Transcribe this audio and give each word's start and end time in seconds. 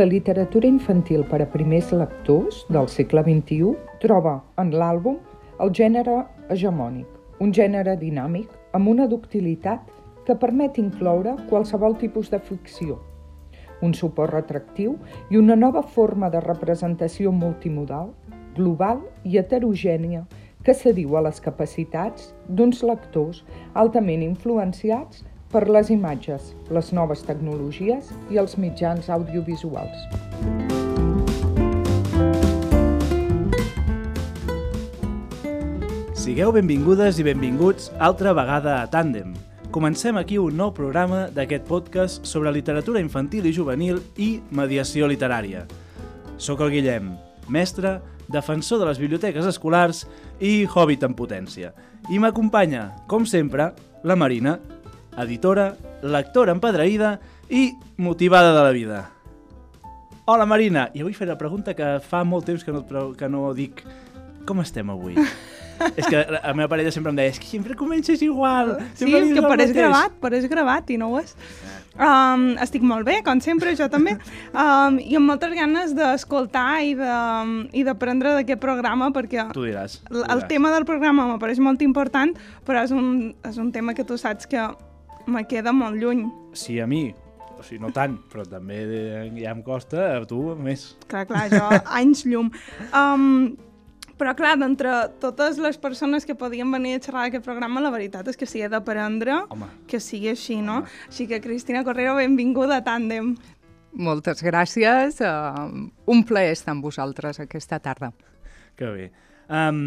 La 0.00 0.06
literatura 0.06 0.64
infantil 0.66 1.26
per 1.28 1.42
a 1.44 1.46
primers 1.52 1.90
lectors 1.92 2.62
del 2.72 2.86
segle 2.88 3.20
XXI 3.26 3.98
troba 4.00 4.30
en 4.62 4.70
l'àlbum 4.72 5.18
el 5.60 5.72
gènere 5.76 6.14
hegemònic, 6.48 7.04
un 7.44 7.50
gènere 7.52 7.98
dinàmic 8.00 8.54
amb 8.78 8.88
una 8.88 9.04
ductilitat 9.10 9.90
que 10.24 10.38
permet 10.40 10.78
incloure 10.80 11.34
qualsevol 11.50 11.98
tipus 12.00 12.30
de 12.32 12.40
ficció, 12.46 12.96
un 13.84 13.92
suport 13.92 14.32
retractiu 14.32 14.94
i 15.28 15.36
una 15.36 15.58
nova 15.66 15.82
forma 15.82 16.30
de 16.32 16.40
representació 16.46 17.28
multimodal, 17.42 18.14
global 18.56 19.02
i 19.28 19.36
heterogènia 19.36 20.24
que 20.64 20.72
s'adiu 20.72 21.18
a 21.18 21.26
les 21.28 21.44
capacitats 21.44 22.32
d'uns 22.48 22.80
lectors 22.88 23.44
altament 23.84 24.24
influenciats 24.24 25.26
per 25.50 25.66
les 25.66 25.90
imatges, 25.90 26.52
les 26.70 26.92
noves 26.94 27.24
tecnologies 27.26 28.10
i 28.30 28.38
els 28.38 28.54
mitjans 28.58 29.10
audiovisuals. 29.10 29.98
Sigueu 36.14 36.52
benvingudes 36.54 37.18
i 37.18 37.26
benvinguts 37.26 37.90
altra 37.98 38.34
vegada 38.36 38.78
a 38.78 38.86
Tàndem. 38.92 39.34
Comencem 39.74 40.18
aquí 40.18 40.38
un 40.38 40.54
nou 40.58 40.70
programa 40.74 41.24
d'aquest 41.34 41.66
podcast 41.66 42.26
sobre 42.26 42.52
literatura 42.54 43.02
infantil 43.02 43.46
i 43.46 43.54
juvenil 43.54 43.98
i 44.18 44.36
mediació 44.54 45.08
literària. 45.10 45.64
Soc 46.38 46.62
el 46.62 46.70
Guillem, 46.74 47.10
mestre, 47.50 47.98
defensor 48.30 48.78
de 48.78 48.86
les 48.86 48.98
biblioteques 49.02 49.46
escolars 49.46 50.04
i 50.38 50.66
hobbit 50.70 51.02
en 51.06 51.16
potència. 51.18 51.72
I 52.10 52.18
m'acompanya, 52.22 52.92
com 53.10 53.26
sempre, 53.26 53.72
la 54.06 54.16
Marina, 54.16 54.58
editora, 55.18 55.74
lectora 56.02 56.54
empadreïda 56.54 57.18
i 57.50 57.70
motivada 57.98 58.54
de 58.54 58.62
la 58.62 58.70
vida. 58.70 59.00
Hola 60.30 60.46
Marina, 60.46 60.90
i 60.94 61.02
avui 61.02 61.14
faré 61.16 61.32
la 61.32 61.38
pregunta 61.38 61.74
que 61.74 61.96
fa 62.06 62.22
molt 62.24 62.46
temps 62.46 62.62
que 62.62 62.72
no, 62.72 62.84
que 63.18 63.28
no 63.28 63.48
dic. 63.54 63.82
Com 64.46 64.62
estem 64.62 64.90
avui? 64.90 65.16
és 65.96 66.06
que 66.06 66.20
la 66.30 66.52
meva 66.54 66.68
parella 66.70 66.92
sempre 66.92 67.12
em 67.12 67.18
deia 67.18 67.32
és 67.32 67.38
que 67.40 67.48
sempre 67.48 67.76
comences 67.78 68.22
igual. 68.22 68.76
Sí, 68.98 69.10
que 69.10 69.44
pareix 69.44 69.72
gravat, 69.76 70.16
pareix 70.22 70.46
gravat 70.50 70.90
i 70.92 70.98
no 71.00 71.10
ho 71.12 71.20
és. 71.20 71.34
Um, 72.00 72.54
estic 72.62 72.84
molt 72.86 73.04
bé, 73.04 73.18
com 73.26 73.40
sempre, 73.44 73.74
jo 73.76 73.88
també, 73.92 74.14
um, 74.54 75.00
i 75.02 75.18
amb 75.18 75.28
moltes 75.28 75.52
ganes 75.56 75.92
d'escoltar 75.96 76.80
i 76.86 76.94
d'aprendre 77.84 78.36
d'aquest 78.38 78.62
programa, 78.62 79.10
perquè 79.12 79.48
tu 79.52 79.66
diràs, 79.66 79.98
tu 80.06 80.20
diràs. 80.20 80.30
el 80.32 80.46
tema 80.48 80.70
del 80.72 80.86
programa 80.88 81.26
m'apareix 81.32 81.60
molt 81.60 81.82
important, 81.84 82.32
però 82.64 82.86
és 82.86 82.94
un, 82.94 83.34
és 83.44 83.58
un 83.60 83.72
tema 83.74 83.96
que 83.98 84.06
tu 84.06 84.16
saps 84.20 84.48
que 84.48 84.70
me 85.26 85.44
queda 85.48 85.72
molt 85.76 85.98
lluny. 86.00 86.24
Sí, 86.56 86.78
a 86.80 86.86
mi, 86.90 87.08
o 87.60 87.64
sigui, 87.64 87.80
no 87.82 87.90
tant, 87.94 88.16
però 88.30 88.44
també 88.48 88.82
ja 89.36 89.52
em 89.52 89.64
costa, 89.66 90.06
a 90.16 90.22
tu 90.28 90.54
més. 90.56 90.94
Clar, 91.10 91.26
clar, 91.28 91.48
jo 91.52 91.66
anys 92.00 92.24
llum. 92.28 92.50
Um, 92.96 93.56
però 94.20 94.34
clar, 94.36 94.56
d'entre 94.60 94.92
totes 95.20 95.56
les 95.60 95.78
persones 95.80 96.26
que 96.28 96.36
podien 96.36 96.68
venir 96.72 96.98
a 96.98 97.02
xerrar 97.04 97.24
d'aquest 97.26 97.44
programa, 97.46 97.80
la 97.80 97.92
veritat 97.92 98.28
és 98.28 98.36
que 98.36 98.48
s'hi 98.48 98.66
ha 98.66 98.68
d'aprendre 98.72 99.38
que 99.88 100.00
sigui 100.00 100.28
així, 100.32 100.58
no? 100.60 100.82
Home. 100.82 100.98
Així 101.08 101.28
que, 101.30 101.40
Cristina 101.40 101.84
Correro, 101.86 102.18
benvinguda 102.18 102.80
a 102.80 102.84
Tàndem. 102.84 103.32
Moltes 103.96 104.44
gràcies. 104.44 105.22
Uh, 105.24 105.88
un 106.12 106.24
plaer 106.28 106.52
estar 106.52 106.76
amb 106.76 106.84
vosaltres 106.84 107.40
aquesta 107.42 107.80
tarda. 107.82 108.12
Que 108.76 108.92
bé. 108.92 109.08
Um, 109.48 109.80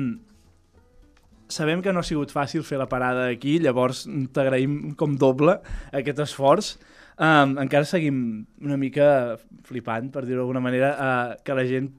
sabem 1.54 1.82
que 1.86 1.94
no 1.94 2.02
ha 2.02 2.08
sigut 2.08 2.34
fàcil 2.34 2.66
fer 2.68 2.80
la 2.82 2.90
parada 2.90 3.30
aquí, 3.32 3.60
llavors 3.62 4.04
t'agraïm 4.36 4.96
com 5.00 5.16
doble 5.20 5.60
aquest 5.94 6.24
esforç. 6.26 6.76
Um, 7.14 7.60
encara 7.62 7.86
seguim 7.86 8.18
una 8.66 8.78
mica 8.82 9.38
flipant, 9.68 10.10
per 10.14 10.26
dir-ho 10.26 10.42
d'alguna 10.42 10.64
manera, 10.64 10.96
uh, 10.98 11.44
que 11.46 11.54
la 11.54 11.66
gent 11.70 11.92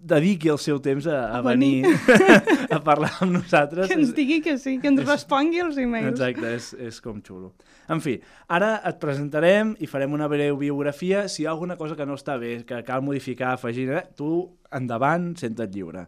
dediqui 0.00 0.48
el 0.48 0.58
seu 0.62 0.78
temps 0.80 1.06
a, 1.10 1.16
a, 1.26 1.40
a 1.40 1.42
venir, 1.44 1.84
a 2.76 2.78
parlar 2.84 3.10
amb 3.20 3.34
nosaltres. 3.40 3.90
Que 3.90 3.98
ens 3.98 4.14
digui 4.16 4.40
que 4.44 4.56
sí, 4.58 4.78
que 4.80 4.88
ens 4.88 5.02
és, 5.02 5.08
respongui 5.08 5.60
els 5.64 5.78
e-mails. 5.82 6.14
Exacte, 6.14 6.54
és, 6.56 6.70
és 6.88 7.00
com 7.04 7.20
xulo. 7.26 7.52
En 7.90 8.00
fi, 8.02 8.16
ara 8.48 8.76
et 8.86 9.00
presentarem 9.02 9.74
i 9.82 9.90
farem 9.90 10.14
una 10.16 10.30
breu 10.30 10.56
biografia. 10.60 11.26
Si 11.28 11.42
hi 11.42 11.48
ha 11.48 11.52
alguna 11.52 11.76
cosa 11.80 11.98
que 11.98 12.06
no 12.08 12.16
està 12.18 12.38
bé, 12.40 12.60
que 12.66 12.80
cal 12.86 13.04
modificar, 13.04 13.54
afegir, 13.56 13.90
eh, 13.92 14.04
tu 14.16 14.32
endavant, 14.72 15.32
senta't 15.40 15.74
lliure. 15.74 16.06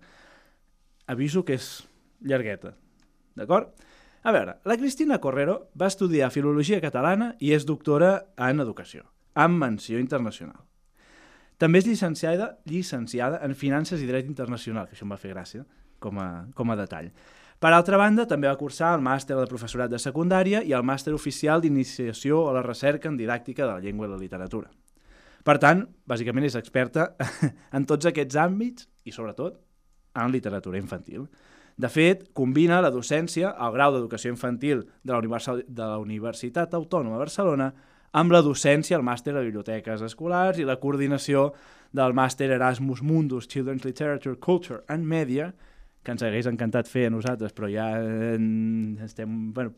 Aviso 1.11 1.43
que 1.45 1.59
és 1.59 1.73
llargueta, 2.25 2.77
d'acord? 3.39 3.73
A 4.23 4.31
veure, 4.31 4.59
la 4.65 4.77
Cristina 4.79 5.19
Correro 5.19 5.57
va 5.75 5.89
estudiar 5.91 6.31
Filologia 6.31 6.79
Catalana 6.81 7.33
i 7.43 7.51
és 7.57 7.67
doctora 7.67 8.13
en 8.39 8.63
Educació, 8.63 9.03
amb 9.35 9.59
menció 9.59 9.99
internacional. 9.99 10.61
També 11.59 11.79
és 11.83 11.87
llicenciada, 11.87 12.57
llicenciada 12.67 13.41
en 13.43 13.55
Finances 13.59 14.03
i 14.03 14.07
Dret 14.07 14.27
Internacional, 14.31 14.87
que 14.87 14.97
això 14.97 15.07
em 15.07 15.15
va 15.15 15.19
fer 15.19 15.33
gràcia, 15.35 15.65
com 16.03 16.19
a, 16.19 16.29
com 16.55 16.71
a 16.71 16.79
detall. 16.79 17.11
Per 17.63 17.71
altra 17.71 17.99
banda, 17.99 18.25
també 18.27 18.49
va 18.51 18.59
cursar 18.59 18.97
el 18.97 19.03
màster 19.07 19.37
de 19.39 19.47
professorat 19.47 19.91
de 19.91 20.01
secundària 20.03 20.65
i 20.67 20.73
el 20.75 20.83
màster 20.83 21.13
oficial 21.15 21.63
d'iniciació 21.63 22.41
a 22.49 22.57
la 22.57 22.63
recerca 22.65 23.11
en 23.11 23.19
didàctica 23.19 23.67
de 23.67 23.73
la 23.77 23.83
llengua 23.85 24.09
i 24.09 24.11
la 24.11 24.19
literatura. 24.19 24.71
Per 25.47 25.55
tant, 25.63 25.85
bàsicament 26.07 26.47
és 26.47 26.59
experta 26.59 27.13
en 27.77 27.87
tots 27.87 28.11
aquests 28.11 28.39
àmbits 28.39 28.89
i, 29.07 29.15
sobretot, 29.15 29.61
en 30.19 30.35
literatura 30.35 30.79
infantil. 30.79 31.29
De 31.83 31.89
fet, 31.91 32.29
combina 32.37 32.79
la 32.85 32.93
docència, 32.95 33.57
el 33.65 33.73
grau 33.75 33.95
d'educació 33.95 34.31
infantil 34.31 34.85
de 35.03 35.17
la, 35.17 35.57
de 35.67 35.83
la 35.83 35.99
Universitat 35.99 36.77
Autònoma 36.79 37.17
de 37.17 37.25
Barcelona 37.25 37.73
amb 38.13 38.35
la 38.35 38.43
docència, 38.45 38.99
el 38.99 39.03
màster 39.07 39.33
de 39.35 39.43
biblioteques 39.43 40.05
escolars 40.07 40.61
i 40.61 40.69
la 40.69 40.77
coordinació 40.79 41.51
del 41.97 42.15
màster 42.15 42.51
Erasmus 42.53 43.03
Mundus 43.03 43.49
Children's 43.49 43.87
Literature, 43.89 44.39
Culture 44.39 44.83
and 44.93 45.09
Media, 45.09 45.51
que 46.03 46.15
ens 46.15 46.23
hagués 46.27 46.47
encantat 46.51 46.89
fer 46.91 47.07
a 47.09 47.13
nosaltres, 47.15 47.53
però 47.55 47.69
ja 47.71 47.89
eh, 47.99 48.39
estem... 49.03 49.53
Bueno, 49.55 49.73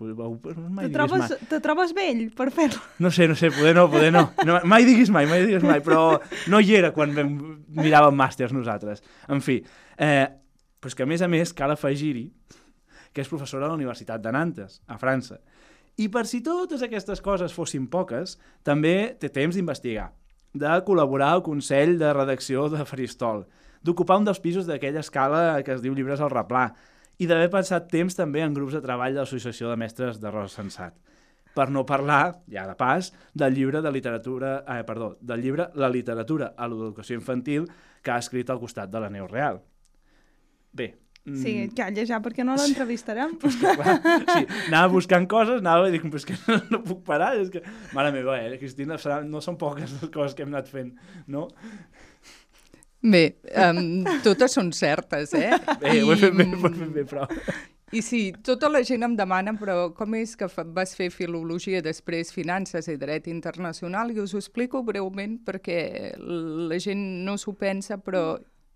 mai 0.73 0.89
te, 0.89 0.95
trobes, 0.97 1.25
mai. 1.25 1.49
te 1.51 1.61
trobes 1.65 1.97
vell 1.97 2.23
per 2.37 2.51
fer-lo? 2.53 2.81
No 3.05 3.13
sé, 3.13 3.29
no 3.29 3.37
sé, 3.37 3.53
poder 3.53 3.75
no, 3.77 3.89
poder 3.93 4.13
no. 4.13 4.31
no. 4.49 4.61
Mai 4.69 4.85
diguis 4.89 5.13
mai, 5.13 5.29
mai 5.31 5.45
diguis 5.45 5.65
mai, 5.65 5.81
però 5.85 6.19
no 6.53 6.61
hi 6.61 6.81
era 6.81 6.93
quan 6.97 7.13
vam, 7.17 7.37
miràvem 7.77 8.17
màsters 8.17 8.57
nosaltres. 8.57 9.05
En 9.29 9.45
fi, 9.45 9.61
eh, 10.01 10.25
però 10.85 10.93
que 10.93 11.07
a 11.07 11.09
més 11.09 11.23
a 11.25 11.29
més 11.33 11.55
cal 11.57 11.73
afegir-hi 11.73 12.27
que 13.15 13.23
és 13.23 13.31
professora 13.31 13.65
a 13.65 13.71
la 13.71 13.79
Universitat 13.79 14.21
de 14.21 14.33
Nantes, 14.35 14.83
a 14.91 14.99
França, 15.01 15.39
i 15.97 16.11
per 16.13 16.27
si 16.27 16.43
totes 16.45 16.83
aquestes 16.83 17.23
coses 17.25 17.55
fossin 17.55 17.87
poques, 17.89 18.35
també 18.67 19.15
té 19.23 19.31
temps 19.33 19.55
d'investigar, 19.55 20.11
de 20.53 20.73
col·laborar 20.85 21.31
al 21.33 21.45
Consell 21.47 21.95
de 22.01 22.11
Redacció 22.13 22.67
de 22.69 22.85
Faristol, 22.85 23.45
d'ocupar 23.87 24.19
un 24.19 24.27
dels 24.27 24.43
pisos 24.43 24.67
d'aquella 24.67 25.05
escala 25.07 25.63
que 25.63 25.73
es 25.77 25.81
diu 25.85 25.95
Llibres 25.95 26.21
al 26.21 26.35
Replà, 26.35 26.67
i 27.17 27.31
d'haver 27.31 27.49
passat 27.53 27.87
temps 27.89 28.19
també 28.19 28.43
en 28.43 28.57
grups 28.57 28.75
de 28.75 28.83
treball 28.83 29.15
de 29.15 29.23
l'Associació 29.23 29.71
de 29.71 29.79
Mestres 29.79 30.19
de 30.21 30.33
Rosa 30.35 30.59
Sensat. 30.59 30.99
Per 31.55 31.69
no 31.71 31.85
parlar, 31.87 32.41
ja 32.51 32.65
de 32.67 32.75
pas, 32.75 33.13
del 33.33 33.55
llibre 33.55 33.81
de 33.81 33.93
literatura, 33.95 34.57
eh, 34.67 34.83
perdó, 34.83 35.15
del 35.21 35.41
llibre 35.41 35.69
La 35.79 35.89
literatura 35.89 36.53
a 36.59 36.67
l'educació 36.67 37.15
infantil 37.15 37.71
que 38.03 38.11
ha 38.11 38.19
escrit 38.19 38.51
al 38.51 38.59
costat 38.59 38.91
de 38.91 38.99
la 38.99 39.13
Neu 39.15 39.29
Real. 39.31 39.63
Bé, 40.75 40.93
Sí, 41.25 41.55
mm. 41.57 41.71
calla 41.73 42.03
ja, 42.05 42.19
perquè 42.21 42.45
no 42.45 42.53
l'entrevistarem. 42.59 43.33
Pues 43.41 43.57
que, 43.57 43.71
clar, 43.79 43.95
sí, 44.29 44.45
anava 44.69 44.91
buscant 44.93 45.25
coses, 45.29 45.63
anava 45.63 45.89
i 45.89 45.95
dic, 45.95 46.05
però 46.05 46.21
és 46.21 46.27
que 46.29 46.37
no, 46.43 46.59
no 46.75 46.81
puc 46.85 47.01
parar, 47.07 47.31
és 47.41 47.49
que... 47.53 47.63
Mare 47.97 48.11
meva, 48.13 48.37
eh, 48.37 48.59
Cristina, 48.61 48.99
no 49.25 49.41
són 49.45 49.57
poques 49.61 49.97
les 50.03 50.13
coses 50.13 50.37
que 50.37 50.45
hem 50.45 50.53
anat 50.53 50.69
fent, 50.69 50.93
no? 51.33 51.47
Bé, 53.05 53.25
um, 53.71 54.05
totes 54.25 54.53
són 54.57 54.71
certes, 54.77 55.33
eh? 55.37 55.57
Bé, 55.81 55.97
I, 55.97 56.05
ho 56.05 56.13
he 56.13 56.21
fet 56.21 56.37
bé, 56.37 56.51
ho 56.53 56.61
he 56.61 56.75
fet 56.77 56.93
bé, 56.93 57.09
però... 57.09 57.25
I 57.95 58.01
sí, 58.03 58.21
tota 58.45 58.69
la 58.69 58.81
gent 58.85 59.07
em 59.07 59.13
demana, 59.17 59.53
però 59.57 59.93
com 59.97 60.17
és 60.19 60.33
que 60.37 60.49
vas 60.77 60.97
fer 60.99 61.11
filologia, 61.15 61.81
després 61.85 62.33
finances 62.35 62.89
i 62.91 62.97
dret 63.01 63.29
internacional? 63.31 64.11
I 64.11 64.21
us 64.21 64.35
ho 64.35 64.41
explico 64.43 64.83
breument 64.85 65.39
perquè 65.47 65.79
la 66.19 66.81
gent 66.83 67.05
no 67.25 67.39
s'ho 67.39 67.55
pensa, 67.57 68.01
però 68.03 68.35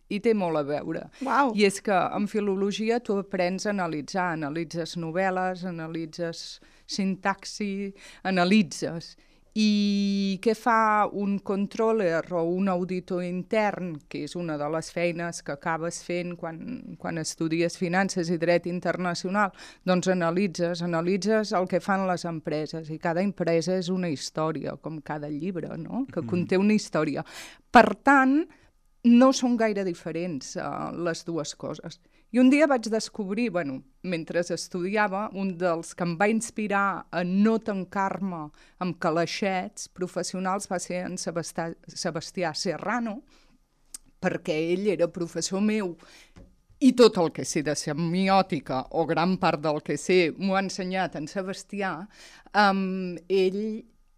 i 0.09 0.21
té 0.25 0.35
molt 0.35 0.61
a 0.61 0.65
veure. 0.67 1.07
Wow. 1.21 1.53
I 1.57 1.69
és 1.69 1.81
que 1.85 1.95
en 1.95 2.29
filologia 2.31 3.01
tu 3.05 3.19
aprens 3.21 3.67
a 3.67 3.73
analitzar, 3.75 4.33
analitzes 4.35 4.97
novel·les, 5.01 5.65
analitzes 5.69 6.61
sintaxi, 6.89 7.93
analitzes. 8.29 9.17
I 9.59 10.39
què 10.45 10.53
fa 10.55 11.09
un 11.19 11.39
controller 11.43 12.21
o 12.37 12.45
un 12.47 12.69
auditor 12.71 13.25
intern, 13.27 13.97
que 14.07 14.21
és 14.29 14.37
una 14.39 14.55
de 14.61 14.69
les 14.71 14.91
feines 14.95 15.41
que 15.43 15.57
acabes 15.57 15.99
fent 16.07 16.37
quan, 16.39 16.61
quan 17.01 17.19
estudies 17.19 17.75
finances 17.81 18.31
i 18.31 18.39
dret 18.39 18.69
internacional? 18.71 19.51
Doncs 19.89 20.13
analitzes, 20.15 20.85
analitzes 20.87 21.51
el 21.59 21.67
que 21.67 21.83
fan 21.83 22.07
les 22.07 22.29
empreses 22.29 22.93
i 22.95 23.01
cada 23.03 23.25
empresa 23.25 23.75
és 23.81 23.91
una 23.91 24.13
història, 24.13 24.77
com 24.79 25.01
cada 25.03 25.33
llibre, 25.33 25.75
no? 25.75 26.05
que 26.07 26.23
mm. 26.23 26.29
conté 26.31 26.61
una 26.61 26.77
història. 26.77 27.27
Per 27.73 27.89
tant, 28.07 28.45
no 29.05 29.33
són 29.33 29.57
gaire 29.57 29.85
diferents 29.87 30.57
uh, 30.57 30.91
les 30.93 31.25
dues 31.25 31.55
coses. 31.55 32.01
I 32.31 32.41
un 32.43 32.51
dia 32.51 32.67
vaig 32.69 32.91
descobrir, 32.93 33.49
bueno, 33.51 33.79
mentre 34.03 34.41
estudiava, 34.41 35.29
un 35.33 35.55
dels 35.57 35.95
que 35.95 36.05
em 36.05 36.17
va 36.19 36.29
inspirar 36.29 37.07
a 37.11 37.23
no 37.25 37.57
tancar-me 37.59 38.49
amb 38.85 38.99
calaixets 39.01 39.89
professionals 39.89 40.69
va 40.69 40.81
ser 40.83 41.05
en 41.07 41.17
Sebastià, 41.17 41.71
Sebastià 41.89 42.53
Serrano, 42.55 43.23
perquè 44.21 44.59
ell 44.75 44.91
era 44.93 45.09
professor 45.09 45.63
meu 45.63 45.95
i 46.79 46.93
tot 46.95 47.17
el 47.19 47.33
que 47.35 47.43
sé 47.49 47.65
de 47.67 47.75
semiòtica, 47.75 48.85
o 48.95 49.05
gran 49.07 49.37
part 49.43 49.63
del 49.65 49.81
que 49.83 49.97
sé, 49.99 50.29
m'ho 50.39 50.55
ha 50.55 50.63
ensenyat 50.63 51.17
en 51.19 51.27
Sebastià, 51.27 51.93
um, 52.55 53.17
ell, 53.27 53.63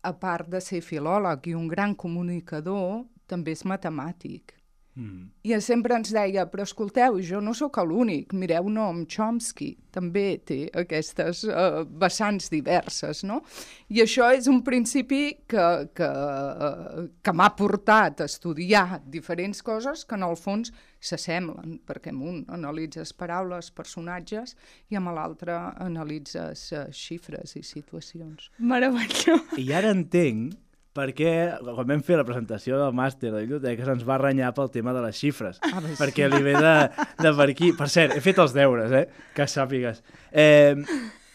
a 0.05 0.13
part 0.17 0.49
de 0.53 0.61
ser 0.65 0.83
filòleg 0.85 1.49
i 1.49 1.57
un 1.57 1.69
gran 1.69 1.95
comunicador, 1.97 3.07
també 3.29 3.55
és 3.57 3.65
matemàtic. 3.65 4.60
Mm. 4.99 5.29
I 5.47 5.55
sempre 5.63 5.95
ens 5.95 6.11
deia, 6.11 6.45
però 6.51 6.65
escolteu, 6.67 7.21
jo 7.23 7.39
no 7.41 7.53
sóc 7.55 7.79
l'únic, 7.87 8.35
mireu 8.35 8.67
Noam 8.69 9.05
Chomsky, 9.07 9.71
també 9.95 10.41
té 10.47 10.65
aquestes 10.77 11.45
uh, 11.47 11.85
vessants 12.03 12.51
diverses, 12.51 13.23
no? 13.27 13.41
I 13.89 14.03
això 14.03 14.29
és 14.35 14.49
un 14.51 14.61
principi 14.67 15.23
que, 15.49 15.67
que, 15.97 16.09
uh, 16.11 17.07
que 17.23 17.35
m'ha 17.35 17.51
portat 17.59 18.21
a 18.21 18.29
estudiar 18.31 19.01
diferents 19.07 19.63
coses 19.63 20.03
que 20.05 20.19
en 20.19 20.27
el 20.27 20.35
fons 20.39 20.73
s'assemblen, 21.01 21.79
perquè 21.87 22.11
amb 22.13 22.27
un 22.27 22.41
analitzes 22.53 23.15
paraules, 23.17 23.71
personatges, 23.71 24.57
i 24.91 24.99
amb 24.99 25.15
l'altre 25.15 25.55
analitzes 25.87 26.67
uh, 26.75 26.89
xifres 26.91 27.55
i 27.57 27.63
situacions. 27.65 28.51
Meravellós. 28.59 29.55
I 29.57 29.71
ara 29.79 29.95
entenc 29.95 30.59
perquè 30.97 31.33
quan 31.63 31.87
vam 31.87 32.03
fer 32.07 32.19
la 32.19 32.27
presentació 32.27 32.81
del 32.81 32.97
màster 32.97 33.31
de 33.31 33.45
biblioteca 33.45 33.87
se'ns 33.87 34.03
va 34.07 34.19
renyar 34.21 34.51
pel 34.57 34.73
tema 34.75 34.95
de 34.97 35.05
les 35.05 35.21
xifres, 35.21 35.61
ah, 35.67 35.83
perquè 36.01 36.29
li 36.33 36.43
ve 36.45 36.57
de, 36.59 36.75
de 37.21 37.33
per 37.39 37.49
aquí. 37.53 37.73
Per 37.79 37.89
cert, 37.93 38.17
he 38.17 38.25
fet 38.25 38.43
els 38.43 38.55
deures, 38.57 38.93
eh? 38.93 39.07
que 39.37 39.47
sàpigues. 39.51 40.03
Eh, 40.31 40.75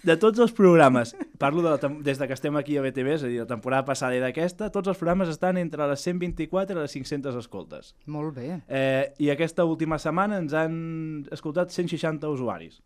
de 0.06 0.14
tots 0.22 0.38
els 0.44 0.52
programes, 0.54 1.16
parlo 1.42 1.64
de 1.66 1.72
la, 1.74 1.90
des 2.06 2.20
de 2.22 2.28
que 2.30 2.36
estem 2.38 2.56
aquí 2.60 2.76
a 2.78 2.84
BTV, 2.84 3.14
és 3.16 3.24
a 3.24 3.30
dir, 3.32 3.40
la 3.42 3.50
temporada 3.50 3.88
passada 3.88 4.14
i 4.14 4.22
d'aquesta, 4.22 4.70
tots 4.74 4.92
els 4.92 5.00
programes 5.00 5.32
estan 5.32 5.58
entre 5.58 5.88
les 5.90 6.04
124 6.06 6.76
i 6.76 6.82
les 6.84 6.94
500 6.94 7.40
escoltes. 7.40 7.96
Molt 8.06 8.36
bé. 8.38 8.60
Eh, 8.68 9.14
I 9.18 9.32
aquesta 9.34 9.66
última 9.66 9.98
setmana 10.02 10.38
ens 10.44 10.54
han 10.54 10.76
escoltat 11.34 11.74
160 11.74 12.30
usuaris. 12.30 12.84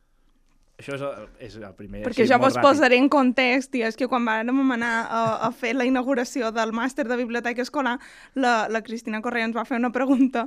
Això 0.80 0.94
és 0.96 1.02
el, 1.04 1.26
és 1.44 1.56
el 1.60 1.74
primer... 1.76 2.06
Perquè 2.06 2.24
així, 2.24 2.32
molt 2.32 2.46
vos 2.46 2.56
ràpid. 2.56 2.64
posaré 2.70 2.98
en 3.02 3.10
context, 3.12 3.74
i 3.76 3.82
és 3.84 3.98
que 4.00 4.08
quan 4.08 4.24
vàrem 4.24 4.72
anar 4.72 4.92
a, 5.12 5.24
a 5.48 5.50
fer 5.52 5.74
la 5.76 5.84
inauguració 5.84 6.54
del 6.56 6.72
màster 6.72 7.04
de 7.10 7.18
biblioteca 7.20 7.66
escolar, 7.66 7.98
la, 8.40 8.54
la 8.72 8.80
Cristina 8.82 9.20
Correa 9.22 9.50
ens 9.50 9.58
va 9.58 9.66
fer 9.68 9.76
una 9.82 9.92
pregunta 9.92 10.46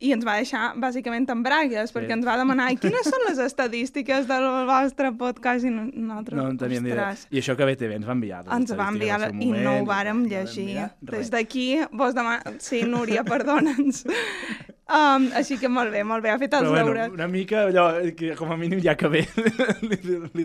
i 0.00 0.14
ens 0.16 0.24
va 0.24 0.38
deixar 0.40 0.70
bàsicament 0.80 1.28
en 1.34 1.42
bragues, 1.44 1.90
sí. 1.92 1.96
perquè 1.98 2.16
ens 2.16 2.24
va 2.24 2.38
demanar 2.40 2.70
"I 2.72 2.78
quines 2.80 3.04
són 3.12 3.26
les 3.28 3.38
estadístiques 3.44 4.24
del 4.30 4.46
vostre 4.72 5.12
podcast 5.20 5.68
i 5.68 5.72
no- 5.74 5.90
nosaltres... 5.92 6.38
No 6.40 6.48
en 6.48 6.58
teníem 6.64 6.82
ni 6.88 6.94
idea. 6.94 7.10
I 7.30 7.42
això 7.44 7.56
que 7.56 7.68
BTV 7.68 7.98
ens 8.00 8.08
va 8.08 8.16
enviar. 8.16 8.40
les 8.46 8.54
Ens 8.56 8.72
va 8.72 8.88
enviar 8.88 9.20
la... 9.20 9.26
estadístiques 9.28 9.60
i 9.60 9.64
no 9.64 9.70
ho 9.70 9.80
moment, 9.82 9.90
vàrem 9.92 10.22
no 10.24 10.30
vam 10.30 10.32
llegir. 10.32 10.88
Des 11.12 11.30
d'aquí 11.30 11.68
vos 11.92 12.16
demano... 12.16 12.56
Sí, 12.58 12.82
Núria, 12.88 13.22
perdona'ns. 13.24 14.06
Um, 14.84 15.30
així 15.32 15.56
que 15.56 15.68
molt 15.72 15.88
bé, 15.94 16.02
molt 16.04 16.20
bé, 16.20 16.28
ha 16.28 16.36
fet 16.36 16.52
els 16.58 16.66
Però 16.66 16.72
bueno, 16.74 16.90
deures. 16.92 17.12
una 17.14 17.26
mica 17.26 17.62
allò, 17.70 17.86
que 18.12 18.34
com 18.36 18.50
a 18.52 18.56
mínim 18.60 18.82
ja 18.84 18.92
que 19.00 19.08
ve. 19.14 19.22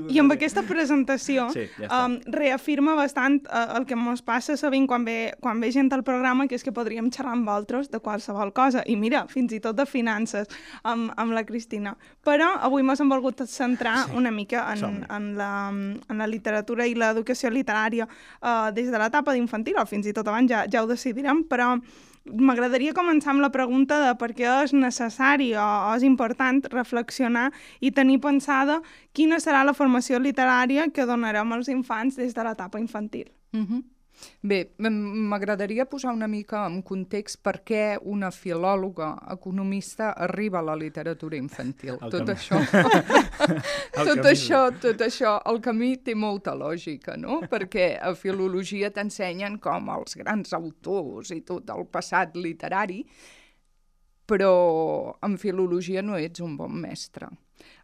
I 0.08 0.20
amb 0.22 0.32
aquesta 0.32 0.64
presentació 0.64 1.50
Sí, 1.52 1.66
ja 1.76 1.88
està. 1.90 1.98
um, 2.06 2.16
reafirma 2.32 2.96
bastant 2.96 3.42
uh, 3.52 3.76
el 3.76 3.86
que 3.90 3.98
ens 4.00 4.24
passa 4.24 4.56
sabent 4.56 4.88
quan 4.88 5.04
ve, 5.04 5.34
quan 5.44 5.60
ve 5.60 5.74
gent 5.76 5.92
al 5.92 6.06
programa, 6.08 6.48
que 6.48 6.56
és 6.56 6.64
que 6.64 6.72
podríem 6.72 7.12
xerrar 7.12 7.34
amb 7.36 7.50
vosaltres 7.52 7.92
de 7.92 8.00
qualsevol 8.00 8.54
cosa. 8.56 8.84
I 8.88 8.96
mira, 8.96 9.26
fins 9.28 9.52
i 9.52 9.60
tot 9.60 9.76
de 9.76 9.86
finances 9.86 10.48
amb, 10.84 11.12
amb 11.20 11.36
la 11.36 11.44
Cristina. 11.44 11.98
Però 12.24 12.54
avui 12.64 12.86
ens 12.86 13.04
hem 13.04 13.12
volgut 13.12 13.44
centrar 13.44 14.06
sí. 14.06 14.16
una 14.16 14.32
mica 14.32 14.64
en, 14.72 15.04
en, 15.10 15.32
la, 15.36 15.52
en 15.70 16.18
la 16.24 16.28
literatura 16.32 16.88
i 16.88 16.96
l'educació 16.96 17.52
literària 17.52 18.08
uh, 18.08 18.72
des 18.72 18.88
de 18.88 18.98
l'etapa 18.98 19.36
d'infantil, 19.36 19.84
o 19.84 19.86
fins 19.86 20.08
i 20.08 20.16
tot 20.16 20.28
abans 20.32 20.48
ja, 20.50 20.64
ja 20.72 20.84
ho 20.84 20.88
decidirem, 20.88 21.44
però 21.44 21.76
m'agradaria 22.34 22.94
començar 22.94 23.34
amb 23.34 23.44
la 23.44 23.52
pregunta 23.54 24.00
de 24.06 24.14
per 24.20 24.32
què 24.38 24.48
és 24.64 24.74
necessari 24.74 25.52
o, 25.56 25.68
és 25.96 26.06
important 26.08 26.62
reflexionar 26.74 27.50
i 27.80 27.92
tenir 27.92 28.20
pensada 28.24 28.80
quina 29.14 29.40
serà 29.40 29.64
la 29.66 29.76
formació 29.78 30.20
literària 30.20 30.90
que 30.94 31.08
donarem 31.10 31.54
als 31.54 31.70
infants 31.70 32.20
des 32.20 32.36
de 32.36 32.44
l'etapa 32.44 32.80
infantil. 32.80 33.28
Uh 33.54 33.66
-huh. 33.66 33.84
Bé, 34.42 34.60
m'agradaria 34.80 35.86
posar 35.90 36.14
una 36.16 36.28
mica 36.28 36.62
en 36.68 36.80
context 36.86 37.42
per 37.44 37.58
què 37.68 37.84
una 38.08 38.30
filòloga 38.32 39.10
economista 39.34 40.14
arriba 40.28 40.62
a 40.62 40.68
la 40.70 40.76
literatura 40.80 41.36
infantil. 41.36 41.98
El 41.98 42.14
tot 42.14 42.24
camí. 42.24 42.36
això, 42.36 42.62
tot 43.98 44.14
camí. 44.14 44.30
això, 44.32 44.62
tot 44.86 45.04
això, 45.06 45.36
el 45.52 45.60
camí 45.66 45.92
té 46.04 46.16
molta 46.16 46.56
lògica, 46.56 47.18
no? 47.20 47.42
Perquè 47.52 47.92
a 48.00 48.14
filologia 48.16 48.94
t'ensenyen 48.96 49.60
com 49.60 49.92
els 49.98 50.16
grans 50.20 50.56
autors 50.56 51.34
i 51.36 51.42
tot 51.44 51.70
el 51.76 51.86
passat 51.92 52.40
literari, 52.40 53.04
però 54.30 54.56
en 55.26 55.38
filologia 55.42 56.04
no 56.06 56.18
ets 56.18 56.42
un 56.46 56.56
bon 56.58 56.76
mestre. 56.80 57.30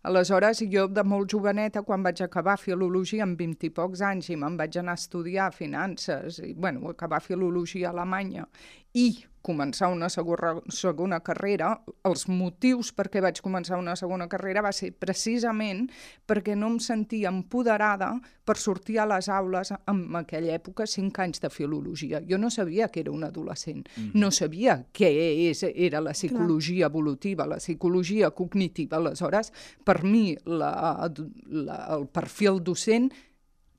Aleshores, 0.06 0.60
jo 0.69 0.84
de 0.86 1.02
molt 1.02 1.31
joveneta, 1.34 1.81
quan 1.81 2.04
vaig 2.06 2.19
acabar 2.22 2.60
filologia 2.62 3.24
amb 3.25 3.40
20 3.40 3.66
i 3.66 3.72
pocs 3.74 4.04
anys 4.06 4.28
i 4.30 4.36
me'n 4.38 4.57
vaig 4.60 4.75
anar 4.78 4.94
a 4.94 5.02
estudiar 5.02 5.48
finances 5.56 6.38
i, 6.46 6.52
bueno, 6.54 6.92
acabar 6.92 7.24
filologia 7.25 7.90
a 7.90 7.94
Alemanya 7.96 8.46
i 8.94 9.07
començar 9.46 9.92
una 9.94 10.10
segona, 10.10 10.56
segona 10.74 11.20
carrera, 11.26 11.76
els 12.08 12.26
motius 12.32 12.92
per 12.96 13.08
què 13.14 13.22
vaig 13.22 13.42
començar 13.46 13.78
una 13.78 13.96
segona 14.00 14.28
carrera 14.32 14.64
va 14.66 14.72
ser 14.74 14.92
precisament 14.98 15.86
perquè 16.28 16.56
no 16.58 16.72
em 16.74 16.80
sentia 16.82 17.30
empoderada 17.30 18.12
per 18.46 18.58
sortir 18.62 18.98
a 19.02 19.08
les 19.10 19.30
aules 19.30 19.72
en 19.76 20.02
aquella 20.18 20.56
època, 20.58 20.88
cinc 20.90 21.20
anys 21.24 21.42
de 21.44 21.52
filologia. 21.54 22.22
Jo 22.26 22.40
no 22.42 22.50
sabia 22.54 22.90
que 22.90 23.02
era 23.06 23.14
un 23.14 23.24
adolescent, 23.24 23.86
mm 23.86 24.04
-hmm. 24.04 24.22
no 24.22 24.32
sabia 24.32 24.86
què 24.94 25.12
és, 25.50 25.64
era 25.64 26.02
la 26.02 26.14
psicologia 26.14 26.86
evolutiva, 26.86 27.46
la 27.46 27.58
psicologia 27.58 28.32
cognitiva. 28.32 28.98
Aleshores, 28.98 29.52
per 29.84 30.04
mi, 30.04 30.36
la, 30.46 31.10
la, 31.46 31.78
el 31.98 32.08
perfil 32.08 32.64
docent 32.64 33.12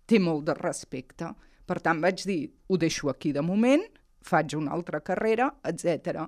té 0.06 0.18
molt 0.18 0.46
de 0.46 0.54
respecte. 0.54 1.34
Per 1.66 1.80
tant, 1.80 2.00
vaig 2.00 2.22
dir, 2.24 2.50
ho 2.68 2.76
deixo 2.78 3.10
aquí 3.10 3.32
de 3.32 3.42
moment, 3.42 3.82
faig 4.26 4.56
una 4.58 4.74
altra 4.74 5.00
carrera, 5.04 5.48
etc. 5.64 6.26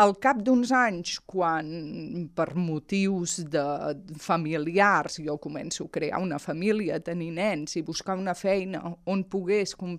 Al 0.00 0.14
cap 0.22 0.38
d'uns 0.40 0.70
anys, 0.72 1.18
quan 1.28 1.66
per 2.34 2.54
motius 2.56 3.42
de 3.52 3.64
familiars 4.22 5.18
jo 5.20 5.36
començo 5.42 5.84
a 5.84 5.92
crear 5.92 6.22
una 6.22 6.38
família, 6.40 7.02
tenir 7.04 7.32
nens 7.36 7.76
i 7.76 7.84
buscar 7.84 8.16
una 8.16 8.34
feina 8.38 8.86
on 9.12 9.26
pogués 9.28 9.76
com 9.76 9.98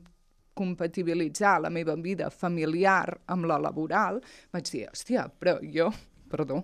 compatibilitzar 0.53 1.59
la 1.61 1.69
meva 1.73 1.95
vida 1.97 2.29
familiar 2.29 3.09
amb 3.33 3.47
la 3.49 3.59
laboral, 3.61 4.19
vaig 4.53 4.69
dir, 4.69 4.83
hòstia, 4.89 5.27
però 5.41 5.57
jo, 5.65 5.89
perdó, 6.29 6.61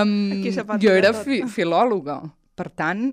um, 0.00 0.12
jo 0.82 0.92
era 0.94 1.10
fi 1.18 1.42
filòloga, 1.50 2.20
per 2.54 2.70
tant, 2.70 3.08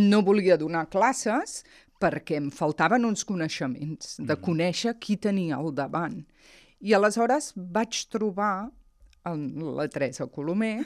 no 0.00 0.22
volia 0.22 0.56
donar 0.56 0.86
classes 0.88 1.60
perquè 2.00 2.38
em 2.40 2.48
faltaven 2.54 3.04
uns 3.04 3.26
coneixements, 3.28 4.16
de 4.18 4.36
conèixer 4.40 4.96
qui 4.98 5.18
tenia 5.20 5.60
al 5.60 5.74
davant. 5.76 6.22
I 6.80 6.96
aleshores 6.96 7.52
vaig 7.56 8.06
trobar 8.08 8.70
en 9.28 9.46
la 9.76 9.86
Teresa 9.92 10.26
Colomer 10.32 10.78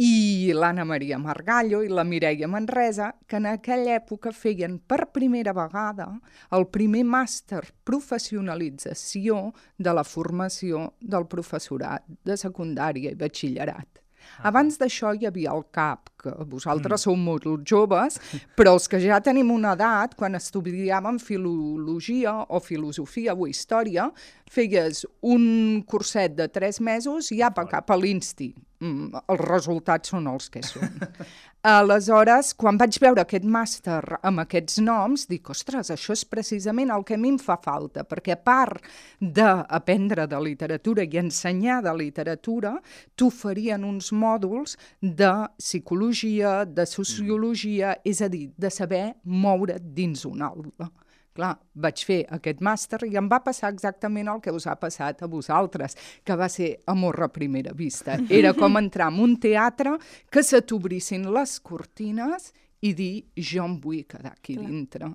i 0.00 0.52
l'Anna 0.54 0.84
Maria 0.88 1.18
Margallo 1.18 1.82
i 1.82 1.88
la 1.88 2.04
Mireia 2.04 2.48
Manresa, 2.48 3.10
que 3.28 3.36
en 3.36 3.46
aquella 3.50 3.96
època 3.98 4.32
feien 4.32 4.78
per 4.78 5.10
primera 5.12 5.52
vegada 5.52 6.08
el 6.56 6.68
primer 6.72 7.02
màster 7.04 7.62
professionalització 7.84 9.50
de 9.76 9.92
la 9.92 10.04
formació 10.04 10.92
del 11.00 11.26
professorat 11.28 12.06
de 12.24 12.38
secundària 12.40 13.12
i 13.12 13.18
batxillerat. 13.18 14.01
Abans 14.48 14.78
d'això 14.80 15.12
hi 15.14 15.28
havia 15.28 15.52
el 15.54 15.64
CAP, 15.74 16.10
que 16.22 16.32
vosaltres 16.48 17.06
sou 17.06 17.16
molt 17.18 17.46
joves, 17.68 18.18
però 18.56 18.76
els 18.76 18.88
que 18.88 19.00
ja 19.02 19.20
tenim 19.24 19.50
una 19.54 19.74
edat, 19.76 20.16
quan 20.18 20.38
estudiàvem 20.38 21.18
filologia 21.22 22.34
o 22.48 22.60
filosofia 22.62 23.34
o 23.34 23.48
història, 23.50 24.08
feies 24.50 25.04
un 25.22 25.82
curset 25.88 26.36
de 26.38 26.48
tres 26.52 26.80
mesos 26.80 27.32
i 27.34 27.42
apa, 27.42 27.66
cap 27.70 27.90
a 27.90 27.98
l'Insti. 27.98 28.52
Mm, 28.82 29.22
els 29.30 29.42
resultats 29.46 30.10
són 30.10 30.26
els 30.30 30.50
que 30.50 30.62
són. 30.66 30.90
Aleshores, 31.62 32.48
quan 32.58 32.74
vaig 32.74 32.96
veure 32.98 33.22
aquest 33.22 33.44
màster 33.46 34.16
amb 34.26 34.42
aquests 34.42 34.80
noms, 34.82 35.28
dic, 35.30 35.46
ostres, 35.54 35.92
això 35.94 36.16
és 36.16 36.24
precisament 36.26 36.90
el 36.90 37.04
que 37.06 37.14
a 37.14 37.20
mi 37.22 37.30
em 37.30 37.36
fa 37.38 37.54
falta, 37.62 38.02
perquè 38.02 38.34
a 38.34 38.40
part 38.42 38.88
d'aprendre 39.22 40.24
de 40.26 40.40
literatura 40.42 41.04
i 41.06 41.20
ensenyar 41.22 41.76
de 41.86 41.92
literatura, 42.00 42.72
t'oferien 43.14 43.86
uns 43.86 44.10
mòduls 44.10 44.74
de 44.98 45.30
psicologia, 45.62 46.64
de 46.66 46.88
sociologia, 46.96 47.94
és 48.02 48.24
a 48.26 48.30
dir, 48.32 48.48
de 48.58 48.70
saber 48.80 49.04
moure't 49.22 49.86
dins 49.94 50.26
una 50.26 50.50
aula 50.50 50.90
Clar, 51.32 51.54
vaig 51.80 52.02
fer 52.04 52.18
aquest 52.36 52.60
màster 52.60 52.98
i 53.08 53.14
em 53.16 53.28
va 53.28 53.38
passar 53.44 53.70
exactament 53.72 54.28
el 54.28 54.42
que 54.44 54.52
us 54.52 54.66
ha 54.68 54.74
passat 54.76 55.22
a 55.24 55.28
vosaltres, 55.32 55.96
que 56.24 56.36
va 56.36 56.48
ser 56.52 56.74
amor 56.92 57.22
a 57.24 57.30
primera 57.32 57.72
vista. 57.72 58.18
Era 58.28 58.52
com 58.52 58.76
entrar 58.76 59.08
en 59.12 59.22
un 59.24 59.38
teatre 59.40 59.96
que 60.28 60.42
se 60.44 60.60
t'obrissin 60.60 61.24
les 61.32 61.56
cortines 61.64 62.52
i 62.82 62.90
dir 62.98 63.24
jo 63.38 63.62
em 63.62 63.76
vull 63.80 64.02
quedar 64.10 64.32
aquí 64.32 64.56
Clar. 64.56 64.66
dintre. 64.66 65.10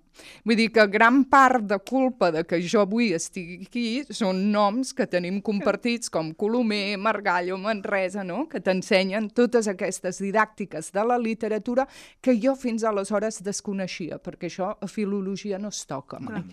Vull 0.48 0.56
dir 0.60 0.70
que 0.72 0.86
gran 0.88 1.26
part 1.28 1.66
de 1.68 1.78
culpa 1.84 2.30
de 2.32 2.46
que 2.48 2.62
jo 2.64 2.86
avui 2.86 3.12
estigui 3.18 3.60
aquí 3.66 3.86
són 4.08 4.40
noms 4.54 4.94
que 4.96 5.08
tenim 5.12 5.42
compartits 5.44 6.12
com 6.14 6.32
Colomer, 6.40 6.96
Margallo, 6.98 7.60
Manresa, 7.60 8.24
no? 8.24 8.46
que 8.48 8.62
t'ensenyen 8.64 9.30
totes 9.36 9.68
aquestes 9.68 10.22
didàctiques 10.24 10.94
de 10.96 11.04
la 11.04 11.20
literatura 11.20 11.88
que 12.24 12.38
jo 12.40 12.56
fins 12.56 12.88
aleshores 12.88 13.42
desconeixia, 13.44 14.22
perquè 14.24 14.48
això 14.48 14.72
a 14.80 14.88
filologia 14.88 15.60
no 15.60 15.74
es 15.74 15.84
toca 15.90 16.22
mai. 16.24 16.46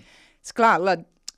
És 0.42 0.52
clar, 0.52 0.74
la, 0.82 0.96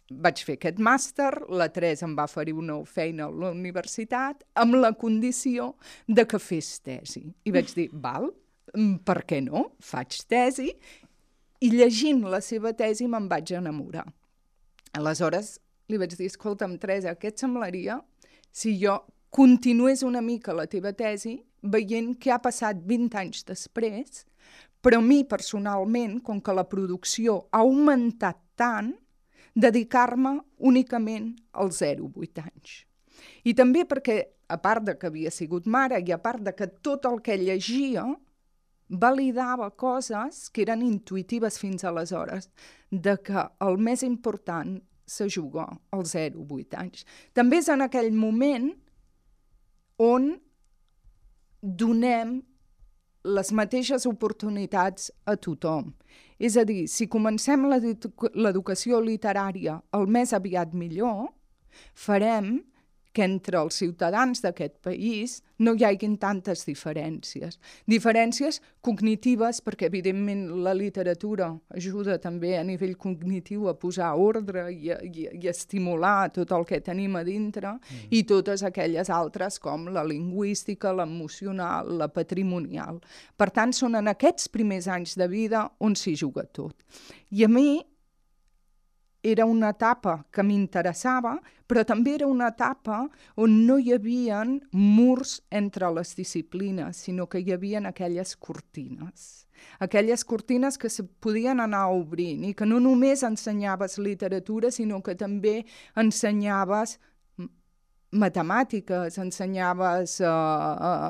vaig 0.09 0.41
fer 0.47 0.57
aquest 0.57 0.81
màster, 0.81 1.31
la 1.53 1.69
Teresa 1.75 2.07
em 2.07 2.17
va 2.17 2.27
oferir 2.31 2.57
una 2.57 2.79
feina 2.89 3.27
a 3.27 3.31
la 3.45 3.53
universitat 3.53 4.45
amb 4.55 4.81
la 4.81 4.95
condició 4.97 5.75
de 6.09 6.25
que 6.25 6.41
fes 6.41 6.79
tesi. 6.81 7.27
I 7.45 7.55
vaig 7.55 7.73
dir, 7.77 7.91
val, 7.93 8.31
per 9.07 9.21
què 9.29 9.43
no? 9.45 9.71
Faig 9.81 10.19
tesi 10.29 10.71
i 11.61 11.71
llegint 11.73 12.25
la 12.29 12.43
seva 12.45 12.73
tesi 12.77 13.07
me'n 13.09 13.29
vaig 13.31 13.55
enamorar. 13.57 14.07
Aleshores 14.97 15.57
li 15.89 15.99
vaig 16.01 16.17
dir, 16.17 16.29
escolta'm, 16.31 16.79
Teresa, 16.83 17.15
què 17.15 17.31
et 17.31 17.41
semblaria 17.41 18.01
si 18.51 18.75
jo 18.81 18.99
continués 19.31 20.03
una 20.07 20.23
mica 20.25 20.55
la 20.57 20.67
teva 20.71 20.93
tesi 20.97 21.37
veient 21.63 22.15
què 22.21 22.33
ha 22.35 22.41
passat 22.43 22.79
20 22.89 23.19
anys 23.21 23.45
després, 23.47 24.25
però 24.81 25.01
a 25.01 25.05
mi 25.05 25.23
personalment, 25.29 26.21
com 26.23 26.41
que 26.41 26.55
la 26.55 26.67
producció 26.69 27.41
ha 27.51 27.63
augmentat 27.65 28.39
tant, 28.57 28.93
dedicar-me 29.57 30.37
únicament 30.69 31.33
als 31.53 31.81
0-8 31.83 32.45
anys. 32.45 32.85
I 33.49 33.55
també 33.57 33.87
perquè, 33.89 34.21
a 34.47 34.59
part 34.63 34.85
de 34.87 34.95
que 34.95 35.09
havia 35.09 35.33
sigut 35.35 35.67
mare 35.67 35.99
i 35.99 36.13
a 36.15 36.21
part 36.23 36.45
de 36.45 36.53
que 36.55 36.69
tot 36.85 37.09
el 37.09 37.19
que 37.25 37.39
llegia 37.41 38.05
validava 38.89 39.71
coses 39.71 40.49
que 40.49 40.63
eren 40.63 40.83
intuitives 40.83 41.59
fins 41.59 41.85
aleshores, 41.85 42.51
de 42.91 43.17
que 43.19 43.47
el 43.61 43.79
més 43.79 44.05
important 44.07 44.79
se 45.07 45.29
juga 45.31 45.67
als 45.95 46.15
0-8 46.15 46.79
anys. 46.79 47.07
També 47.35 47.61
és 47.63 47.71
en 47.71 47.83
aquell 47.87 48.13
moment 48.15 48.73
on 50.03 50.35
donem 51.63 52.41
les 53.27 53.51
mateixes 53.53 54.07
oportunitats 54.07 55.11
a 55.27 55.35
tothom. 55.37 55.91
És 56.39 56.57
a 56.57 56.65
dir, 56.69 56.87
si 56.87 57.09
comencem 57.11 57.67
l'educació 57.67 59.01
literària 59.03 59.81
el 59.97 60.07
més 60.07 60.35
aviat 60.37 60.75
millor, 60.77 61.33
farem 61.95 62.61
que 63.17 63.25
entre 63.25 63.57
els 63.63 63.79
ciutadans 63.81 64.43
d'aquest 64.45 64.75
país 64.85 65.39
no 65.65 65.73
hi 65.73 65.87
haguin 65.89 66.19
tantes 66.21 66.67
diferències. 66.69 67.57
Diferències 67.89 68.61
cognitives, 68.85 69.63
perquè 69.65 69.89
evidentment 69.89 70.43
la 70.67 70.75
literatura 70.77 71.49
ajuda 71.79 72.19
també 72.21 72.53
a 72.59 72.65
nivell 72.67 72.93
cognitiu 73.01 73.71
a 73.71 73.77
posar 73.81 74.13
ordre 74.21 74.67
i 74.75 74.93
a, 74.93 75.01
i, 75.01 75.27
i 75.41 75.49
estimular 75.49 76.29
tot 76.37 76.53
el 76.53 76.69
que 76.69 76.83
tenim 76.85 77.17
a 77.17 77.25
dintre, 77.25 77.73
mm. 77.79 78.13
i 78.13 78.23
totes 78.29 78.67
aquelles 78.69 79.09
altres 79.09 79.57
com 79.65 79.89
la 79.97 80.05
lingüística, 80.05 80.93
l'emocional, 80.93 81.97
la 81.97 82.13
patrimonial. 82.13 83.01
Per 83.37 83.49
tant, 83.57 83.73
són 83.73 83.97
en 83.97 84.13
aquests 84.13 84.53
primers 84.53 84.91
anys 84.93 85.17
de 85.17 85.31
vida 85.33 85.65
on 85.81 85.97
s'hi 85.97 86.19
juga 86.21 86.45
tot. 86.45 86.77
I 87.33 87.49
a 87.49 87.49
mi 87.49 87.81
era 89.27 89.47
una 89.47 89.73
etapa 89.75 90.21
que 90.31 90.45
m'interessava, 90.47 91.37
però 91.67 91.83
també 91.85 92.15
era 92.15 92.29
una 92.31 92.53
etapa 92.53 93.01
on 93.43 93.57
no 93.67 93.79
hi 93.79 93.93
havia 93.97 94.45
murs 94.73 95.41
entre 95.51 95.91
les 95.97 96.15
disciplines, 96.15 97.03
sinó 97.09 97.27
que 97.27 97.43
hi 97.43 97.53
havia 97.53 97.83
aquelles 97.89 98.37
cortines. 98.37 99.47
Aquelles 99.81 100.23
cortines 100.25 100.79
que 100.79 100.91
se 100.93 101.03
podien 101.03 101.61
anar 101.61 101.89
obrint 101.91 102.45
i 102.45 102.55
que 102.55 102.67
no 102.69 102.79
només 102.81 103.25
ensenyaves 103.27 103.99
literatura, 103.99 104.71
sinó 104.71 105.03
que 105.03 105.17
també 105.17 105.65
ensenyaves 105.97 106.99
matemàtiques, 108.17 109.19
ensenyaves 109.19 110.21
uh, 110.21 110.29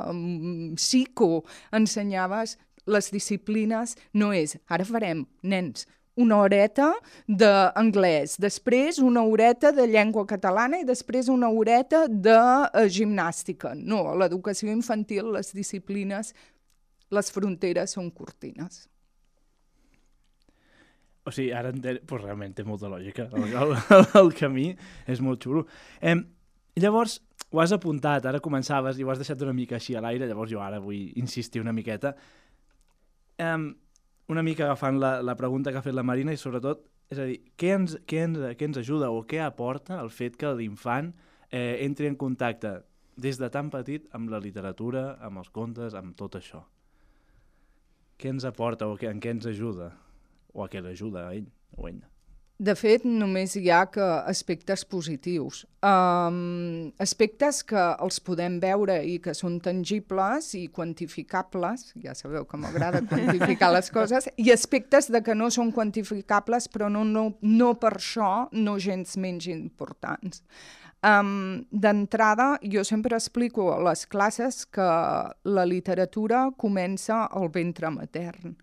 uh, 0.08 0.73
psico, 0.75 1.44
ensenyaves 1.73 2.56
les 2.87 3.11
disciplines, 3.11 3.96
no 4.14 4.32
és, 4.32 4.56
ara 4.70 4.87
farem, 4.87 5.25
nens, 5.42 5.87
una 6.16 6.38
horeta 6.40 6.90
d'anglès, 7.28 8.38
després 8.40 8.99
una 9.04 9.23
horeta 9.28 9.73
de 9.76 9.85
llengua 9.90 10.25
catalana 10.28 10.80
i 10.80 10.88
després 10.88 11.28
una 11.32 11.50
horeta 11.52 12.06
de 12.08 12.37
uh, 12.37 12.85
gimnàstica. 12.88 13.75
No, 13.76 14.06
a 14.12 14.16
l'educació 14.23 14.73
infantil 14.73 15.28
les 15.37 15.52
disciplines, 15.56 16.32
les 17.12 17.32
fronteres 17.32 17.96
són 17.99 18.11
cortines. 18.11 18.87
O 21.26 21.32
sigui, 21.35 21.50
ara 21.52 21.73
entenc, 21.75 22.04
pues 22.08 22.23
realment 22.23 22.54
té 22.54 22.64
molta 22.64 22.88
lògica. 22.88 23.28
El, 23.35 23.50
el, 23.50 23.76
el 24.23 24.35
camí 24.38 24.70
és 25.11 25.20
molt 25.20 25.42
xulo. 25.42 25.66
Eh, 26.00 26.16
llavors, 26.80 27.20
ho 27.50 27.61
has 27.61 27.75
apuntat, 27.75 28.25
ara 28.30 28.40
començaves 28.42 28.96
i 28.99 29.04
ho 29.04 29.11
has 29.12 29.20
deixat 29.20 29.42
una 29.44 29.54
mica 29.54 29.76
així 29.76 29.99
a 29.99 30.02
l'aire, 30.04 30.28
llavors 30.30 30.52
jo 30.54 30.62
ara 30.62 30.78
vull 30.82 31.11
insistir 31.18 31.61
una 31.61 31.75
miqueta. 31.76 32.14
Eh, 33.37 33.58
una 34.33 34.42
mica 34.42 34.66
agafant 34.66 34.99
la, 35.00 35.21
la 35.23 35.37
pregunta 35.38 35.73
que 35.73 35.78
ha 35.80 35.85
fet 35.85 35.95
la 35.95 36.04
Marina 36.06 36.35
i 36.35 36.40
sobretot, 36.40 36.87
és 37.12 37.21
a 37.23 37.26
dir, 37.28 37.38
què 37.59 37.71
ens, 37.76 37.95
què 38.09 38.25
ens, 38.26 38.40
què 38.59 38.66
ens 38.66 38.80
ajuda 38.83 39.12
o 39.14 39.23
què 39.28 39.40
aporta 39.45 40.00
el 40.02 40.11
fet 40.11 40.38
que 40.40 40.50
l'infant 40.59 41.12
eh, 41.50 41.78
entri 41.87 42.11
en 42.11 42.18
contacte 42.18 42.80
des 43.16 43.38
de 43.38 43.50
tan 43.52 43.71
petit 43.71 44.09
amb 44.16 44.33
la 44.33 44.42
literatura, 44.42 45.12
amb 45.23 45.45
els 45.45 45.52
contes, 45.54 45.95
amb 45.95 46.16
tot 46.18 46.40
això? 46.40 46.64
Què 48.16 48.33
ens 48.33 48.49
aporta 48.49 48.88
o 48.88 48.99
què, 48.99 49.12
en 49.12 49.23
què 49.23 49.37
ens 49.37 49.47
ajuda? 49.47 49.92
O 50.56 50.64
a 50.64 50.71
què 50.73 50.83
l'ajuda 50.83 51.28
a 51.28 51.35
ell 51.37 51.49
o 51.76 51.87
a 51.87 51.90
ella? 51.92 52.15
De 52.56 52.72
fet, 52.72 53.02
només 53.04 53.52
hi 53.58 53.66
ha 53.68 53.82
que 53.92 54.04
aspectes 54.30 54.86
positius. 54.88 55.66
Um, 55.84 56.88
aspectes 57.04 57.58
que 57.68 57.82
els 58.00 58.16
podem 58.25 58.56
veure 58.62 58.96
i 59.04 59.18
que 59.20 59.34
són 59.36 59.58
tangibles 59.60 60.54
i 60.56 60.62
quantificables, 60.72 61.90
ja 62.00 62.14
sabeu 62.16 62.46
que 62.48 62.56
m'agrada 62.62 63.04
quantificar 63.10 63.68
les 63.76 63.92
coses, 63.92 64.30
i 64.40 64.48
aspectes 64.54 65.10
de 65.12 65.20
que 65.20 65.36
no 65.36 65.50
són 65.52 65.68
quantificables 65.76 66.70
però 66.72 66.88
no, 66.88 67.04
no, 67.04 67.26
no 67.44 67.75
per 67.76 67.98
això 67.98 68.32
no 68.56 68.78
gens 68.80 69.18
menys 69.20 69.50
importants. 69.52 70.40
Um, 71.06 71.64
D'entrada, 71.70 72.58
jo 72.62 72.82
sempre 72.82 73.14
explico 73.14 73.68
a 73.70 73.78
les 73.78 74.06
classes 74.10 74.64
que 74.66 74.86
la 75.44 75.64
literatura 75.64 76.48
comença 76.58 77.28
al 77.30 77.46
ventre 77.54 77.92
matern. 77.94 78.56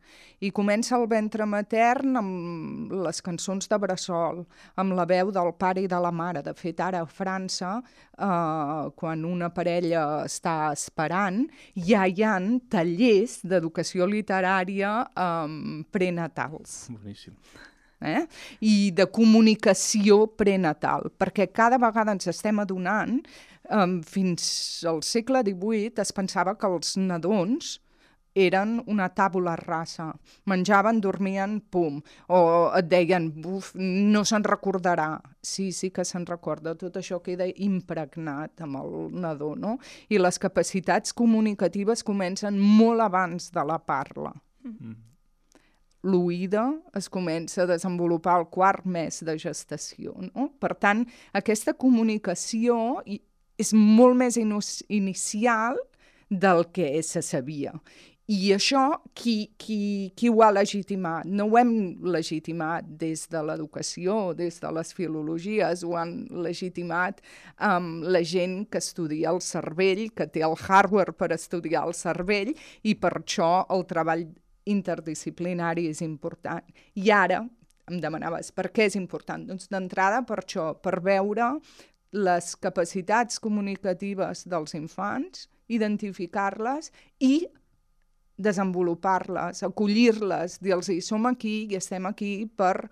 I 0.43 0.51
comença 0.51 0.97
al 0.97 1.07
ventre 1.07 1.45
matern 1.47 2.19
amb 2.19 2.91
les 3.05 3.23
cançons 3.23 3.69
de 3.71 3.79
Bressol, 3.79 4.43
amb 4.75 4.97
la 4.97 5.05
veu 5.07 5.31
del 5.31 5.53
pare 5.55 5.85
i 5.85 5.87
de 5.87 5.99
la 6.03 6.11
mare. 6.11 6.43
De 6.43 6.51
fet, 6.57 6.81
ara 6.83 7.05
a 7.05 7.07
França, 7.07 7.77
uh, 7.79 8.91
quan 8.99 9.23
una 9.23 9.53
parella 9.55 10.25
està 10.27 10.73
esperant, 10.73 11.45
ja 11.75 12.03
hi 12.03 12.25
ha 12.27 12.39
tallers 12.67 13.39
d'educació 13.47 14.09
literària 14.09 14.97
um, 15.15 15.85
prenatals. 15.95 16.89
Boníssim 16.91 17.39
eh? 18.03 18.25
i 18.61 18.91
de 18.95 19.07
comunicació 19.11 20.25
prenatal, 20.39 21.09
perquè 21.17 21.49
cada 21.51 21.79
vegada 21.81 22.15
ens 22.15 22.29
estem 22.31 22.61
adonant, 22.63 23.19
um, 23.71 24.01
fins 24.03 24.83
al 24.89 25.01
segle 25.05 25.43
XVIII 25.45 26.03
es 26.03 26.13
pensava 26.15 26.57
que 26.59 26.69
els 26.69 26.97
nadons 26.99 27.77
eren 28.33 28.79
una 28.89 29.09
tàbula 29.13 29.55
rasa. 29.59 30.07
Menjaven, 30.49 30.99
dormien, 31.01 31.59
pum. 31.69 31.99
O 32.33 32.39
et 32.77 32.89
deien, 32.89 33.29
buf, 33.43 33.71
no 33.77 34.23
se'n 34.25 34.45
recordarà. 34.47 35.19
Sí, 35.41 35.71
sí 35.71 35.91
que 35.93 36.05
se'n 36.07 36.25
recorda. 36.25 36.75
Tot 36.79 36.97
això 36.97 37.21
queda 37.23 37.47
impregnat 37.47 38.65
amb 38.65 38.81
el 38.81 38.93
nadó, 39.21 39.53
no? 39.55 39.77
I 40.09 40.21
les 40.21 40.41
capacitats 40.41 41.13
comunicatives 41.13 42.03
comencen 42.03 42.59
molt 42.59 43.05
abans 43.05 43.51
de 43.53 43.65
la 43.69 43.79
parla. 43.79 44.33
Mm 44.65 45.12
l'oïda 46.03 46.67
es 46.97 47.09
comença 47.09 47.63
a 47.63 47.69
desenvolupar 47.69 48.37
al 48.37 48.47
quart 48.51 48.85
mes 48.85 49.21
de 49.23 49.37
gestació. 49.39 50.15
No? 50.33 50.49
Per 50.59 50.73
tant, 50.75 51.05
aquesta 51.33 51.73
comunicació 51.73 52.77
és 53.07 53.73
molt 53.73 54.19
més 54.19 54.39
inicial 54.39 55.79
del 56.29 56.65
que 56.73 56.97
se 57.05 57.21
sabia. 57.21 57.73
I 58.31 58.53
això, 58.55 59.01
qui, 59.19 59.49
qui, 59.59 60.13
qui 60.15 60.29
ho 60.31 60.37
ha 60.45 60.47
legitimat? 60.55 61.27
No 61.27 61.49
ho 61.51 61.57
hem 61.59 61.73
legitimat 62.07 62.87
des 63.01 63.25
de 63.27 63.41
l'educació, 63.43 64.31
des 64.37 64.61
de 64.63 64.71
les 64.71 64.93
filologies, 64.95 65.83
ho 65.83 65.97
han 65.99 66.13
legitimat 66.45 67.19
um, 67.59 67.99
la 68.07 68.21
gent 68.23 68.61
que 68.71 68.79
estudia 68.79 69.33
el 69.33 69.41
cervell, 69.43 70.05
que 70.15 70.29
té 70.31 70.45
el 70.47 70.55
hardware 70.55 71.11
per 71.11 71.33
estudiar 71.35 71.83
el 71.89 71.97
cervell, 71.99 72.53
i 72.87 72.95
per 72.95 73.11
això 73.19 73.51
el 73.75 73.83
treball 73.91 74.23
interdisciplinari 74.69 75.87
és 75.91 76.01
important. 76.01 76.63
I 76.95 77.11
ara 77.11 77.41
em 77.89 77.99
demanaves 77.99 78.51
per 78.55 78.69
què 78.71 78.87
és 78.87 78.95
important? 78.99 79.47
Doncs 79.47 79.67
d'entrada 79.71 80.21
per 80.27 80.39
això, 80.43 80.71
per 80.79 80.99
veure 81.03 81.57
les 82.13 82.53
capacitats 82.61 83.41
comunicatives 83.41 84.45
dels 84.47 84.75
infants, 84.77 85.47
identificar-les 85.67 86.91
i 87.19 87.47
desenvolupar-les, 88.37 89.63
acollir-les, 89.65 90.59
dir-los 90.61 90.89
som 91.05 91.25
aquí 91.29 91.63
i 91.69 91.77
estem 91.77 92.05
aquí 92.09 92.45
per 92.45 92.89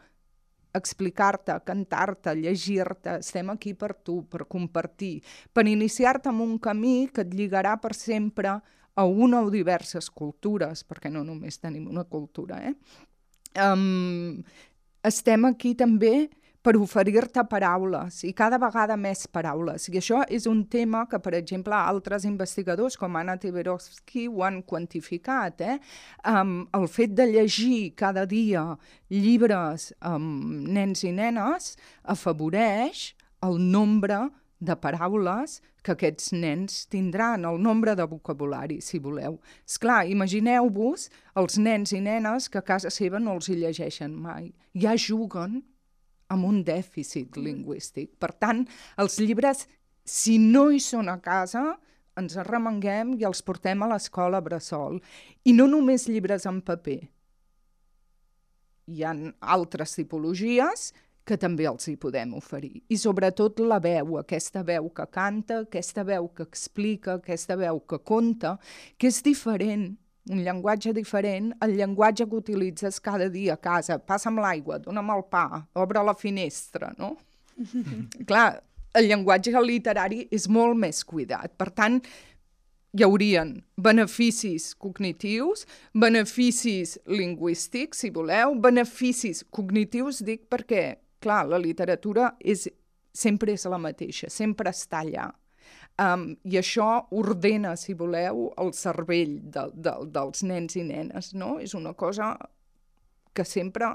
explicar-te, 0.73 1.57
cantar-te, 1.67 2.33
llegir-te, 2.37 3.17
estem 3.19 3.49
aquí 3.51 3.73
per 3.75 3.93
tu, 4.05 4.21
per 4.31 4.45
compartir, 4.47 5.19
per 5.51 5.65
iniciar-te 5.67 6.31
en 6.31 6.39
un 6.41 6.57
camí 6.59 7.09
que 7.11 7.25
et 7.25 7.33
lligarà 7.35 7.75
per 7.81 7.93
sempre 7.97 8.61
una 8.99 9.41
o 9.41 9.49
diverses 9.49 10.09
cultures, 10.09 10.83
perquè 10.83 11.11
no 11.11 11.23
només 11.23 11.59
tenim 11.59 11.87
una 11.87 12.03
cultura, 12.03 12.59
eh? 12.67 12.75
Um, 13.61 14.43
estem 15.03 15.45
aquí 15.49 15.73
també 15.75 16.29
per 16.61 16.75
oferir-te 16.77 17.41
paraules 17.49 18.19
i 18.27 18.31
cada 18.37 18.59
vegada 18.61 18.95
més 18.97 19.25
paraules. 19.33 19.87
I 19.89 19.97
això 19.97 20.21
és 20.29 20.45
un 20.49 20.61
tema 20.69 21.07
que, 21.09 21.17
per 21.19 21.33
exemple, 21.37 21.73
altres 21.73 22.25
investigadors 22.29 22.97
com 23.01 23.17
Anna 23.17 23.37
Tiberovsky 23.41 24.27
ho 24.29 24.43
han 24.45 24.61
quantificat. 24.61 25.61
Eh? 25.65 25.79
Um, 26.29 26.67
el 26.77 26.85
fet 26.91 27.15
de 27.17 27.25
llegir 27.31 27.95
cada 27.97 28.27
dia 28.29 28.67
llibres 29.09 29.89
amb 29.99 30.21
um, 30.21 30.61
nens 30.77 31.01
i 31.03 31.15
nenes 31.15 31.73
afavoreix 32.13 33.09
el 33.41 33.57
nombre 33.57 34.27
de 34.27 34.40
paraules 34.77 35.59
que 35.81 35.95
aquests 35.95 36.31
nens 36.37 36.85
tindran, 36.91 37.45
el 37.49 37.57
nombre 37.61 37.95
de 37.97 38.05
vocabulari, 38.05 38.79
si 38.81 38.99
voleu. 39.01 39.39
És 39.65 39.79
clar, 39.81 40.05
imagineu-vos 40.09 41.07
els 41.41 41.57
nens 41.57 41.93
i 41.97 42.01
nenes 42.01 42.47
que 42.49 42.61
a 42.61 42.65
casa 42.65 42.91
seva 42.93 43.19
no 43.19 43.33
els 43.37 43.49
hi 43.49 43.57
llegeixen 43.57 44.13
mai. 44.13 44.51
Ja 44.77 44.93
juguen 44.93 45.61
amb 46.31 46.47
un 46.47 46.61
dèficit 46.63 47.37
lingüístic. 47.37 48.13
Per 48.21 48.31
tant, 48.37 48.63
els 49.01 49.17
llibres, 49.19 49.65
si 50.05 50.37
no 50.39 50.69
hi 50.71 50.79
són 50.79 51.09
a 51.09 51.17
casa, 51.23 51.75
ens 52.19 52.37
arremenguem 52.37 53.15
i 53.19 53.25
els 53.27 53.41
portem 53.41 53.81
a 53.81 53.89
l'escola 53.91 54.41
Bressol. 54.43 54.99
I 55.43 55.55
no 55.57 55.67
només 55.71 56.07
llibres 56.09 56.45
en 56.49 56.61
paper. 56.61 57.01
Hi 58.91 59.03
ha 59.07 59.13
altres 59.55 59.95
tipologies 59.97 60.91
que 61.31 61.39
també 61.39 61.67
els 61.69 61.87
hi 61.87 61.95
podem 61.99 62.35
oferir. 62.35 62.81
I 62.91 62.99
sobretot 62.99 63.63
la 63.63 63.79
veu, 63.83 64.17
aquesta 64.19 64.65
veu 64.67 64.89
que 64.91 65.07
canta, 65.07 65.63
aquesta 65.63 66.03
veu 66.07 66.27
que 66.35 66.43
explica, 66.43 67.15
aquesta 67.21 67.55
veu 67.59 67.79
que 67.87 68.01
conta, 68.03 68.57
que 68.99 69.07
és 69.11 69.21
diferent 69.23 69.93
un 70.29 70.43
llenguatge 70.45 70.91
diferent 70.93 71.49
al 71.65 71.71
llenguatge 71.73 72.27
que 72.29 72.37
utilitzes 72.37 72.99
cada 73.01 73.29
dia 73.29 73.55
a 73.55 73.61
casa. 73.61 73.97
Passa'm 73.97 74.37
l'aigua, 74.37 74.77
dona'm 74.83 75.15
el 75.15 75.23
pa, 75.31 75.63
obre 75.73 76.03
la 76.05 76.13
finestra, 76.13 76.91
no? 76.99 77.15
Clar, 78.29 78.61
el 78.97 79.07
llenguatge 79.09 79.63
literari 79.65 80.27
és 80.31 80.47
molt 80.51 80.77
més 80.77 81.01
cuidat. 81.07 81.55
Per 81.57 81.71
tant, 81.73 81.99
hi 82.91 83.05
haurien 83.05 83.55
beneficis 83.79 84.73
cognitius, 84.75 85.65
beneficis 85.95 86.97
lingüístics, 87.07 88.03
si 88.03 88.11
voleu, 88.11 88.57
beneficis 88.59 89.45
cognitius, 89.49 90.21
dic 90.27 90.43
perquè, 90.51 90.99
clar, 91.21 91.45
la 91.49 91.59
literatura 91.61 92.33
és, 92.39 92.67
sempre 93.13 93.55
és 93.55 93.65
la 93.69 93.79
mateixa, 93.81 94.29
sempre 94.31 94.73
està 94.73 95.01
allà. 95.05 95.29
Um, 96.01 96.31
I 96.47 96.57
això 96.61 96.87
ordena, 97.13 97.75
si 97.77 97.93
voleu, 97.97 98.47
el 98.61 98.71
cervell 98.73 99.37
de, 99.53 99.67
de, 99.75 99.93
dels 100.13 100.43
nens 100.47 100.77
i 100.79 100.85
nenes, 100.87 101.33
no? 101.37 101.57
És 101.61 101.75
una 101.77 101.93
cosa 101.93 102.33
que 103.35 103.45
sempre 103.45 103.91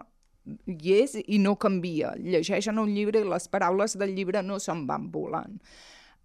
hi 0.71 0.95
és 1.00 1.16
i 1.25 1.40
no 1.42 1.56
canvia. 1.59 2.14
Llegeixen 2.21 2.78
un 2.78 2.92
llibre 2.95 3.25
i 3.25 3.28
les 3.28 3.49
paraules 3.50 3.97
del 3.99 4.14
llibre 4.14 4.45
no 4.47 4.61
se'n 4.62 4.85
van 4.87 5.11
volant. 5.12 5.59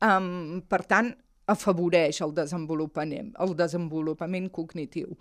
Um, 0.06 0.62
per 0.70 0.84
tant, 0.90 1.14
afavoreix 1.52 2.22
el 2.24 2.36
desenvolupament, 2.38 3.32
el 3.44 3.56
desenvolupament 3.58 4.52
cognitiu 4.54 5.18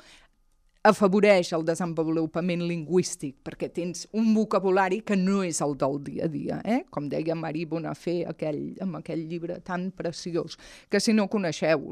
afavoreix 0.87 1.51
el 1.53 1.65
desenvolupament 1.69 2.63
lingüístic, 2.65 3.35
perquè 3.45 3.69
tens 3.75 4.07
un 4.17 4.33
vocabulari 4.33 5.03
que 5.05 5.17
no 5.19 5.43
és 5.45 5.61
el 5.65 5.77
del 5.81 5.99
dia 6.07 6.25
a 6.25 6.33
dia, 6.33 6.61
eh? 6.65 6.81
com 6.91 7.09
deia 7.13 7.37
Marie 7.37 7.69
Bonafé 7.69 8.23
aquell, 8.31 8.63
amb 8.81 8.97
aquell 9.03 9.27
llibre 9.29 9.61
tan 9.61 9.91
preciós, 9.97 10.57
que 10.89 11.01
si 11.01 11.13
no 11.13 11.29
coneixeu 11.29 11.85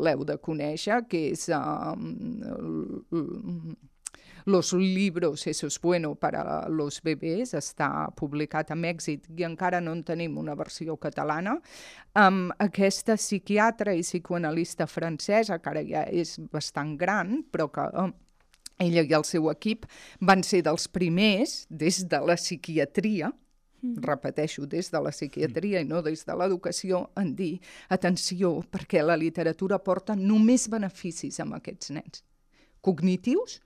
l'heu 0.00 0.24
de 0.24 0.38
conèixer, 0.40 1.02
que 1.10 1.26
és 1.34 1.48
uh, 1.52 1.94
Los 4.46 4.72
libros, 4.72 5.46
eso 5.46 5.66
es 5.66 5.78
bueno 5.80 6.14
para 6.14 6.66
los 6.68 7.02
bebés, 7.02 7.52
està 7.54 8.08
publicat 8.16 8.70
amb 8.72 8.88
èxit 8.88 9.28
i 9.36 9.44
encara 9.44 9.82
no 9.84 9.92
en 9.92 10.00
tenim 10.06 10.38
una 10.40 10.54
versió 10.56 10.96
catalana. 10.96 11.58
Um, 12.16 12.48
aquesta 12.58 13.18
psiquiatra 13.20 13.92
i 13.94 14.00
psicoanalista 14.00 14.88
francesa, 14.88 15.60
que 15.60 15.70
ara 15.70 15.84
ja 15.84 16.06
és 16.08 16.38
bastant 16.50 16.96
gran, 16.96 17.42
però 17.52 17.68
que 17.68 17.84
um, 18.00 18.14
ella 18.80 19.04
i 19.04 19.14
el 19.16 19.26
seu 19.28 19.50
equip 19.52 19.86
van 20.20 20.42
ser 20.46 20.62
dels 20.66 20.88
primers, 20.88 21.64
des 21.68 22.02
de 22.10 22.20
la 22.26 22.36
psiquiatria, 22.40 23.30
mm. 23.82 24.02
repeteixo, 24.06 24.66
des 24.66 24.90
de 24.92 25.02
la 25.04 25.12
psiquiatria 25.14 25.80
mm. 25.80 25.86
i 25.86 25.90
no 25.90 26.02
des 26.06 26.24
de 26.26 26.36
l'educació, 26.36 27.06
en 27.20 27.34
dir, 27.36 27.54
atenció, 27.88 28.56
perquè 28.72 29.04
la 29.04 29.18
literatura 29.20 29.80
porta 29.84 30.16
només 30.18 30.68
beneficis 30.72 31.40
amb 31.44 31.60
aquests 31.60 31.92
nens, 31.96 32.24
cognitius, 32.80 33.60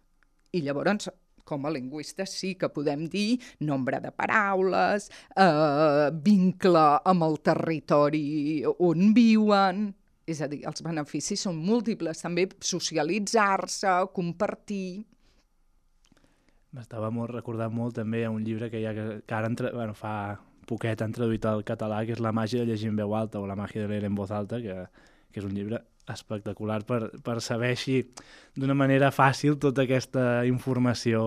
i 0.55 0.63
llavors 0.63 1.09
com 1.45 1.67
a 1.67 1.71
lingüistes 1.73 2.33
sí 2.41 2.55
que 2.57 2.71
podem 2.73 3.05
dir 3.13 3.37
nombre 3.69 4.01
de 4.01 4.11
paraules, 4.17 5.11
eh, 5.37 6.09
vincle 6.25 6.85
amb 7.05 7.27
el 7.27 7.37
territori 7.45 8.65
on 8.65 9.13
viuen, 9.17 9.91
és 10.27 10.41
a 10.41 10.49
dir, 10.49 10.63
els 10.69 10.83
beneficis 10.85 11.45
són 11.47 11.59
múltiples, 11.61 12.23
també 12.25 12.49
socialitzar-se, 12.61 13.93
compartir... 14.17 15.05
M'estava 16.75 17.11
molt 17.15 17.31
recordant 17.31 17.71
molt 17.71 17.95
també 18.01 18.25
a 18.27 18.33
un 18.35 18.43
llibre 18.43 18.67
que, 18.71 18.81
ja, 18.83 18.91
que, 18.97 19.21
que 19.23 19.35
ara 19.37 19.47
entre, 19.47 19.71
bueno, 19.77 19.95
fa 19.95 20.41
poquet 20.67 21.03
han 21.05 21.13
traduït 21.15 21.45
al 21.47 21.63
català, 21.67 22.01
que 22.07 22.17
és 22.17 22.23
La 22.25 22.33
màgia 22.35 22.65
de 22.65 22.73
llegir 22.73 22.89
en 22.91 22.97
veu 22.99 23.15
alta 23.15 23.39
o 23.39 23.47
La 23.47 23.57
màgia 23.59 23.85
de 23.85 23.91
leer 23.93 24.09
en 24.09 24.17
voz 24.19 24.33
alta, 24.35 24.59
que, 24.65 24.89
que 25.31 25.43
és 25.43 25.47
un 25.47 25.55
llibre 25.55 25.85
espectacular 26.11 26.83
per, 26.89 27.01
per 27.25 27.39
saber 27.45 27.71
així 27.73 28.01
d'una 28.57 28.75
manera 28.77 29.13
fàcil 29.15 29.57
tota 29.61 29.85
aquesta 29.85 30.45
informació, 30.49 31.23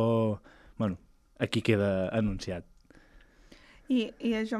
bueno, 0.77 0.97
aquí 1.39 1.63
queda 1.65 2.09
anunciat. 2.17 2.65
I, 3.87 4.09
i 4.19 4.33
això, 4.35 4.59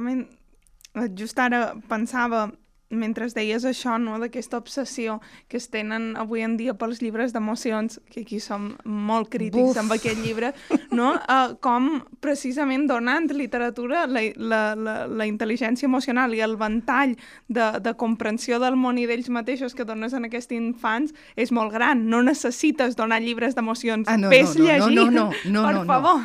just 1.20 1.38
ara 1.42 1.76
pensava 1.90 2.48
mentre 2.90 3.28
deies 3.36 3.66
això, 3.68 3.98
no, 4.00 4.16
d'aquesta 4.22 4.58
obsessió 4.58 5.20
que 5.52 5.58
es 5.60 5.68
tenen 5.70 6.16
avui 6.18 6.44
en 6.46 6.56
dia 6.58 6.76
pels 6.80 7.02
llibres 7.04 7.34
d'emocions, 7.36 8.00
que 8.10 8.22
aquí 8.24 8.40
som 8.40 8.70
molt 8.86 9.30
crítics 9.34 9.74
Buf. 9.74 9.80
amb 9.82 9.92
aquest 9.98 10.22
llibre, 10.24 10.54
no? 10.96 11.14
Uh, 11.28 11.56
com 11.66 11.90
precisament 12.24 12.88
donant 12.88 13.28
literatura 13.34 14.06
la, 14.08 14.24
la, 14.36 14.62
la, 14.76 14.96
la 15.08 15.28
intel·ligència 15.28 15.88
emocional 15.88 16.34
i 16.36 16.42
el 16.46 16.56
ventall 16.60 17.18
de, 17.48 17.68
de 17.84 17.94
comprensió 18.00 18.62
del 18.64 18.78
món 18.80 18.98
i 19.02 19.08
d'ells 19.10 19.30
mateixos 19.34 19.76
que 19.76 19.86
dones 19.88 20.16
en 20.16 20.30
aquests 20.30 20.56
infants 20.56 21.14
és 21.36 21.52
molt 21.52 21.74
gran. 21.76 22.06
No 22.08 22.22
necessites 22.24 22.96
donar 22.96 23.20
llibres 23.22 23.56
d'emocions. 23.58 24.08
Ah, 24.08 24.18
no, 24.18 24.32
Ves 24.32 24.56
no, 24.56 24.64
no, 24.64 24.70
llegir, 24.72 24.96
no, 24.96 25.10
no, 25.12 25.28
no, 25.58 25.66
per 25.68 25.76
no, 25.76 25.86
favor. 25.86 26.24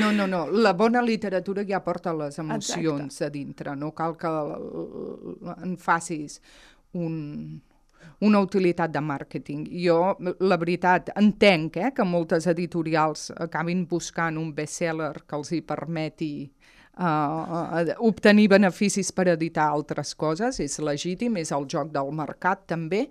No, 0.00 0.12
no, 0.16 0.26
no. 0.30 0.46
La 0.50 0.72
bona 0.72 1.02
literatura 1.04 1.64
ja 1.68 1.82
porta 1.84 2.14
les 2.16 2.38
emocions 2.40 3.04
Exacte. 3.04 3.24
a 3.26 3.30
dintre. 3.30 3.76
No 3.76 3.92
cal 3.92 4.16
que 4.16 4.30
en 4.30 5.76
facis 5.90 6.38
un, 6.94 7.60
una 8.20 8.40
utilitat 8.40 8.92
de 8.92 9.02
màrqueting. 9.02 9.66
Jo, 9.84 10.00
la 10.44 10.58
veritat, 10.60 11.12
entenc 11.20 11.80
eh, 11.80 11.92
que 11.96 12.06
moltes 12.06 12.48
editorials 12.50 13.30
acabin 13.36 13.86
buscant 13.90 14.38
un 14.40 14.52
bestseller 14.56 15.14
que 15.26 15.38
els 15.38 15.52
hi 15.56 15.62
permeti 15.66 16.32
uh, 17.00 17.94
obtenir 18.06 18.48
beneficis 18.52 19.12
per 19.16 19.30
editar 19.34 19.70
altres 19.70 20.14
coses, 20.18 20.60
és 20.60 20.78
legítim, 20.84 21.38
és 21.40 21.52
el 21.56 21.66
joc 21.70 21.92
del 21.94 22.12
mercat 22.16 22.66
també, 22.74 23.06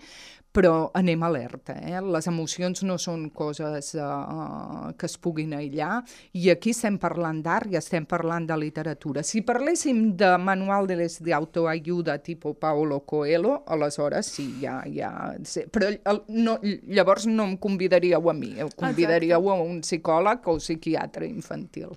però 0.60 0.90
anem 0.94 1.22
alerta, 1.24 1.78
eh? 1.80 2.02
les 2.04 2.26
emocions 2.28 2.82
no 2.84 2.98
són 3.00 3.30
coses 3.32 3.94
uh, 3.96 4.90
que 5.00 5.08
es 5.08 5.16
puguin 5.24 5.54
aïllar 5.56 6.02
i 6.36 6.50
aquí 6.52 6.74
estem 6.76 6.98
parlant 7.00 7.40
d'art 7.46 7.72
i 7.72 7.78
estem 7.80 8.04
parlant 8.10 8.50
de 8.50 8.58
literatura. 8.60 9.24
Si 9.24 9.40
parléssim 9.48 10.18
de 10.20 10.34
manual 10.44 10.90
de 10.90 10.98
les 11.00 11.16
d'autoajuda 11.24 12.18
tipus 12.26 12.58
Paolo 12.60 13.00
Coelho, 13.08 13.62
aleshores 13.72 14.34
sí, 14.36 14.50
ja... 14.60 14.82
ja 14.92 15.14
sí. 15.48 15.64
Però 15.72 15.88
el, 15.94 16.22
no, 16.36 16.58
llavors 16.92 17.30
no 17.32 17.48
em 17.48 17.56
convidaríeu 17.56 18.28
a 18.28 18.36
mi, 18.36 18.52
convidaríeu 18.76 19.48
a 19.54 19.56
un 19.64 19.80
psicòleg 19.86 20.52
o 20.52 20.60
psiquiatre 20.60 21.30
infantil. 21.30 21.96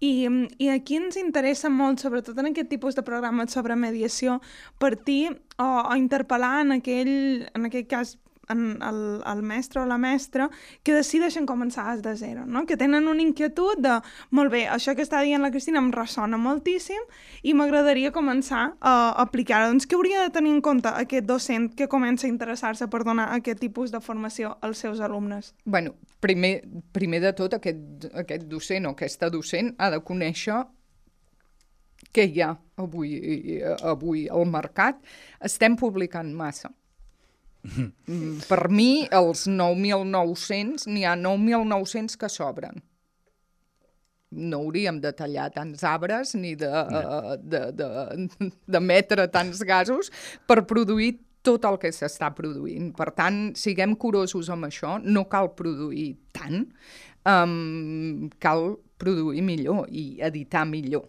I, 0.00 0.28
I 0.58 0.70
aquí 0.72 0.96
ens 0.96 1.18
interessa 1.20 1.68
molt, 1.68 2.00
sobretot 2.00 2.38
en 2.40 2.50
aquest 2.50 2.70
tipus 2.72 2.96
de 2.96 3.04
programes 3.04 3.52
sobre 3.52 3.76
mediació, 3.76 4.38
partir 4.80 5.28
o, 5.60 5.68
o 5.68 5.96
interpel·lar 6.00 6.62
en 6.64 6.78
aquell, 6.78 7.12
en 7.52 7.68
aquell 7.68 7.86
cas 7.90 8.16
en 8.50 8.82
el, 8.82 9.00
el 9.26 9.42
mestre 9.46 9.82
o 9.82 9.86
la 9.88 9.98
mestra 9.98 10.48
que 10.82 10.94
decideixen 10.96 11.46
començar 11.48 11.86
des 11.92 12.02
de 12.04 12.14
zero, 12.18 12.46
no? 12.46 12.66
que 12.66 12.76
tenen 12.80 13.08
una 13.08 13.22
inquietud 13.22 13.80
de, 13.82 13.98
molt 14.30 14.52
bé, 14.52 14.66
això 14.68 14.94
que 14.96 15.06
està 15.06 15.22
dient 15.24 15.42
la 15.42 15.52
Cristina 15.54 15.80
em 15.82 15.92
ressona 15.94 16.40
moltíssim 16.40 17.00
i 17.42 17.54
m'agradaria 17.54 18.12
començar 18.12 18.74
a 18.80 18.94
aplicar-ho. 19.22 19.70
Doncs 19.70 19.88
què 19.88 19.98
hauria 19.98 20.24
de 20.26 20.34
tenir 20.34 20.54
en 20.56 20.60
compte 20.64 20.90
aquest 20.90 21.28
docent 21.28 21.70
que 21.76 21.88
comença 21.88 22.26
a 22.26 22.32
interessar-se 22.32 22.90
per 22.90 23.04
donar 23.06 23.30
aquest 23.36 23.60
tipus 23.62 23.94
de 23.94 24.02
formació 24.04 24.56
als 24.60 24.82
seus 24.82 25.00
alumnes? 25.00 25.54
bueno, 25.64 25.94
primer, 26.20 26.62
primer 26.92 27.20
de 27.20 27.32
tot, 27.32 27.54
aquest, 27.54 28.10
aquest 28.14 28.46
docent 28.50 28.86
o 28.86 28.94
aquesta 28.96 29.30
docent 29.30 29.74
ha 29.78 29.90
de 29.92 30.00
conèixer 30.04 30.58
què 32.16 32.26
hi 32.26 32.42
ha 32.42 32.50
avui, 32.80 33.12
avui 33.92 34.26
al 34.28 34.46
mercat. 34.50 34.98
Estem 35.46 35.76
publicant 35.78 36.32
massa. 36.34 36.72
Mm, 37.62 38.40
per 38.48 38.68
mi, 38.72 39.06
els 39.12 39.46
9.900, 39.50 40.86
n'hi 40.88 41.04
ha 41.04 41.16
9.900 41.18 42.16
que 42.20 42.30
sobren. 42.32 42.80
No 44.30 44.62
hauríem 44.62 45.00
de 45.02 45.10
tallar 45.16 45.48
tants 45.52 45.82
arbres 45.84 46.36
ni 46.38 46.54
de, 46.54 46.70
no. 46.70 47.34
de, 47.42 47.64
de, 47.74 47.88
de 48.76 48.80
metre 48.80 49.26
tants 49.32 49.64
gasos 49.66 50.12
per 50.46 50.62
produir 50.70 51.16
tot 51.42 51.64
el 51.66 51.78
que 51.80 51.90
s'està 51.94 52.30
produint. 52.36 52.90
Per 52.96 53.10
tant, 53.16 53.40
siguem 53.58 53.96
curosos 53.98 54.50
amb 54.52 54.68
això, 54.68 54.98
no 55.02 55.26
cal 55.32 55.50
produir 55.56 56.12
tant, 56.36 56.66
um, 57.28 58.28
cal 58.42 58.76
produir 59.00 59.42
millor 59.44 59.88
i 59.88 60.20
editar 60.24 60.66
millor. 60.68 61.08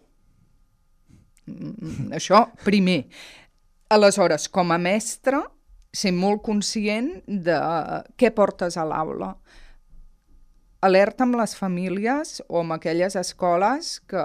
Mm, 1.46 2.12
això, 2.16 2.46
primer. 2.64 3.04
Aleshores, 3.92 4.48
com 4.48 4.72
a 4.72 4.78
mestre, 4.80 5.42
ser 5.92 6.12
molt 6.16 6.42
conscient 6.42 7.12
de 7.26 7.58
què 8.16 8.32
portes 8.34 8.78
a 8.80 8.86
l'aula. 8.88 9.34
Alerta 10.82 11.22
amb 11.22 11.36
les 11.38 11.54
famílies 11.54 12.40
o 12.48 12.58
amb 12.62 12.74
aquelles 12.74 13.14
escoles 13.20 14.00
que 14.10 14.22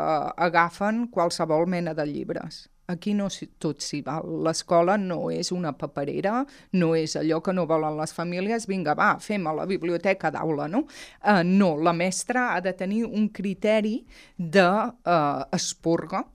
agafen 0.47 1.05
qualsevol 1.13 1.67
mena 1.69 1.93
de 1.93 2.07
llibres. 2.07 2.65
Aquí 2.87 3.11
no 3.13 3.27
tot 3.59 3.83
s'hi 3.83 3.99
val. 4.01 4.23
L'escola 4.45 4.95
no 4.97 5.27
és 5.29 5.51
una 5.51 5.73
paperera, 5.75 6.45
no 6.79 6.93
és 6.95 7.17
allò 7.19 7.41
que 7.43 7.51
no 7.53 7.65
volen 7.67 7.97
les 7.99 8.15
famílies, 8.15 8.65
vinga, 8.71 8.95
va, 8.95 9.09
fem 9.19 9.43
a 9.45 9.53
la 9.57 9.65
biblioteca 9.67 10.31
d'aula, 10.31 10.69
no? 10.71 10.85
Uh, 11.19 11.43
no, 11.43 11.75
la 11.83 11.91
mestra 11.91 12.53
ha 12.53 12.61
de 12.63 12.71
tenir 12.79 13.03
un 13.05 13.27
criteri 13.27 13.99
d'esporga, 14.39 16.23
uh, 16.23 16.31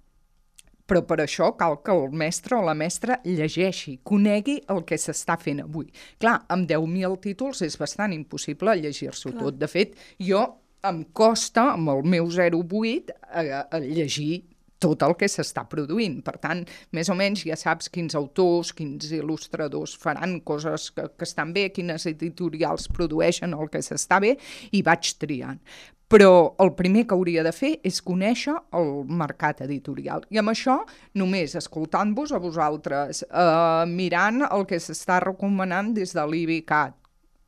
però 0.92 1.00
per 1.08 1.22
això 1.22 1.46
cal 1.56 1.78
que 1.80 1.94
el 1.94 2.12
mestre 2.12 2.58
o 2.58 2.64
la 2.66 2.74
mestra 2.76 3.16
llegeixi, 3.24 3.94
conegui 4.04 4.58
el 4.72 4.82
que 4.84 4.98
s'està 5.00 5.38
fent 5.40 5.62
avui. 5.64 5.86
Clar, 6.20 6.34
amb 6.52 6.68
10.000 6.68 7.16
títols 7.24 7.62
és 7.64 7.78
bastant 7.80 8.12
impossible 8.12 8.74
llegir-s'ho 8.76 9.32
tot. 9.38 9.56
De 9.56 9.68
fet, 9.72 9.96
jo 10.20 10.42
em 10.84 11.04
costa, 11.16 11.70
amb 11.78 11.94
el 11.94 12.02
meu 12.12 12.28
08, 12.28 13.14
a, 13.24 13.62
a 13.72 13.80
llegir 13.80 14.42
tot 14.82 15.00
el 15.06 15.14
que 15.16 15.30
s'està 15.30 15.64
produint. 15.70 16.18
Per 16.26 16.36
tant, 16.42 16.60
més 16.92 17.08
o 17.08 17.16
menys 17.16 17.46
ja 17.46 17.56
saps 17.56 17.88
quins 17.94 18.18
autors, 18.18 18.74
quins 18.76 19.08
il·lustradors 19.14 19.96
faran 20.02 20.40
coses 20.44 20.90
que, 20.92 21.08
que 21.16 21.28
estan 21.28 21.56
bé, 21.56 21.70
quines 21.72 22.04
editorials 22.10 22.90
produeixen 22.92 23.56
el 23.56 23.72
que 23.72 23.80
s'està 23.80 24.20
bé, 24.20 24.36
i 24.76 24.84
vaig 24.84 25.14
triant 25.22 25.62
però 26.12 26.54
el 26.60 26.74
primer 26.76 27.06
que 27.08 27.16
hauria 27.16 27.42
de 27.46 27.54
fer 27.56 27.72
és 27.88 28.02
conèixer 28.04 28.52
el 28.76 28.90
mercat 29.08 29.62
editorial. 29.64 30.26
I 30.28 30.42
amb 30.42 30.52
això, 30.52 30.82
només 31.16 31.56
escoltant-vos 31.56 32.34
a 32.36 32.40
vosaltres, 32.42 33.22
eh, 33.24 33.84
mirant 33.88 34.42
el 34.50 34.66
que 34.68 34.76
s'està 34.76 35.22
recomanant 35.24 35.94
des 35.96 36.12
de 36.12 36.26
l'IBICAT, 36.28 36.98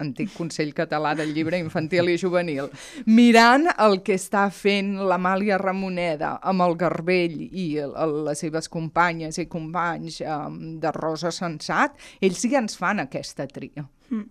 antic 0.00 0.32
Consell 0.34 0.72
Català 0.74 1.12
del 1.14 1.34
Llibre 1.34 1.58
Infantil 1.60 2.08
i 2.08 2.16
Juvenil, 2.18 2.70
mirant 3.06 3.68
el 3.76 4.00
que 4.06 4.16
està 4.18 4.46
fent 4.50 4.94
l'Amàlia 4.96 5.58
Ramoneda 5.60 6.38
amb 6.42 6.64
el 6.64 6.76
Garbell 6.80 7.36
i 7.44 7.66
el, 7.84 7.92
el, 8.00 8.16
les 8.30 8.42
seves 8.46 8.70
companyes 8.72 9.38
i 9.38 9.46
companys 9.50 10.22
um, 10.24 10.56
de 10.80 10.94
Rosa 10.96 11.30
Sensat, 11.34 12.00
ells 12.20 12.40
sí 12.40 12.54
ens 12.56 12.80
fan 12.80 13.04
aquesta 13.04 13.46
tria. 13.46 13.84
Mm. 14.08 14.30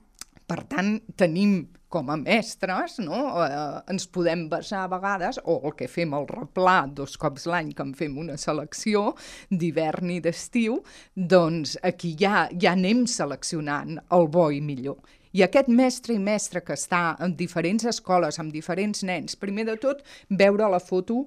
Per 0.54 0.68
tant, 0.70 1.00
tenim 1.18 1.64
com 1.90 2.12
a 2.14 2.16
mestres, 2.20 3.00
no? 3.02 3.24
eh, 3.42 3.62
ens 3.90 4.06
podem 4.14 4.44
basar 4.52 4.84
a 4.84 4.92
vegades, 4.92 5.40
o 5.50 5.56
el 5.66 5.74
que 5.80 5.88
fem 5.90 6.14
al 6.14 6.28
replà 6.30 6.76
dos 7.00 7.16
cops 7.18 7.48
l'any, 7.50 7.72
que 7.74 7.82
en 7.82 7.96
fem 7.98 8.20
una 8.22 8.36
selecció 8.38 9.16
d'hivern 9.50 10.12
i 10.14 10.20
d'estiu, 10.22 10.78
doncs 11.16 11.74
aquí 11.90 12.14
ja, 12.20 12.46
ja 12.54 12.76
anem 12.78 13.08
seleccionant 13.10 13.98
el 14.14 14.30
bo 14.30 14.52
i 14.54 14.62
millor. 14.62 15.02
I 15.34 15.42
aquest 15.42 15.72
mestre 15.74 16.14
i 16.14 16.22
mestra 16.22 16.62
que 16.62 16.78
està 16.78 17.16
en 17.26 17.34
diferents 17.40 17.90
escoles, 17.90 18.38
amb 18.38 18.54
diferents 18.54 19.02
nens, 19.10 19.34
primer 19.34 19.66
de 19.72 19.80
tot, 19.82 20.06
veure 20.30 20.70
la 20.70 20.82
foto 20.84 21.24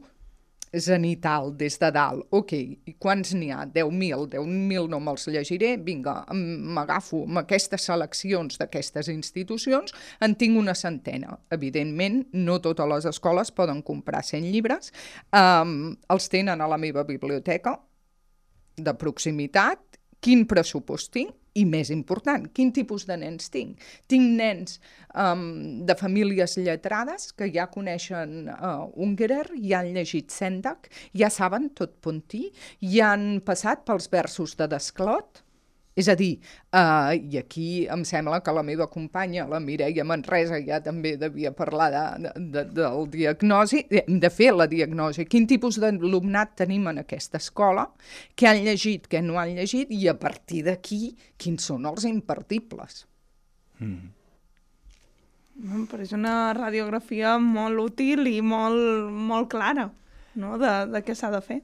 zenital 0.81 1.53
des 1.57 1.79
de 1.81 1.91
dalt. 1.95 2.27
Ok, 2.37 2.53
i 2.57 2.95
quants 2.99 3.33
n'hi 3.37 3.51
ha? 3.55 3.65
10.000, 3.67 4.27
10.000 4.35 4.91
no 4.93 5.01
me'ls 5.03 5.27
llegiré, 5.33 5.75
vinga, 5.83 6.17
m'agafo 6.33 7.23
amb 7.27 7.43
aquestes 7.43 7.89
seleccions 7.89 8.61
d'aquestes 8.61 9.11
institucions, 9.13 9.95
en 10.21 10.37
tinc 10.39 10.59
una 10.59 10.75
centena. 10.75 11.39
Evidentment, 11.55 12.23
no 12.33 12.59
totes 12.65 12.91
les 12.93 13.09
escoles 13.13 13.53
poden 13.55 13.83
comprar 13.87 14.25
100 14.25 14.51
llibres, 14.53 14.93
um, 15.33 15.97
els 16.13 16.31
tenen 16.33 16.61
a 16.61 16.71
la 16.71 16.81
meva 16.81 17.07
biblioteca 17.09 17.77
de 18.77 18.95
proximitat, 18.99 20.01
quin 20.21 20.47
pressupost 20.49 21.13
tinc? 21.15 21.35
I 21.57 21.65
més 21.69 21.91
important, 21.95 22.45
quin 22.53 22.73
tipus 22.77 23.07
de 23.09 23.17
nens 23.21 23.49
tinc? 23.53 23.81
Tinc 24.11 24.37
nens 24.37 24.77
um, 25.17 25.47
de 25.89 25.97
famílies 25.97 26.59
lletrades 26.61 27.31
que 27.37 27.49
ja 27.55 27.69
coneixen 27.73 28.51
uh, 28.53 28.85
Ungerer, 29.07 29.47
ja 29.65 29.81
han 29.81 29.95
llegit 29.97 30.35
Sendak, 30.35 30.91
ja 31.17 31.31
saben 31.33 31.71
tot 31.79 31.97
Pontí, 32.05 32.51
ja 32.85 33.15
han 33.15 33.41
passat 33.47 33.87
pels 33.89 34.11
versos 34.13 34.57
de 34.61 34.69
Desclot, 34.71 35.46
és 35.97 36.11
a 36.13 36.15
dir, 36.19 36.35
uh, 36.77 37.15
i 37.17 37.39
aquí 37.41 37.87
em 37.89 38.03
sembla 38.05 38.43
que 38.45 38.53
la 38.53 38.63
meva 38.67 38.87
companya, 38.93 39.47
la 39.49 39.61
Mireia 39.65 40.05
Manresa, 40.05 40.59
ja 40.61 40.83
també 40.85 41.15
devia 41.17 41.55
parlar 41.57 41.89
de, 41.95 42.03
de, 42.27 42.33
de, 42.53 42.65
del 42.77 43.07
diagnosi, 43.15 43.81
hem 44.03 44.19
de 44.21 44.31
fer 44.31 44.51
la 44.53 44.69
diagnosi. 44.69 45.25
Quin 45.25 45.49
tipus 45.49 45.81
d'alumnat 45.81 46.53
tenim 46.61 46.85
en 46.93 47.01
aquesta 47.01 47.41
escola, 47.41 47.87
què 48.37 48.51
han 48.51 48.61
llegit, 48.67 49.09
què 49.09 49.25
no 49.25 49.41
han 49.41 49.55
llegit, 49.57 49.89
i 49.89 50.05
a 50.13 50.17
partir 50.21 50.67
d'aquí, 50.69 51.15
quins 51.41 51.71
són 51.73 51.89
els 51.89 52.05
imperdibles. 52.05 53.07
Mm. 53.81 54.13
Però 55.89 56.05
és 56.05 56.13
una 56.13 56.53
radiografia 56.53 57.39
molt 57.41 57.81
útil 57.81 58.29
i 58.29 58.43
molt, 58.45 59.09
molt 59.09 59.49
clara 59.49 59.89
no? 60.37 60.59
de, 60.61 60.73
de 60.93 61.01
què 61.01 61.17
s'ha 61.17 61.33
de 61.33 61.41
fer. 61.41 61.63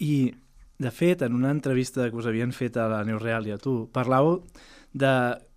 I 0.00 0.32
de 0.82 0.90
fet, 0.90 1.22
en 1.22 1.34
una 1.34 1.50
entrevista 1.50 2.08
que 2.10 2.18
us 2.18 2.26
havien 2.28 2.52
fet 2.52 2.76
a 2.76 2.88
la 2.90 3.02
Neus 3.06 3.22
Real 3.22 3.46
i 3.46 3.54
a 3.54 3.58
tu, 3.62 3.86
parlàveu 3.94 4.42
de, 4.92 5.12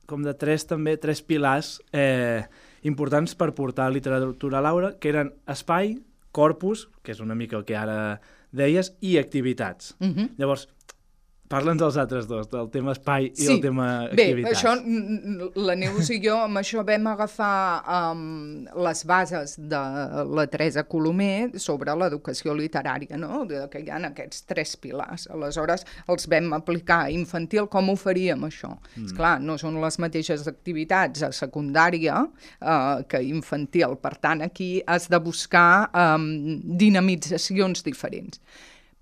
com 0.08 0.24
de 0.24 0.34
tres, 0.38 0.68
també, 0.70 0.96
tres 1.02 1.22
pilars 1.26 1.76
eh, 1.92 2.46
importants 2.88 3.36
per 3.36 3.52
portar 3.58 3.90
literatura 3.92 4.62
a 4.62 4.64
l'aula, 4.64 4.94
que 5.02 5.12
eren 5.12 5.34
espai, 5.52 5.98
corpus, 6.36 6.88
que 7.04 7.16
és 7.16 7.22
una 7.24 7.36
mica 7.36 7.58
el 7.58 7.66
que 7.68 7.78
ara 7.80 8.20
deies, 8.56 8.94
i 9.02 9.18
activitats. 9.18 9.96
Uh 10.00 10.08
-huh. 10.08 10.30
Llavors, 10.38 10.68
Parla'ns 11.46 11.78
dels 11.78 11.98
altres 12.02 12.26
dos, 12.26 12.48
del 12.50 12.72
tema 12.74 12.96
espai 12.96 13.28
i 13.28 13.36
sí. 13.38 13.52
el 13.54 13.60
tema 13.62 13.86
activitats. 14.08 14.48
Bé, 14.50 14.54
això, 14.56 15.60
la 15.68 15.76
Neus 15.78 16.10
i 16.10 16.18
jo, 16.24 16.40
amb 16.48 16.58
això 16.58 16.82
vam 16.88 17.06
agafar 17.12 17.84
um, 17.86 18.66
les 18.88 19.04
bases 19.06 19.54
de 19.60 19.82
la 20.26 20.48
Teresa 20.50 20.86
Colomer 20.90 21.54
sobre 21.62 21.94
l'educació 22.02 22.56
literària, 22.58 23.20
no? 23.22 23.44
De, 23.46 23.62
que 23.70 23.84
hi 23.84 23.94
ha 23.94 24.02
aquests 24.10 24.48
tres 24.50 24.74
pilars. 24.82 25.28
Aleshores, 25.30 25.86
els 26.10 26.26
vam 26.34 26.50
aplicar 26.58 27.04
a 27.06 27.14
infantil. 27.14 27.70
Com 27.70 27.94
ho 27.94 27.98
faríem, 28.00 28.50
això? 28.50 28.74
Mm. 28.96 29.06
Esclar, 29.12 29.38
no 29.46 29.60
són 29.62 29.78
les 29.84 30.02
mateixes 30.02 30.50
activitats 30.50 31.28
a 31.28 31.34
secundària 31.36 32.24
uh, 32.26 33.04
que 33.06 33.22
infantil. 33.22 34.00
Per 34.02 34.18
tant, 34.18 34.42
aquí 34.42 34.80
has 34.90 35.12
de 35.14 35.22
buscar 35.22 35.92
um, 35.94 36.32
dinamitzacions 36.86 37.86
diferents. 37.86 38.42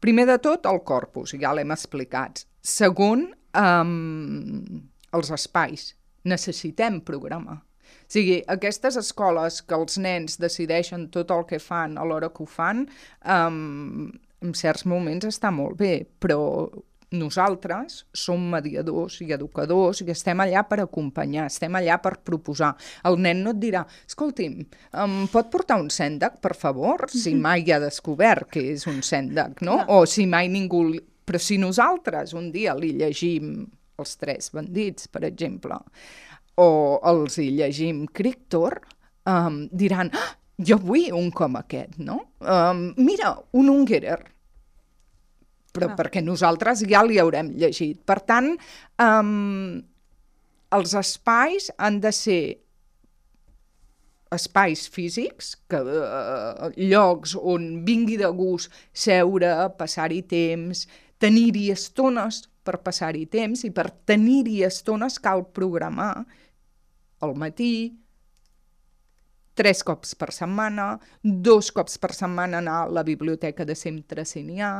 Primer 0.03 0.25
de 0.27 0.35
tot, 0.43 0.65
el 0.67 0.81
corpus, 0.83 1.31
ja 1.39 1.53
l'hem 1.55 1.71
explicat. 1.71 2.43
Segon, 2.59 3.29
um, 3.55 4.81
els 5.15 5.31
espais. 5.31 5.93
Necessitem 6.27 6.99
programar. 7.07 7.61
O 7.63 8.11
sigui, 8.11 8.41
aquestes 8.51 8.97
escoles 8.99 9.61
que 9.63 9.77
els 9.79 9.95
nens 10.03 10.35
decideixen 10.43 11.07
tot 11.13 11.31
el 11.31 11.45
que 11.47 11.59
fan 11.63 11.95
a 11.97 12.03
l'hora 12.07 12.29
que 12.35 12.43
ho 12.43 12.49
fan, 12.49 12.83
um, 13.23 14.11
en 14.43 14.53
certs 14.59 14.83
moments 14.89 15.29
està 15.29 15.53
molt 15.55 15.79
bé, 15.79 15.93
però 16.19 16.41
nosaltres 17.13 18.03
som 18.13 18.41
mediadors 18.51 19.19
i 19.23 19.29
educadors 19.35 20.01
i 20.03 20.09
estem 20.11 20.41
allà 20.43 20.63
per 20.67 20.81
acompanyar, 20.83 21.47
estem 21.51 21.77
allà 21.79 21.99
per 22.03 22.17
proposar. 22.25 22.73
El 23.07 23.19
nen 23.21 23.43
no 23.45 23.53
et 23.53 23.61
dirà, 23.61 23.83
escolti'm, 24.09 24.59
em 25.03 25.15
pot 25.31 25.51
portar 25.53 25.79
un 25.81 25.91
sèndac, 25.93 26.39
per 26.43 26.55
favor? 26.59 27.07
Si 27.13 27.35
mai 27.45 27.65
ha 27.71 27.79
descobert 27.83 28.51
que 28.53 28.65
és 28.73 28.87
un 28.89 29.01
sèndac, 29.05 29.61
no? 29.61 29.83
no. 29.83 30.01
O 30.01 30.05
si 30.09 30.27
mai 30.29 30.51
ningú... 30.51 30.89
Però 31.23 31.39
si 31.39 31.55
nosaltres 31.55 32.33
un 32.35 32.49
dia 32.51 32.73
li 32.75 32.89
llegim 32.99 33.61
els 34.01 34.17
tres 34.19 34.49
bandits, 34.51 35.07
per 35.07 35.21
exemple, 35.23 35.77
o 36.59 36.69
els 37.09 37.37
hi 37.39 37.47
llegim 37.55 38.03
Crictor, 38.11 38.81
um, 39.29 39.63
diran, 39.71 40.11
ah, 40.11 40.33
jo 40.59 40.77
vull 40.81 41.13
un 41.15 41.31
com 41.31 41.55
aquest, 41.59 41.97
no? 42.03 42.19
Um, 42.41 42.89
mira, 42.99 43.33
un 43.57 43.71
Ungerer, 43.71 44.19
però 45.73 45.91
ah. 45.91 45.97
perquè 45.97 46.21
nosaltres 46.23 46.85
ja 46.89 47.01
li 47.05 47.19
haurem 47.21 47.51
llegit. 47.57 47.99
Per 48.05 48.19
tant, 48.27 48.53
um, 49.01 49.81
els 50.73 50.93
espais 50.97 51.69
han 51.77 51.99
de 52.03 52.11
ser 52.13 52.43
espais 54.33 54.87
físics, 54.89 55.53
que, 55.69 55.77
uh, 55.77 56.69
llocs 56.77 57.35
on 57.37 57.83
vingui 57.85 58.17
de 58.17 58.29
gust 58.33 58.73
seure, 58.93 59.51
passar-hi 59.77 60.23
temps, 60.29 60.87
tenir-hi 61.21 61.69
estones 61.73 62.43
per 62.65 62.79
passar-hi 62.83 63.25
temps 63.29 63.65
i 63.67 63.71
per 63.75 63.89
tenir-hi 64.09 64.63
estones 64.65 65.19
cal 65.21 65.45
programar 65.55 66.15
al 67.23 67.35
matí, 67.39 67.93
tres 69.53 69.83
cops 69.85 70.15
per 70.17 70.31
setmana, 70.33 70.97
dos 71.21 71.69
cops 71.71 71.99
per 72.01 72.11
setmana 72.15 72.59
anar 72.63 72.79
a 72.81 72.91
la 72.91 73.03
biblioteca 73.05 73.65
de 73.69 73.75
centre 73.77 74.25
si 74.25 74.41
n'hi 74.43 74.63
ha, 74.65 74.73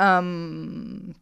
um, 0.00 1.12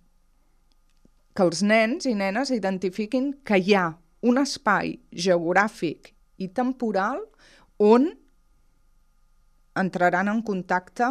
que 1.35 1.47
els 1.47 1.63
nens 1.63 2.07
i 2.07 2.15
nenes 2.19 2.53
identifiquin 2.55 3.33
que 3.47 3.59
hi 3.59 3.75
ha 3.79 3.91
un 4.27 4.41
espai 4.41 4.97
geogràfic 5.27 6.13
i 6.43 6.49
temporal 6.55 7.21
on 7.79 8.09
entraran 9.79 10.31
en 10.33 10.43
contacte 10.43 11.07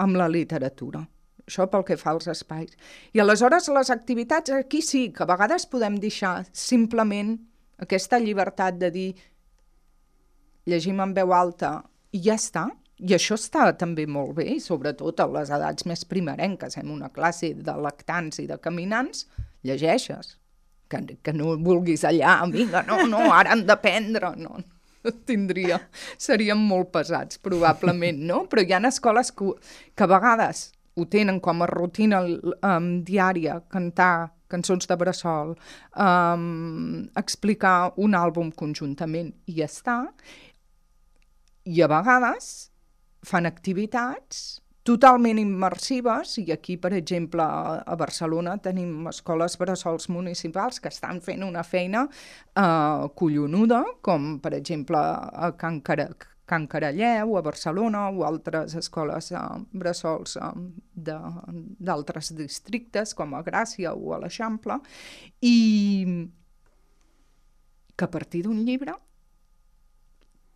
amb 0.00 0.16
la 0.20 0.28
literatura. 0.28 1.00
Això 1.48 1.66
pel 1.70 1.84
que 1.86 1.96
fa 1.98 2.12
als 2.12 2.28
espais. 2.30 2.76
I 3.16 3.22
aleshores 3.22 3.68
les 3.72 3.90
activitats, 3.90 4.52
aquí 4.54 4.82
sí, 4.84 5.08
que 5.12 5.24
a 5.24 5.30
vegades 5.30 5.66
podem 5.66 5.96
deixar 5.98 6.44
simplement 6.52 7.34
aquesta 7.80 8.20
llibertat 8.20 8.76
de 8.78 8.90
dir 8.94 9.08
llegim 10.68 11.00
en 11.00 11.14
veu 11.16 11.32
alta 11.34 11.80
i 12.12 12.20
ja 12.22 12.36
està. 12.38 12.68
I 13.00 13.14
això 13.16 13.36
està 13.38 13.70
també 13.80 14.04
molt 14.06 14.34
bé, 14.36 14.46
i 14.56 14.60
sobretot 14.60 15.22
a 15.22 15.28
les 15.32 15.52
edats 15.56 15.86
més 15.88 16.04
primerenques, 16.08 16.76
en 16.76 16.90
una 16.92 17.08
classe 17.14 17.54
de 17.56 17.76
lactants 17.80 18.42
i 18.42 18.46
de 18.50 18.58
caminants, 18.60 19.24
llegeixes. 19.64 20.36
Que, 20.90 20.98
que 21.22 21.32
no 21.32 21.54
vulguis 21.62 22.02
allà, 22.04 22.40
vinga, 22.50 22.82
no, 22.88 23.04
no, 23.06 23.22
ara 23.30 23.54
han 23.54 23.62
d'aprendre, 23.68 24.32
no, 24.42 24.58
tindria, 25.28 25.78
seríem 26.18 26.60
molt 26.66 26.90
pesats, 26.92 27.38
probablement, 27.38 28.18
no? 28.26 28.42
Però 28.50 28.64
hi 28.64 28.74
ha 28.74 28.82
escoles 28.88 29.30
que, 29.32 29.54
que 29.94 30.06
a 30.06 30.10
vegades 30.10 30.70
ho 30.98 31.06
tenen 31.06 31.38
com 31.40 31.62
a 31.62 31.68
rutina 31.70 32.24
um, 32.26 32.90
diària, 33.06 33.60
cantar 33.70 34.32
cançons 34.50 34.90
de 34.90 34.96
bressol, 34.98 35.54
um, 35.94 37.06
explicar 37.16 37.92
un 38.02 38.18
àlbum 38.18 38.50
conjuntament 38.50 39.30
i 39.46 39.60
ja 39.60 39.70
està. 39.70 40.00
I 41.70 41.84
a 41.84 41.88
vegades 41.92 42.69
fan 43.26 43.46
activitats 43.48 44.60
totalment 44.82 45.38
immersives, 45.38 46.38
i 46.40 46.50
aquí, 46.54 46.76
per 46.80 46.94
exemple, 46.96 47.44
a 47.44 47.96
Barcelona 48.00 48.56
tenim 48.64 49.06
escoles 49.10 49.58
bressols 49.60 50.08
municipals 50.08 50.80
que 50.80 50.88
estan 50.88 51.20
fent 51.24 51.44
una 51.46 51.62
feina 51.62 52.06
eh, 52.08 53.06
collonuda, 53.14 53.84
com 54.02 54.38
per 54.40 54.54
exemple 54.56 54.98
a 54.98 55.52
Can, 55.60 55.80
Car 55.84 56.08
Can 56.50 56.66
Caralleu, 56.66 57.36
a 57.38 57.42
Barcelona, 57.46 58.08
o 58.10 58.24
altres 58.26 58.74
escoles 58.80 59.30
eh, 59.30 59.44
bressols 59.70 60.38
eh, 60.40 60.50
d'altres 60.96 62.32
districtes, 62.38 63.14
com 63.14 63.36
a 63.36 63.44
Gràcia 63.46 63.94
o 63.94 64.16
a 64.16 64.22
l'Eixample, 64.24 64.80
i 65.46 65.56
que 67.94 68.08
a 68.08 68.10
partir 68.10 68.46
d'un 68.48 68.64
llibre 68.64 68.96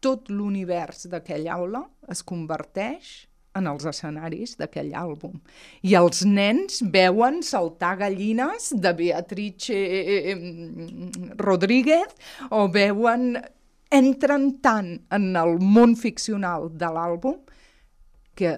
tot 0.05 0.29
l'univers 0.33 1.07
d'aquella 1.11 1.57
aula 1.57 1.85
es 2.13 2.23
converteix 2.27 3.15
en 3.59 3.69
els 3.71 3.87
escenaris 3.87 4.57
d'aquell 4.59 4.93
àlbum. 4.99 5.37
I 5.87 5.95
els 5.99 6.25
nens 6.27 6.83
veuen 6.95 7.41
saltar 7.47 7.95
gallines 8.03 8.73
de 8.75 8.93
Beatrice 8.99 9.75
eh, 9.75 10.33
eh, 10.33 10.39
Rodríguez 11.39 12.17
o 12.51 12.67
veuen 12.69 13.37
entren 13.95 14.51
tant 14.65 14.97
en 15.15 15.31
el 15.39 15.61
món 15.63 15.95
ficcional 15.95 16.67
de 16.75 16.91
l'àlbum 16.91 17.39
que 18.35 18.57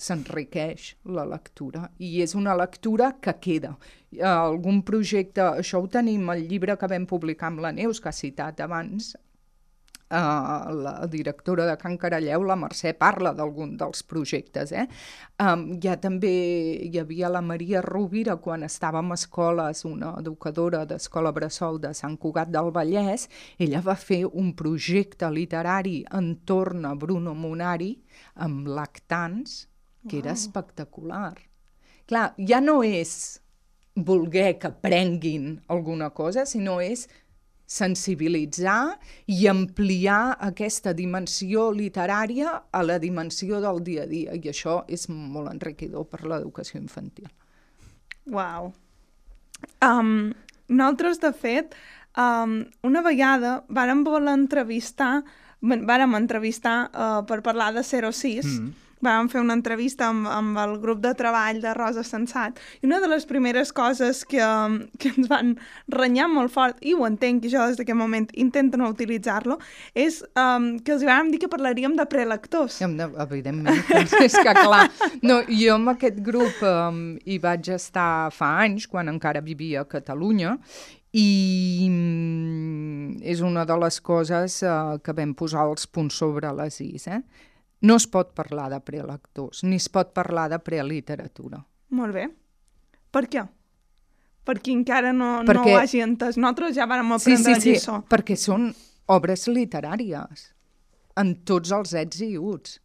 s'enriqueix 0.00 0.94
la 1.12 1.26
lectura 1.28 1.90
i 2.00 2.22
és 2.24 2.32
una 2.38 2.54
lectura 2.56 3.12
que 3.20 3.34
queda. 3.44 3.74
Algun 4.24 4.80
projecte, 4.88 5.44
això 5.60 5.82
ho 5.82 5.90
tenim 5.92 6.30
al 6.32 6.46
llibre 6.48 6.78
que 6.80 6.88
vam 6.88 7.04
publicar 7.10 7.50
amb 7.50 7.60
la 7.66 7.74
Neus, 7.76 8.00
que 8.00 8.08
ha 8.08 8.16
citat 8.16 8.62
abans, 8.64 9.12
Uh, 10.10 10.72
la 10.74 11.06
directora 11.06 11.68
de 11.68 11.76
Can 11.78 11.92
Caralleu, 11.94 12.42
la 12.42 12.56
Mercè, 12.58 12.96
parla 12.98 13.30
d'algun 13.30 13.76
dels 13.78 14.02
projectes. 14.02 14.72
Eh? 14.74 14.88
Um, 15.38 15.76
ja 15.78 15.94
també 16.02 16.32
hi 16.88 16.98
havia 16.98 17.28
la 17.30 17.38
Maria 17.46 17.78
Rovira, 17.84 18.34
quan 18.42 18.66
estàvem 18.66 19.12
a 19.14 19.18
escoles, 19.20 19.84
una 19.86 20.16
educadora 20.18 20.80
d'Escola 20.82 21.30
Bressol 21.30 21.78
de 21.84 21.92
Sant 21.94 22.16
Cugat 22.18 22.50
del 22.50 22.72
Vallès, 22.74 23.28
ella 23.62 23.84
va 23.86 23.94
fer 23.94 24.24
un 24.26 24.50
projecte 24.58 25.30
literari 25.30 26.00
entorn 26.10 26.90
a 26.90 26.96
Bruno 26.98 27.36
Monari 27.38 27.92
amb 28.34 28.66
lactants, 28.66 29.68
que 30.08 30.16
wow. 30.16 30.24
era 30.24 30.34
espectacular. 30.34 31.36
Clar, 32.10 32.32
ja 32.50 32.58
no 32.58 32.80
és 32.82 33.38
voler 33.94 34.56
que 34.58 34.74
prenguin 34.74 35.60
alguna 35.68 36.10
cosa, 36.10 36.42
sinó 36.50 36.80
és 36.82 37.06
sensibilitzar 37.70 38.98
i 39.30 39.46
ampliar 39.50 40.34
aquesta 40.42 40.92
dimensió 40.96 41.68
literària 41.74 42.56
a 42.72 42.82
la 42.82 42.98
dimensió 42.98 43.60
del 43.62 43.78
dia 43.86 44.04
a 44.04 44.10
dia, 44.10 44.34
i 44.34 44.50
això 44.50 44.80
és 44.90 45.06
molt 45.10 45.52
enriquidor 45.52 46.08
per 46.10 46.24
l'educació 46.26 46.80
infantil. 46.80 47.30
Wow. 48.26 48.72
Um, 49.84 50.32
nosaltres, 50.68 51.22
de 51.22 51.30
fet, 51.36 51.78
um, 52.18 52.60
una 52.86 53.04
vegada 53.06 53.60
vàrem 53.70 54.02
voler 54.04 54.34
entrevistar, 54.34 55.20
vàrem 55.62 56.18
entrevistar 56.18 56.76
uh, 56.90 57.20
per 57.28 57.42
parlar 57.46 57.72
de 57.76 57.86
06, 57.86 58.46
mm 58.46 58.89
vam 59.04 59.28
fer 59.32 59.40
una 59.40 59.56
entrevista 59.56 60.08
amb, 60.10 60.28
amb 60.30 60.58
el 60.60 60.76
grup 60.82 61.00
de 61.04 61.12
treball 61.16 61.60
de 61.62 61.72
Rosa 61.76 62.04
Sensat 62.06 62.60
i 62.80 62.88
una 62.88 63.00
de 63.02 63.08
les 63.10 63.26
primeres 63.28 63.72
coses 63.72 64.22
que, 64.28 64.44
que 65.00 65.12
ens 65.14 65.30
van 65.30 65.54
renyar 65.92 66.28
molt 66.30 66.52
fort, 66.54 66.78
i 66.80 66.94
ho 66.94 67.06
entenc, 67.08 67.44
i 67.44 67.52
jo 67.52 67.64
des 67.70 67.80
d'aquest 67.80 67.98
moment 67.98 68.28
intento 68.34 68.80
no 68.80 68.90
utilitzar-lo, 68.92 69.58
és 69.94 70.20
um, 70.34 70.72
que 70.84 70.94
els 70.96 71.04
vam 71.06 71.32
dir 71.32 71.40
que 71.42 71.50
parlaríem 71.50 71.96
de 71.98 72.06
prelectors. 72.10 72.80
Evidentment, 72.84 73.82
és 74.26 74.36
que 74.36 74.54
clar, 74.54 74.86
no, 75.26 75.40
jo 75.48 75.74
amb 75.76 75.94
aquest 75.94 76.22
grup 76.24 76.62
um, 76.66 77.02
hi 77.24 77.40
vaig 77.42 77.72
estar 77.74 78.30
fa 78.34 78.54
anys, 78.64 78.88
quan 78.90 79.10
encara 79.12 79.42
vivia 79.44 79.84
a 79.84 79.90
Catalunya, 79.90 80.56
i 81.10 81.88
mm, 81.90 83.20
és 83.26 83.40
una 83.42 83.64
de 83.66 83.76
les 83.82 83.98
coses 84.00 84.60
uh, 84.62 84.98
que 85.02 85.14
vam 85.16 85.34
posar 85.34 85.66
els 85.66 85.88
punts 85.90 86.20
sobre 86.22 86.52
les 86.54 86.78
is, 86.84 87.08
eh? 87.10 87.22
No 87.80 87.96
es 87.96 88.06
pot 88.10 88.34
parlar 88.36 88.68
de 88.72 88.80
prelectors, 88.84 89.62
ni 89.64 89.78
es 89.80 89.88
pot 89.88 90.12
parlar 90.16 90.50
de 90.52 90.58
preliteratura. 90.60 91.62
Molt 91.96 92.14
bé. 92.14 92.26
Per 93.10 93.24
què? 93.30 93.46
Perquè 94.46 94.74
encara 94.74 95.12
no, 95.16 95.30
perquè... 95.48 95.64
no 95.64 95.76
ho 95.76 95.80
hagi 95.80 96.02
entès. 96.04 96.36
Nosaltres 96.40 96.76
ja 96.76 96.86
vam 96.90 97.16
aprendre 97.16 97.54
sí, 97.54 97.60
sí, 97.60 97.60
sí, 97.60 97.76
lliçó. 97.76 98.00
perquè 98.10 98.36
són 98.38 98.68
obres 99.10 99.46
literàries, 99.50 100.50
en 101.20 101.34
tots 101.48 101.72
els 101.74 101.96
ets 101.98 102.20
i 102.24 102.36
uts. 102.38 102.78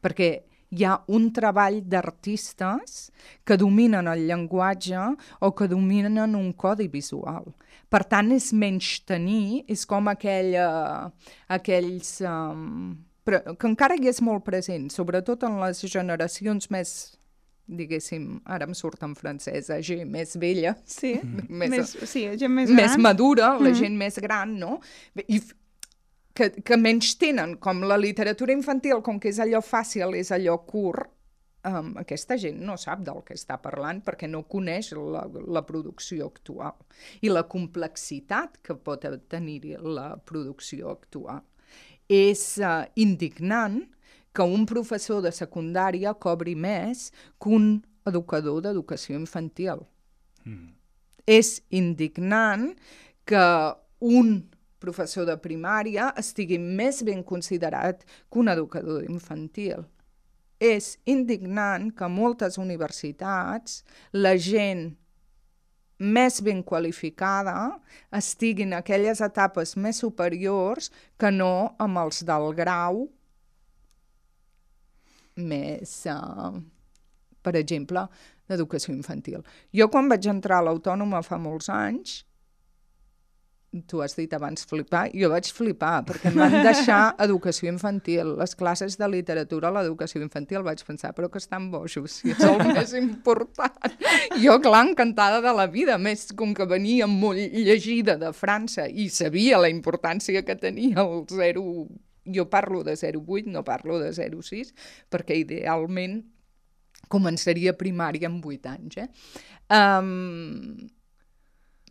Perquè 0.00 0.30
hi 0.70 0.86
ha 0.86 0.94
un 1.10 1.28
treball 1.34 1.80
d'artistes 1.90 3.10
que 3.44 3.58
dominen 3.58 4.08
el 4.08 4.24
llenguatge 4.28 5.02
o 5.42 5.50
que 5.58 5.68
dominen 5.68 6.36
un 6.38 6.52
codi 6.54 6.86
visual. 6.88 7.50
Per 7.90 8.04
tant, 8.06 8.30
és 8.30 8.52
menys 8.54 9.00
tenir, 9.02 9.64
és 9.68 9.84
com 9.90 10.10
aquell, 10.12 10.54
uh, 10.54 11.34
aquells... 11.50 12.18
Però 12.22 13.09
que 13.26 13.68
encara 13.68 13.96
hi 13.98 14.10
és 14.10 14.20
molt 14.24 14.44
present, 14.46 14.88
sobretot 14.92 15.44
en 15.46 15.60
les 15.62 15.82
generacions 15.86 16.70
més 16.72 16.94
diguéssim, 17.70 18.40
ara 18.50 18.66
em 18.66 18.74
surt 18.74 19.04
en 19.06 19.14
francès, 19.14 19.70
gent 19.86 20.08
més 20.10 20.34
vella. 20.42 20.74
Sí, 20.88 21.14
més, 21.48 21.70
més, 21.70 21.94
sí, 22.10 22.26
gent 22.40 22.52
més 22.54 22.70
gran. 22.70 22.80
Més 22.80 22.96
madura, 22.98 23.54
la 23.60 23.70
mm. 23.70 23.78
gent 23.78 23.96
més 23.98 24.18
gran, 24.22 24.56
no? 24.58 24.80
I 25.26 25.40
que, 26.34 26.50
que 26.66 26.78
menys 26.80 27.14
tenen, 27.20 27.56
com 27.62 27.84
la 27.86 27.98
literatura 28.00 28.54
infantil, 28.56 29.02
com 29.06 29.20
que 29.22 29.30
és 29.30 29.40
allò 29.42 29.62
fàcil, 29.64 30.16
és 30.18 30.32
allò 30.34 30.56
curt, 30.66 31.12
um, 31.68 31.92
aquesta 32.00 32.38
gent 32.40 32.60
no 32.64 32.76
sap 32.80 33.02
del 33.04 33.20
que 33.26 33.36
està 33.36 33.58
parlant 33.62 34.00
perquè 34.04 34.28
no 34.30 34.42
coneix 34.48 34.92
la, 34.96 35.26
la 35.28 35.62
producció 35.68 36.30
actual 36.30 36.78
i 37.20 37.32
la 37.32 37.44
complexitat 37.50 38.60
que 38.64 38.76
pot 38.76 39.04
tenir 39.28 39.76
la 39.84 40.14
producció 40.24 40.94
actual 40.94 41.44
és 42.10 42.42
uh, 42.58 42.82
indignant 42.98 43.84
que 44.34 44.42
un 44.42 44.66
professor 44.66 45.22
de 45.22 45.30
secundària 45.34 46.12
cobri 46.18 46.56
més 46.58 47.10
que 47.38 47.54
un 47.54 47.70
educador 48.06 48.60
d'educació 48.64 49.18
infantil. 49.18 49.84
Mm. 50.44 50.72
És 51.30 51.60
indignant 51.70 52.72
que 53.28 53.44
un 54.00 54.40
professor 54.80 55.26
de 55.28 55.36
primària 55.38 56.08
estigui 56.18 56.58
més 56.58 57.02
ben 57.06 57.22
considerat 57.22 58.02
que 58.02 58.40
un 58.42 58.50
educador 58.50 59.04
infantil. 59.06 59.84
És 60.60 60.96
indignant 61.08 61.90
que 61.96 62.08
moltes 62.10 62.58
universitats 62.60 63.82
la 64.12 64.34
gent 64.36 64.90
més 66.00 66.40
ben 66.40 66.62
qualificada 66.64 67.54
estigui 68.16 68.64
en 68.64 68.78
aquelles 68.80 69.20
etapes 69.20 69.76
més 69.76 70.00
superiors 70.00 70.88
que 71.20 71.30
no 71.30 71.76
amb 71.78 72.00
els 72.00 72.24
del 72.24 72.50
grau 72.56 73.04
més, 75.40 75.92
uh, 76.10 76.56
per 77.40 77.54
exemple, 77.56 78.02
d'educació 78.50 78.92
infantil. 78.94 79.44
Jo 79.76 79.88
quan 79.92 80.08
vaig 80.10 80.26
entrar 80.28 80.60
a 80.60 80.66
l'autònoma 80.66 81.22
fa 81.24 81.38
molts 81.40 81.70
anys, 81.72 82.24
tu 83.86 84.00
has 84.02 84.16
dit 84.18 84.32
abans 84.34 84.64
flipar, 84.66 85.04
jo 85.14 85.28
vaig 85.30 85.46
flipar, 85.54 86.00
perquè 86.08 86.30
em 86.32 86.38
van 86.40 86.56
deixar 86.64 87.14
educació 87.26 87.70
infantil, 87.70 88.32
les 88.40 88.56
classes 88.58 88.96
de 88.98 89.08
literatura 89.10 89.70
a 89.70 89.74
l'educació 89.76 90.22
infantil, 90.24 90.64
vaig 90.66 90.82
pensar, 90.86 91.12
però 91.14 91.30
que 91.30 91.38
estan 91.38 91.68
bojos, 91.70 92.18
si 92.18 92.34
és 92.34 92.42
el 92.46 92.58
més 92.74 92.94
important. 92.98 93.94
Jo, 94.42 94.58
clar, 94.64 94.82
encantada 94.88 95.38
de 95.44 95.54
la 95.54 95.68
vida, 95.70 95.98
més 96.02 96.26
com 96.36 96.54
que 96.56 96.66
venia 96.66 97.06
molt 97.10 97.38
llegida 97.38 98.18
de 98.18 98.34
França 98.34 98.88
i 98.90 99.06
sabia 99.08 99.60
la 99.62 99.70
importància 99.70 100.42
que 100.42 100.58
tenia 100.58 101.06
el 101.06 101.24
0, 101.30 101.64
jo 102.26 102.50
parlo 102.50 102.82
de 102.82 102.98
0,8, 102.98 103.54
no 103.54 103.62
parlo 103.66 104.02
de 104.02 104.10
0,6, 104.16 104.74
perquè 105.14 105.38
idealment 105.44 106.24
començaria 107.10 107.78
primària 107.78 108.26
amb 108.28 108.44
8 108.46 108.74
anys, 108.74 108.98
eh? 108.98 109.08
Um, 109.70 110.90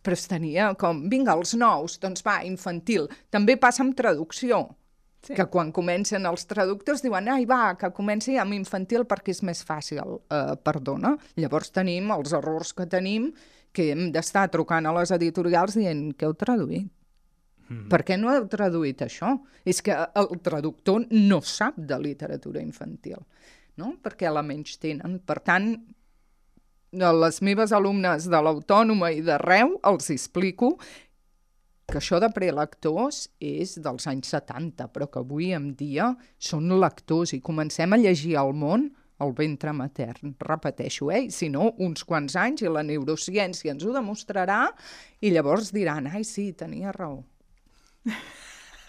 però 0.02 0.16
es 0.16 0.26
tenia 0.30 0.72
com, 0.80 1.04
vinga, 1.12 1.36
els 1.36 1.54
nous, 1.58 1.98
doncs 2.02 2.24
va, 2.26 2.40
infantil. 2.46 3.08
També 3.32 3.56
passa 3.60 3.84
amb 3.84 3.96
traducció, 3.98 4.62
sí. 5.26 5.34
que 5.36 5.46
quan 5.52 5.72
comencen 5.76 6.26
els 6.28 6.46
traductors 6.50 7.04
diuen, 7.04 7.28
ai, 7.32 7.46
va, 7.48 7.76
que 7.80 7.92
comenci 7.96 8.36
amb 8.40 8.56
infantil 8.56 9.06
perquè 9.08 9.34
és 9.34 9.42
més 9.46 9.62
fàcil, 9.66 10.16
uh, 10.18 10.54
perdona. 10.64 11.16
Llavors 11.40 11.72
tenim 11.76 12.12
els 12.14 12.34
errors 12.36 12.72
que 12.76 12.88
tenim, 12.90 13.30
que 13.72 13.90
hem 13.92 14.08
d'estar 14.14 14.48
trucant 14.50 14.88
a 14.88 14.94
les 14.96 15.12
editorials 15.14 15.76
dient 15.78 16.10
que 16.18 16.26
heu 16.26 16.34
traduït. 16.38 16.88
Mm. 17.70 17.86
Per 17.92 18.00
què 18.02 18.16
no 18.18 18.32
heu 18.32 18.48
traduït 18.50 19.04
això? 19.06 19.36
És 19.68 19.78
que 19.86 19.94
el 19.94 20.32
traductor 20.42 21.06
no 21.14 21.38
sap 21.46 21.78
de 21.78 21.98
literatura 22.02 22.62
infantil, 22.64 23.20
no? 23.78 23.94
perquè 24.02 24.32
la 24.32 24.42
menys 24.42 24.80
tenen. 24.82 25.20
Per 25.22 25.38
tant, 25.46 25.70
a 26.98 27.12
les 27.14 27.38
meves 27.46 27.70
alumnes 27.72 28.26
de 28.30 28.40
l'Autònoma 28.42 29.12
i 29.14 29.22
d'arreu 29.22 29.76
els 29.86 30.10
explico 30.10 30.74
que 31.90 31.98
això 31.98 32.18
de 32.22 32.30
prelectors 32.34 33.28
és 33.42 33.76
dels 33.82 34.06
anys 34.10 34.30
70, 34.34 34.88
però 34.94 35.06
que 35.10 35.22
avui 35.22 35.52
en 35.54 35.72
dia 35.78 36.12
són 36.38 36.70
lectors 36.82 37.34
i 37.34 37.40
comencem 37.42 37.92
a 37.92 37.98
llegir 37.98 38.36
el 38.42 38.54
món 38.54 38.90
al 39.20 39.34
ventre 39.36 39.72
matern, 39.76 40.34
repeteixo, 40.40 41.10
eh? 41.12 41.26
si 41.30 41.50
no, 41.52 41.74
uns 41.84 42.06
quants 42.08 42.38
anys 42.40 42.64
i 42.64 42.70
la 42.72 42.82
neurociència 42.86 43.74
ens 43.74 43.84
ho 43.84 43.92
demostrarà 43.92 44.62
i 45.20 45.34
llavors 45.34 45.74
diran, 45.76 46.08
ai 46.08 46.24
sí, 46.24 46.50
tenia 46.56 46.94
raó. 46.96 47.20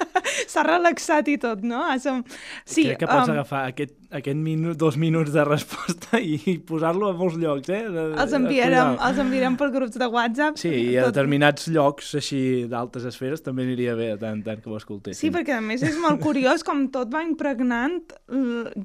S'ha 0.52 0.64
relaxat 0.68 1.30
i 1.32 1.38
tot, 1.42 1.64
no? 1.68 1.84
Som... 2.02 2.22
Sí, 2.66 2.88
Crec 2.90 3.04
que 3.04 3.10
pots 3.10 3.30
um... 3.30 3.36
agafar 3.36 3.64
aquest, 3.72 3.94
aquest 4.12 4.40
minut, 4.40 4.78
dos 4.80 4.98
minuts 5.02 5.34
de 5.34 5.46
resposta 5.48 6.20
i, 6.20 6.38
i 6.52 6.58
posar-lo 6.72 7.10
a 7.12 7.16
molts 7.18 7.38
llocs, 7.42 7.70
eh? 7.72 7.84
De, 7.92 8.06
els, 8.24 8.36
enviarem, 8.38 8.96
els 9.10 9.22
enviarem 9.24 9.58
per 9.60 9.70
grups 9.74 10.00
de 10.02 10.10
WhatsApp. 10.12 10.60
Sí, 10.62 10.72
i 10.72 10.98
a 10.98 11.06
tot... 11.06 11.16
determinats 11.16 11.70
llocs 11.72 12.16
així 12.20 12.42
d'altes 12.72 13.08
esferes 13.12 13.46
també 13.46 13.66
aniria 13.68 13.96
bé 14.00 14.12
tant, 14.22 14.42
tant 14.46 14.64
que 14.64 14.72
ho 14.72 14.80
escoltessin. 14.80 15.20
Sí, 15.20 15.32
perquè 15.34 15.58
a 15.60 15.62
més 15.66 15.86
és 15.86 16.00
molt 16.02 16.22
curiós 16.24 16.66
com 16.68 16.88
tot 16.94 17.12
va 17.14 17.24
impregnant 17.28 18.02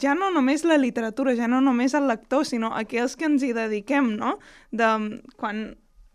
ja 0.03 0.15
no 0.19 0.31
només 0.35 0.65
la 0.67 0.79
literatura, 0.81 1.35
ja 1.39 1.49
no 1.51 1.63
només 1.65 1.95
el 1.97 2.07
lector, 2.11 2.47
sinó 2.49 2.73
aquells 2.77 3.17
que 3.19 3.29
ens 3.29 3.45
hi 3.47 3.53
dediquem, 3.57 4.15
no? 4.21 4.37
De, 4.71 4.93
quan 5.41 5.69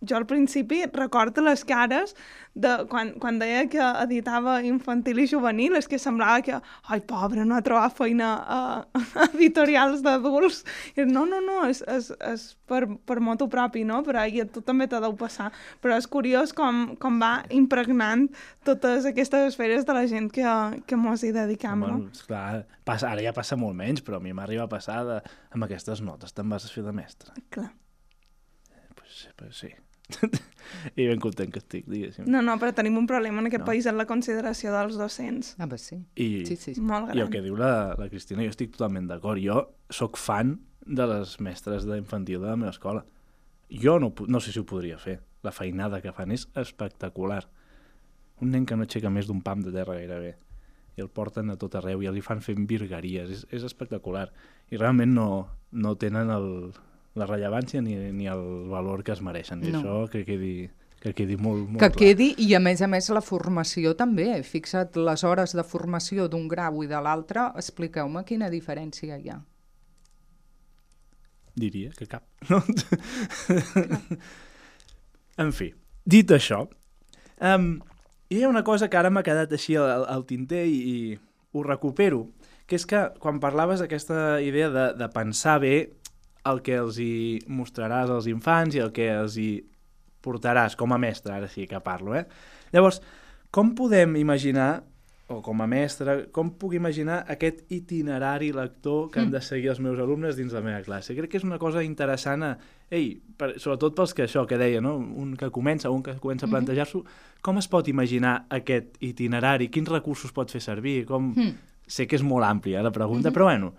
jo 0.08 0.18
al 0.18 0.26
principi 0.26 0.82
recordo 0.94 1.44
les 1.46 1.64
cares 1.66 2.16
de 2.54 2.72
quan, 2.90 3.14
quan 3.22 3.38
deia 3.40 3.64
que 3.72 3.82
editava 4.02 4.58
infantil 4.68 5.22
i 5.24 5.28
juvenil, 5.30 5.78
és 5.80 5.88
que 5.88 6.00
semblava 6.02 6.42
que, 6.44 6.58
ai, 6.92 7.00
pobre, 7.08 7.46
no 7.48 7.56
ha 7.56 7.64
trobat 7.64 7.96
feina 7.96 8.32
a, 8.42 8.62
a 8.84 9.28
editorials 9.30 10.02
d'adults. 10.04 10.64
No, 11.08 11.24
no, 11.30 11.40
no, 11.44 11.62
és, 11.70 11.84
és, 11.88 12.10
és 12.28 12.46
per, 12.68 12.84
per 13.08 13.20
moto 13.24 13.48
propi, 13.52 13.86
no? 13.88 14.02
Però 14.04 14.26
i 14.28 14.42
a 14.44 14.48
tu 14.50 14.64
també 14.66 14.90
t'ha 14.92 15.00
deu 15.04 15.16
passar. 15.20 15.52
Però 15.84 15.96
és 15.96 16.10
curiós 16.12 16.52
com, 16.58 16.98
com 17.00 17.22
va 17.22 17.34
impregnant 17.56 18.28
totes 18.68 19.08
aquestes 19.10 19.54
esferes 19.54 19.88
de 19.88 19.96
la 19.96 20.04
gent 20.12 20.28
que, 20.34 20.56
que 20.88 21.00
mos 21.00 21.24
hi 21.24 21.32
dedicam, 21.36 21.86
Home, 21.86 21.94
no? 21.94 22.10
Esclar, 22.12 22.66
passa, 22.88 23.14
ara 23.14 23.24
ja 23.24 23.36
passa 23.38 23.56
molt 23.60 23.78
menys, 23.78 24.04
però 24.04 24.20
a 24.20 24.24
mi 24.24 24.36
m'arriba 24.36 24.68
a 24.68 24.72
passar 24.72 25.06
de, 25.08 25.22
amb 25.56 25.70
aquestes 25.70 26.04
notes 26.04 26.36
te'n 26.36 26.52
vas 26.52 26.68
a 26.68 26.74
fer 26.74 26.84
de 26.84 26.96
mestre. 26.96 27.32
Clar. 27.54 27.70
Eh, 28.76 28.92
pues, 28.98 29.24
pues 29.40 29.64
sí. 29.64 29.72
I 30.96 31.08
ben 31.08 31.20
content 31.22 31.52
que 31.54 31.60
estic, 31.62 31.88
diguéssim. 31.90 32.28
No, 32.32 32.42
no, 32.46 32.56
però 32.62 32.74
tenim 32.76 32.98
un 33.00 33.08
problema 33.10 33.42
en 33.42 33.50
aquest 33.50 33.64
no. 33.64 33.70
país 33.70 33.88
en 33.90 33.98
la 34.00 34.08
consideració 34.10 34.74
dels 34.74 34.98
docents. 35.00 35.56
Ah, 35.60 35.68
pues 35.70 35.88
sí. 35.90 36.00
I, 36.16 36.46
sí, 36.48 36.58
sí. 36.58 36.76
Molt 36.80 37.10
gran. 37.10 37.18
I 37.20 37.26
el 37.26 37.32
que 37.34 37.42
diu 37.44 37.58
la, 37.60 37.94
la 38.00 38.10
Cristina, 38.12 38.46
jo 38.46 38.54
estic 38.54 38.76
totalment 38.76 39.10
d'acord. 39.12 39.42
Jo 39.44 39.66
sóc 39.94 40.20
fan 40.20 40.58
de 40.86 41.08
les 41.12 41.36
mestres 41.44 41.88
d'infantil 41.88 42.42
de 42.42 42.48
la 42.50 42.60
meva 42.60 42.74
escola. 42.74 43.04
Jo 43.72 44.00
no, 44.04 44.14
no 44.28 44.44
sé 44.44 44.54
si 44.54 44.62
ho 44.62 44.68
podria 44.68 45.00
fer. 45.00 45.20
La 45.46 45.54
feinada 45.56 46.02
que 46.02 46.14
fan 46.16 46.34
és 46.34 46.48
espectacular. 46.60 47.44
Un 48.42 48.56
nen 48.56 48.66
que 48.66 48.78
no 48.78 48.88
aixeca 48.88 49.12
més 49.14 49.28
d'un 49.30 49.42
pam 49.46 49.62
de 49.66 49.74
terra 49.74 49.98
gairebé 50.00 50.36
i 50.98 51.02
el 51.04 51.10
porten 51.10 51.52
a 51.52 51.58
tot 51.60 51.76
arreu 51.80 52.02
i 52.04 52.10
els 52.10 52.20
hi 52.20 52.24
fan 52.26 52.42
fent 52.44 52.66
virgueries. 52.68 53.32
És, 53.32 53.44
és 53.54 53.66
espectacular. 53.68 54.28
I 54.72 54.80
realment 54.80 55.14
no, 55.16 55.28
no 55.72 55.96
tenen 56.00 56.32
el, 56.34 56.50
la 57.16 57.28
rellevància 57.28 57.82
ni, 57.84 57.96
ni 58.16 58.28
el 58.32 58.44
valor 58.72 59.04
que 59.04 59.12
es 59.16 59.22
mereixen. 59.22 59.64
I 59.66 59.74
no. 59.74 59.82
això 59.82 59.96
que 60.12 60.24
quedi, 60.28 60.70
que 61.04 61.14
quedi 61.18 61.38
molt, 61.38 61.66
molt 61.68 61.82
Que 61.82 61.90
clar. 61.90 62.00
quedi, 62.00 62.32
i 62.40 62.54
a 62.56 62.62
més 62.64 62.82
a 62.82 62.88
més 62.92 63.10
la 63.12 63.24
formació 63.26 63.96
també. 64.00 64.30
Fixa't 64.48 65.00
les 65.02 65.24
hores 65.28 65.56
de 65.58 65.66
formació 65.68 66.28
d'un 66.32 66.48
grau 66.52 66.84
i 66.86 66.90
de 66.92 67.02
l'altre, 67.04 67.50
expliqueu-me 67.60 68.24
quina 68.28 68.52
diferència 68.54 69.18
hi 69.18 69.34
ha. 69.34 69.40
Diria 71.56 71.92
que 71.98 72.08
cap. 72.08 72.24
No? 72.50 72.62
en 75.42 75.52
fi, 75.56 75.72
dit 76.06 76.32
això, 76.32 76.66
um, 77.42 77.72
hi 78.30 78.44
ha 78.44 78.50
una 78.50 78.64
cosa 78.64 78.90
que 78.92 79.00
ara 79.00 79.10
m'ha 79.10 79.24
quedat 79.26 79.52
així 79.56 79.76
al, 79.80 80.06
al 80.08 80.26
tinter 80.30 80.66
i, 80.70 80.78
i 80.78 81.18
ho 81.52 81.64
recupero, 81.66 82.28
que 82.68 82.78
és 82.78 82.86
que 82.88 83.02
quan 83.20 83.40
parlaves 83.44 83.82
d'aquesta 83.82 84.40
idea 84.44 84.70
de, 84.72 84.86
de 85.00 85.08
pensar 85.12 85.58
bé 85.64 85.74
el 86.50 86.62
que 86.66 86.78
els 86.82 86.98
hi 87.02 87.42
mostraràs 87.48 88.10
als 88.10 88.30
infants 88.32 88.76
i 88.76 88.82
el 88.84 88.94
que 88.96 89.10
els 89.14 89.38
hi 89.38 89.50
portaràs 90.22 90.78
com 90.78 90.94
a 90.94 91.00
mestre, 91.02 91.34
ara 91.34 91.50
sí 91.50 91.68
que 91.68 91.82
parlo, 91.84 92.16
eh? 92.16 92.26
Llavors, 92.74 93.02
com 93.52 93.74
podem 93.76 94.16
imaginar, 94.22 94.84
o 95.32 95.40
com 95.42 95.62
a 95.64 95.68
mestre, 95.68 96.28
com 96.36 96.52
puc 96.60 96.76
imaginar 96.76 97.22
aquest 97.32 97.64
itinerari 97.72 98.52
lector 98.52 99.10
que 99.10 99.20
mm. 99.20 99.24
han 99.24 99.32
de 99.32 99.42
seguir 99.42 99.72
els 99.72 99.80
meus 99.80 100.00
alumnes 100.00 100.36
dins 100.36 100.54
la 100.54 100.64
meva 100.64 100.82
classe? 100.86 101.16
Crec 101.18 101.32
que 101.32 101.40
és 101.40 101.48
una 101.48 101.60
cosa 101.62 101.84
interessant, 101.86 102.44
a, 102.44 102.52
ei, 102.92 103.14
per, 103.38 103.54
sobretot 103.62 103.96
pels 103.98 104.16
que 104.18 104.28
això 104.28 104.46
que 104.48 104.60
deia, 104.60 104.84
no? 104.84 104.98
un 105.00 105.34
que 105.40 105.52
comença, 105.54 105.92
un 105.92 106.04
que 106.04 106.18
comença 106.20 106.46
a 106.46 106.50
mm-hmm. 106.50 106.58
plantejar-s'ho, 106.58 107.04
com 107.42 107.62
es 107.62 107.70
pot 107.72 107.88
imaginar 107.92 108.46
aquest 108.52 109.00
itinerari? 109.00 109.72
Quins 109.74 109.92
recursos 109.92 110.36
pot 110.36 110.52
fer 110.52 110.64
servir? 110.64 111.02
Com... 111.10 111.34
Mm. 111.36 111.60
Sé 111.92 112.06
que 112.08 112.16
és 112.16 112.22
molt 112.24 112.46
àmplia 112.48 112.80
la 112.80 112.92
pregunta, 112.94 113.28
mm 113.28 113.32
-hmm. 113.32 113.36
però 113.36 113.44
bueno, 113.50 113.74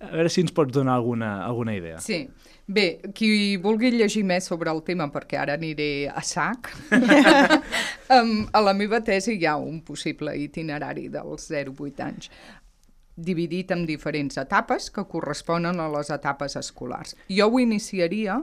a 0.00 0.12
veure 0.12 0.30
si 0.30 0.44
ens 0.44 0.54
pots 0.54 0.72
donar 0.72 0.94
alguna, 0.94 1.44
alguna 1.44 1.74
idea. 1.74 1.98
Sí. 2.00 2.26
Bé, 2.68 3.00
qui 3.16 3.56
vulgui 3.56 3.94
llegir 3.94 4.26
més 4.28 4.44
sobre 4.50 4.68
el 4.68 4.82
tema, 4.84 5.06
perquè 5.08 5.38
ara 5.40 5.54
aniré 5.56 6.04
a 6.12 6.20
sac, 6.20 6.68
um, 8.16 8.44
a 8.52 8.60
la 8.60 8.74
meva 8.76 9.00
tesi 9.00 9.38
hi 9.38 9.46
ha 9.48 9.56
un 9.56 9.80
possible 9.86 10.34
itinerari 10.36 11.06
dels 11.08 11.48
0-8 11.48 12.04
anys 12.04 12.28
dividit 13.18 13.72
en 13.74 13.86
diferents 13.88 14.38
etapes 14.38 14.92
que 14.94 15.06
corresponen 15.10 15.80
a 15.80 15.88
les 15.90 16.12
etapes 16.14 16.54
escolars. 16.60 17.16
Jo 17.32 17.48
ho 17.50 17.58
iniciaria 17.58 18.36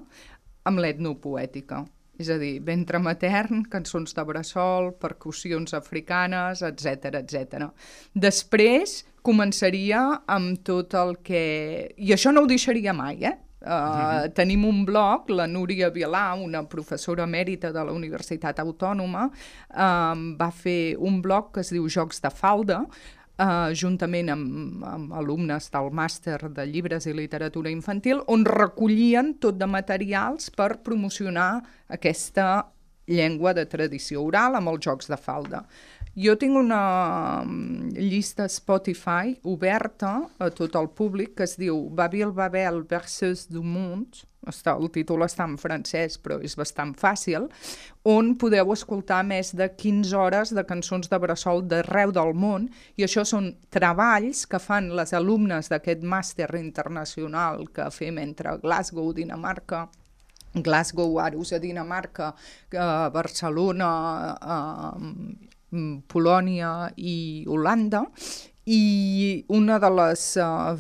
amb 0.65 0.81
l'etnopoètica, 0.81 1.85
és 2.19 2.29
a 2.31 2.37
dir, 2.41 2.59
ventre 2.65 2.99
matern, 2.99 3.63
cançons 3.71 4.15
de 4.15 4.23
bressol, 4.27 4.93
percussions 5.01 5.75
africanes, 5.77 6.63
etc 6.65 7.19
etc. 7.21 7.67
Després 8.13 9.01
començaria 9.25 10.03
amb 10.29 10.61
tot 10.65 10.93
el 10.99 11.17
que... 11.25 11.41
I 11.97 12.13
això 12.15 12.31
no 12.33 12.45
ho 12.45 12.49
deixaria 12.49 12.93
mai, 12.93 13.23
eh? 13.25 13.35
Uh, 13.65 13.71
uh 13.71 13.73
-huh. 13.73 14.33
Tenim 14.33 14.65
un 14.65 14.85
blog, 14.85 15.29
la 15.29 15.47
Núria 15.47 15.89
Vilà, 15.89 16.35
una 16.37 16.63
professora 16.63 17.23
emèrita 17.23 17.71
de 17.71 17.83
la 17.83 17.91
Universitat 17.91 18.59
Autònoma, 18.59 19.25
uh, 19.25 20.35
va 20.37 20.51
fer 20.51 20.95
un 20.99 21.21
blog 21.21 21.51
que 21.51 21.61
es 21.61 21.71
diu 21.71 21.89
Jocs 21.89 22.21
de 22.21 22.29
Falda, 22.29 22.85
Uh, 23.35 23.67
juntament 23.75 24.29
amb, 24.31 24.83
amb 24.87 25.11
alumnes 25.19 25.65
del 25.73 25.89
màster 25.91 26.37
de 26.55 26.63
llibres 26.69 27.03
i 27.03 27.11
literatura 27.11 27.67
infantil, 27.67 28.21
on 28.31 28.45
recollien 28.47 29.33
tot 29.43 29.57
de 29.59 29.67
materials 29.67 30.47
per 30.55 30.77
promocionar 30.85 31.57
aquesta 31.91 32.69
llengua 33.11 33.51
de 33.53 33.65
tradició 33.67 34.23
oral 34.23 34.55
amb 34.55 34.71
els 34.71 34.87
jocs 34.87 35.11
de 35.11 35.19
falda. 35.19 35.65
Jo 36.15 36.37
tinc 36.39 36.55
una 36.55 37.43
mm, 37.43 37.91
llista 37.99 38.47
Spotify 38.47 39.35
oberta 39.43 40.13
a 40.39 40.47
tot 40.55 40.77
el 40.79 40.87
públic 40.95 41.35
que 41.35 41.43
es 41.43 41.57
diu 41.59 41.89
Babil 41.91 42.31
Babel 42.31 42.85
versus 42.87 43.49
du 43.51 43.63
Monde, 43.63 44.23
està, 44.51 44.75
el 44.77 44.91
títol 44.93 45.25
està 45.25 45.45
en 45.47 45.57
francès, 45.61 46.17
però 46.21 46.39
és 46.43 46.55
bastant 46.57 46.93
fàcil, 46.97 47.49
on 48.05 48.35
podeu 48.41 48.71
escoltar 48.73 49.23
més 49.25 49.53
de 49.57 49.67
15 49.73 50.15
hores 50.19 50.53
de 50.55 50.63
cançons 50.67 51.09
de 51.11 51.19
bressol 51.19 51.63
d'arreu 51.69 52.13
del 52.15 52.33
món, 52.37 52.69
i 52.97 53.05
això 53.07 53.25
són 53.25 53.51
treballs 53.73 54.45
que 54.49 54.61
fan 54.61 54.91
les 54.97 55.13
alumnes 55.17 55.69
d'aquest 55.71 56.05
màster 56.05 56.49
internacional 56.59 57.67
que 57.73 57.89
fem 57.91 58.19
entre 58.21 58.57
Glasgow, 58.63 59.11
Dinamarca, 59.13 59.87
Glasgow, 60.55 61.19
Arus 61.19 61.53
a 61.53 61.59
Dinamarca, 61.59 62.33
a 62.77 63.09
Barcelona, 63.11 63.89
a 64.39 64.93
Polònia 66.07 66.91
i 66.95 67.43
Holanda, 67.51 68.05
i 68.65 69.45
una 69.53 69.77
de 69.77 69.89
les, 69.93 70.21
uh, 70.41 70.73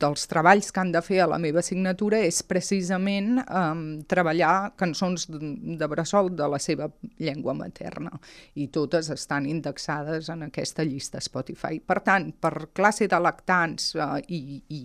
dels 0.00 0.24
treballs 0.30 0.70
que 0.72 0.80
han 0.80 0.92
de 0.94 1.02
fer 1.04 1.20
a 1.20 1.28
la 1.28 1.38
meva 1.42 1.60
assignatura 1.60 2.22
és 2.24 2.40
precisament 2.48 3.42
um, 3.44 3.82
treballar 4.08 4.72
cançons 4.80 5.26
de 5.28 5.88
bressol 5.92 6.32
de 6.36 6.48
la 6.48 6.58
seva 6.58 6.88
llengua 7.20 7.52
materna 7.58 8.14
i 8.56 8.70
totes 8.72 9.12
estan 9.12 9.46
indexades 9.46 10.32
en 10.32 10.48
aquesta 10.48 10.84
llista 10.84 11.20
Spotify. 11.20 11.82
Per 11.84 12.00
tant, 12.00 12.32
per 12.32 12.70
classe 12.72 13.08
de 13.10 13.20
lactants 13.20 13.92
uh, 14.00 14.16
i, 14.28 14.62
i 14.72 14.82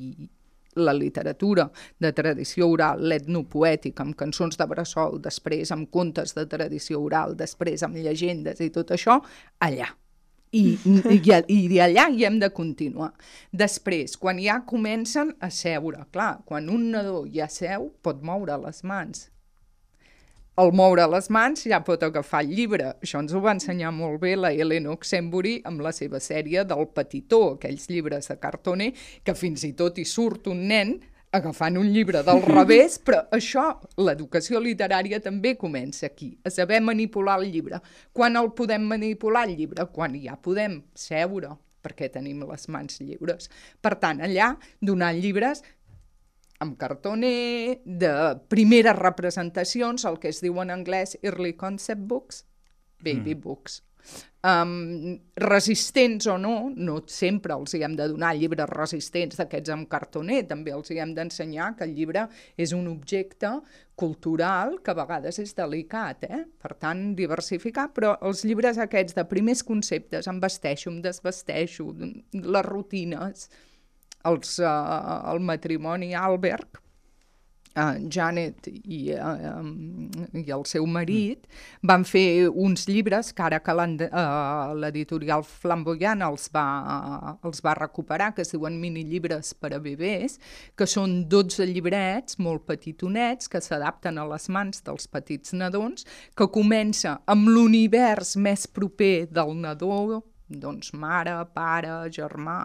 la 0.76 0.92
literatura 0.92 1.70
de 2.04 2.12
tradició 2.12 2.68
oral, 2.68 3.00
l'etnopoètic, 3.00 3.96
amb 4.04 4.20
cançons 4.20 4.60
de 4.60 4.68
bressol, 4.68 5.22
després 5.24 5.72
amb 5.72 5.88
contes 5.88 6.36
de 6.36 6.44
tradició 6.52 7.00
oral, 7.00 7.40
després 7.40 7.88
amb 7.88 7.96
llegendes 7.96 8.60
i 8.60 8.74
tot 8.76 8.92
això, 8.92 9.22
allà 9.64 9.88
i, 10.56 10.64
i, 11.16 11.60
i 11.76 11.80
allà 11.84 12.08
hi 12.12 12.26
hem 12.28 12.40
de 12.42 12.50
continuar. 12.56 13.12
Després, 13.52 14.18
quan 14.22 14.40
ja 14.42 14.62
comencen 14.68 15.36
a 15.44 15.52
seure, 15.52 16.08
clar, 16.16 16.40
quan 16.48 16.72
un 16.72 16.92
nadó 16.96 17.24
ja 17.32 17.50
seu, 17.52 17.92
pot 18.06 18.24
moure 18.26 18.58
les 18.64 18.84
mans. 18.88 19.30
Al 20.56 20.72
moure 20.72 21.04
les 21.12 21.26
mans 21.36 21.66
ja 21.68 21.82
pot 21.84 22.04
agafar 22.08 22.40
el 22.46 22.54
llibre. 22.56 22.94
Això 23.04 23.20
ens 23.20 23.34
ho 23.36 23.42
va 23.44 23.52
ensenyar 23.58 23.90
molt 23.92 24.22
bé 24.22 24.38
la 24.40 24.54
Helena 24.56 24.94
Oxenbury 24.94 25.58
amb 25.68 25.84
la 25.84 25.92
seva 25.92 26.22
sèrie 26.24 26.64
del 26.64 26.88
Petitó, 26.96 27.58
aquells 27.58 27.90
llibres 27.92 28.32
de 28.32 28.38
cartoner, 28.40 28.94
que 29.28 29.36
fins 29.36 29.66
i 29.68 29.74
tot 29.76 30.00
hi 30.00 30.08
surt 30.08 30.48
un 30.48 30.64
nen 30.70 30.96
agafant 31.36 31.78
un 31.82 31.92
llibre 31.94 32.24
del 32.26 32.42
revés, 32.58 32.98
però 33.04 33.24
això, 33.36 33.68
l'educació 34.02 34.62
literària 34.64 35.22
també 35.24 35.56
comença 35.60 36.08
aquí, 36.10 36.34
a 36.44 36.54
saber 36.54 36.82
manipular 36.84 37.38
el 37.42 37.52
llibre. 37.54 37.82
Quan 38.16 38.40
el 38.40 38.52
podem 38.58 38.88
manipular, 38.90 39.46
el 39.50 39.56
llibre? 39.60 39.88
Quan 39.94 40.18
ja 40.22 40.38
podem 40.42 40.82
seure, 40.96 41.56
perquè 41.86 42.10
tenim 42.14 42.44
les 42.50 42.68
mans 42.74 43.02
lliures. 43.04 43.50
Per 43.82 43.96
tant, 44.02 44.24
allà, 44.26 44.56
donant 44.82 45.18
llibres 45.22 45.64
amb 46.64 46.78
cartoner, 46.80 47.82
de 47.86 48.12
primeres 48.52 48.96
representacions, 48.98 50.06
el 50.08 50.20
que 50.22 50.32
es 50.32 50.42
diu 50.44 50.62
en 50.64 50.72
anglès 50.74 51.18
early 51.22 51.54
concept 51.60 52.06
books, 52.08 52.46
baby 53.04 53.36
mm. 53.36 53.42
books. 53.44 53.82
Um, 54.46 55.18
resistents 55.42 56.28
o 56.30 56.36
no, 56.38 56.70
no 56.70 57.00
sempre 57.10 57.56
els 57.56 57.74
hi 57.74 57.80
hem 57.82 57.96
de 57.98 58.06
donar 58.12 58.36
llibres 58.38 58.70
resistents 58.70 59.40
d'aquests 59.40 59.72
amb 59.74 59.88
cartoner, 59.90 60.44
també 60.46 60.76
els 60.76 60.92
hi 60.94 61.00
hem 61.02 61.16
d'ensenyar 61.18 61.72
que 61.80 61.88
el 61.88 61.96
llibre 61.98 62.28
és 62.62 62.76
un 62.78 62.86
objecte 62.92 63.50
cultural 63.98 64.78
que 64.86 64.94
a 64.94 64.98
vegades 65.00 65.42
és 65.42 65.56
delicat, 65.58 66.28
eh? 66.30 66.44
per 66.62 66.76
tant, 66.78 67.08
diversificar, 67.18 67.88
però 67.96 68.14
els 68.22 68.46
llibres 68.46 68.78
aquests 68.86 69.18
de 69.18 69.26
primers 69.26 69.66
conceptes, 69.66 70.30
em 70.30 70.44
vesteixo, 70.44 70.92
em 70.94 71.02
desvesteixo, 71.02 71.90
les 72.36 72.70
rutines, 72.70 73.50
els, 74.30 74.58
uh, 74.62 75.22
el 75.34 75.42
matrimoni 75.42 76.14
Albert, 76.14 76.85
uh, 77.76 77.96
Janet 78.12 78.68
i, 78.68 79.14
uh, 79.14 79.60
um, 79.60 80.10
i 80.34 80.46
el 80.52 80.66
seu 80.70 80.86
marit 80.90 81.46
mm. 81.46 81.88
van 81.90 82.06
fer 82.08 82.48
uns 82.50 82.88
llibres 82.90 83.32
que 83.36 83.46
ara 83.46 83.62
que 83.64 83.76
l'editorial 83.76 85.44
uh, 85.44 85.50
Flamboyant 85.66 86.24
els 86.26 86.48
va, 86.56 86.66
uh, 86.82 87.34
els 87.48 87.64
va 87.66 87.76
recuperar, 87.80 88.32
que 88.36 88.46
es 88.46 88.54
diuen 88.56 88.80
minillibres 88.82 89.54
per 89.60 89.74
a 89.76 89.82
bebès, 89.84 90.40
que 90.78 90.88
són 90.90 91.24
12 91.32 91.68
llibrets 91.72 92.40
molt 92.40 92.66
petitonets 92.70 93.52
que 93.52 93.62
s'adapten 93.64 94.20
a 94.20 94.28
les 94.30 94.50
mans 94.50 94.84
dels 94.86 95.10
petits 95.12 95.56
nadons, 95.58 96.08
que 96.36 96.50
comença 96.52 97.20
amb 97.32 97.52
l'univers 97.52 98.36
més 98.38 98.66
proper 98.68 99.28
del 99.32 99.56
nadó, 99.60 100.24
doncs 100.50 100.94
mare, 100.94 101.40
pare, 101.56 102.04
germà, 102.14 102.60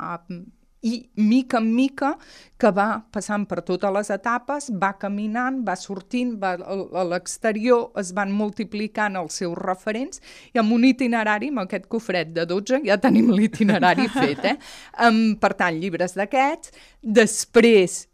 i 0.83 1.11
mica 1.16 1.59
en 1.59 1.68
mica 1.74 2.14
que 2.61 2.70
va 2.72 3.03
passant 3.12 3.45
per 3.49 3.61
totes 3.66 3.93
les 3.93 4.11
etapes, 4.14 4.70
va 4.81 4.93
caminant, 5.01 5.61
va 5.66 5.76
sortint, 5.76 6.35
va 6.41 6.55
a 6.57 7.05
l'exterior, 7.09 7.91
es 8.01 8.12
van 8.16 8.33
multiplicant 8.33 9.18
els 9.20 9.41
seus 9.43 9.57
referents 9.61 10.22
i 10.55 10.61
amb 10.61 10.72
un 10.76 10.87
itinerari, 10.89 11.51
amb 11.53 11.64
aquest 11.64 11.89
cofret 11.93 12.33
de 12.37 12.47
12, 12.49 12.83
ja 12.89 13.01
tenim 13.01 13.33
l'itinerari 13.33 14.09
fet. 14.20 14.45
Eh? 14.53 14.57
Um, 15.07 15.37
per 15.41 15.55
tant, 15.59 15.76
llibres 15.81 16.16
d'aquests. 16.16 16.72
Després, 17.01 18.05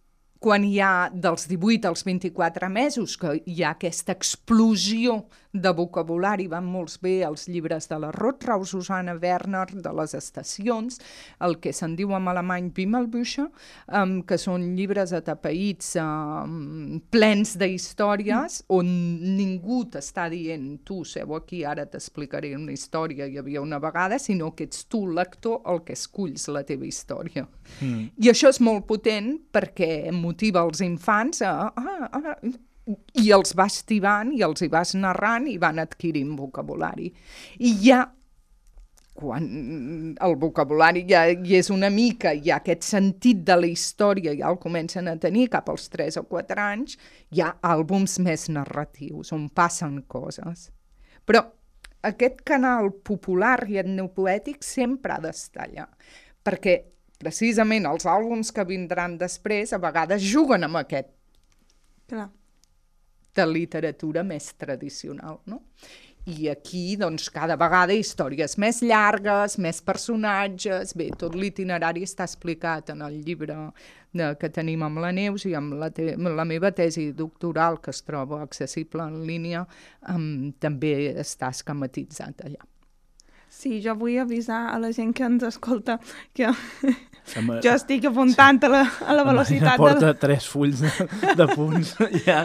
quan 0.43 0.67
hi 0.67 0.79
ha 0.83 1.09
dels 1.11 1.47
18 1.51 1.89
als 1.89 2.05
24 2.07 2.71
mesos, 2.71 3.17
que 3.19 3.39
hi 3.47 3.63
ha 3.63 3.75
aquesta 3.75 4.15
explosió 4.15 5.25
de 5.63 5.73
vocabulari, 5.77 6.47
van 6.51 6.67
molts 6.69 6.99
bé 7.03 7.21
els 7.27 7.47
llibres 7.51 7.89
de 7.91 7.99
la 8.03 8.11
Rotrau, 8.15 8.65
Susanna 8.65 9.17
Werner, 9.23 9.67
de 9.73 9.93
les 9.97 10.15
estacions, 10.19 11.01
el 11.47 11.59
que 11.63 11.73
se'n 11.77 11.97
diu 11.99 12.13
en 12.17 12.29
alemany 12.31 12.71
Wimmelbücher, 12.77 13.47
um, 14.01 14.19
que 14.27 14.39
són 14.41 14.65
llibres 14.77 15.15
atapeïts 15.17 15.95
um, 16.03 17.01
plens 17.13 17.57
de 17.61 17.71
històries, 17.75 18.61
mm. 18.63 18.77
on 18.79 18.93
ningú 19.37 19.83
t'està 19.93 20.29
dient 20.33 20.81
tu 20.87 21.03
seu 21.09 21.35
aquí, 21.37 21.65
ara 21.65 21.87
t'explicaré 21.87 22.55
una 22.57 22.75
història, 22.75 23.27
hi 23.27 23.41
havia 23.41 23.65
una 23.65 23.81
vegada, 23.83 24.21
sinó 24.23 24.53
que 24.57 24.69
ets 24.69 24.87
tu, 24.91 25.05
lector, 25.07 25.63
el 25.67 25.83
que 25.87 25.97
esculls 25.97 26.49
la 26.53 26.65
teva 26.67 26.87
història. 26.89 27.47
Mm. 27.81 28.07
I 28.23 28.33
això 28.33 28.53
és 28.53 28.63
molt 28.63 28.87
potent 28.89 29.35
perquè 29.53 30.13
motiva 30.15 30.65
els 30.67 30.85
infants 30.85 31.43
a... 31.43 31.57
Ah, 31.77 32.09
ah, 32.13 32.39
i 32.87 33.31
els 33.35 33.55
vas 33.59 33.81
tibant 33.89 34.31
i 34.35 34.45
els 34.47 34.63
hi 34.63 34.69
vas 34.71 34.95
narrant 34.95 35.49
i 35.51 35.57
van 35.59 35.81
adquirint 35.83 36.37
vocabulari. 36.39 37.11
I 37.59 37.73
ja 37.83 38.05
quan 39.17 39.47
el 40.21 40.35
vocabulari 40.37 41.07
ja 41.09 41.23
hi 41.31 41.57
és 41.57 41.71
una 41.73 41.89
mica, 41.91 42.35
ha 42.37 42.59
aquest 42.59 42.85
sentit 42.85 43.41
de 43.49 43.57
la 43.57 43.71
història, 43.71 44.35
ja 44.37 44.51
el 44.53 44.59
comencen 44.61 45.09
a 45.09 45.17
tenir 45.17 45.49
cap 45.55 45.71
als 45.73 45.89
3 45.89 46.21
o 46.21 46.27
4 46.29 46.61
anys, 46.61 46.99
hi 47.33 47.41
ha 47.41 47.55
àlbums 47.65 48.19
més 48.21 48.51
narratius, 48.53 49.33
on 49.33 49.49
passen 49.49 50.03
coses. 50.07 50.69
Però 51.25 51.43
aquest 52.05 52.45
canal 52.45 52.93
popular 52.93 53.63
i 53.73 53.81
etnopoètic 53.81 54.61
sempre 54.63 55.17
ha 55.17 55.23
d'estar 55.25 55.65
allà, 55.65 55.89
perquè 56.45 56.83
precisament 57.17 57.89
els 57.89 58.05
àlbums 58.05 58.53
que 58.53 58.69
vindran 58.69 59.17
després 59.17 59.73
a 59.73 59.81
vegades 59.81 60.21
juguen 60.29 60.69
amb 60.69 60.85
aquest. 60.85 61.09
Clar 62.07 62.29
de 63.37 63.47
literatura 63.47 64.25
més 64.27 64.53
tradicional, 64.59 65.41
no? 65.47 65.63
I 66.27 66.49
aquí, 66.51 66.97
doncs, 66.99 67.29
cada 67.31 67.55
vegada 67.55 67.95
històries 67.95 68.57
més 68.59 68.81
llargues, 68.83 69.55
més 69.63 69.79
personatges... 69.87 70.91
Bé, 70.99 71.13
tot 71.15 71.37
l'itinerari 71.39 72.03
està 72.03 72.27
explicat 72.27 72.91
en 72.91 73.05
el 73.07 73.21
llibre 73.23 73.55
de, 74.11 74.33
que 74.41 74.51
tenim 74.51 74.83
amb 74.83 74.99
la 75.05 75.13
Neus 75.15 75.47
i 75.47 75.55
amb 75.55 75.77
la, 75.79 75.93
te, 75.95 76.17
la 76.19 76.47
meva 76.49 76.73
tesi 76.75 77.13
doctoral, 77.15 77.79
que 77.79 77.95
es 77.95 78.03
troba 78.03 78.41
accessible 78.43 79.07
en 79.07 79.21
línia, 79.29 79.63
um, 80.11 80.51
també 80.59 80.97
està 81.15 81.53
esquematitzat 81.55 82.43
allà. 82.49 82.67
Sí, 83.47 83.79
jo 83.85 83.95
vull 83.95 84.19
avisar 84.19 84.65
a 84.73 84.81
la 84.83 84.91
gent 84.93 85.15
que 85.15 85.25
ens 85.25 85.47
escolta 85.47 86.01
que 86.35 86.51
Sembla... 87.27 87.59
Jo 87.65 87.73
estic 87.75 88.07
apuntant 88.07 88.61
sí. 88.63 88.69
a, 88.69 88.71
la, 88.71 88.83
a 88.87 89.17
la 89.19 89.25
velocitat... 89.27 89.73
Ja 89.73 89.77
porta 89.81 90.07
de... 90.07 90.15
tres 90.21 90.47
fulls 90.51 90.83
de, 90.85 90.93
de 91.39 91.47
punts, 91.51 91.95
ja. 92.29 92.45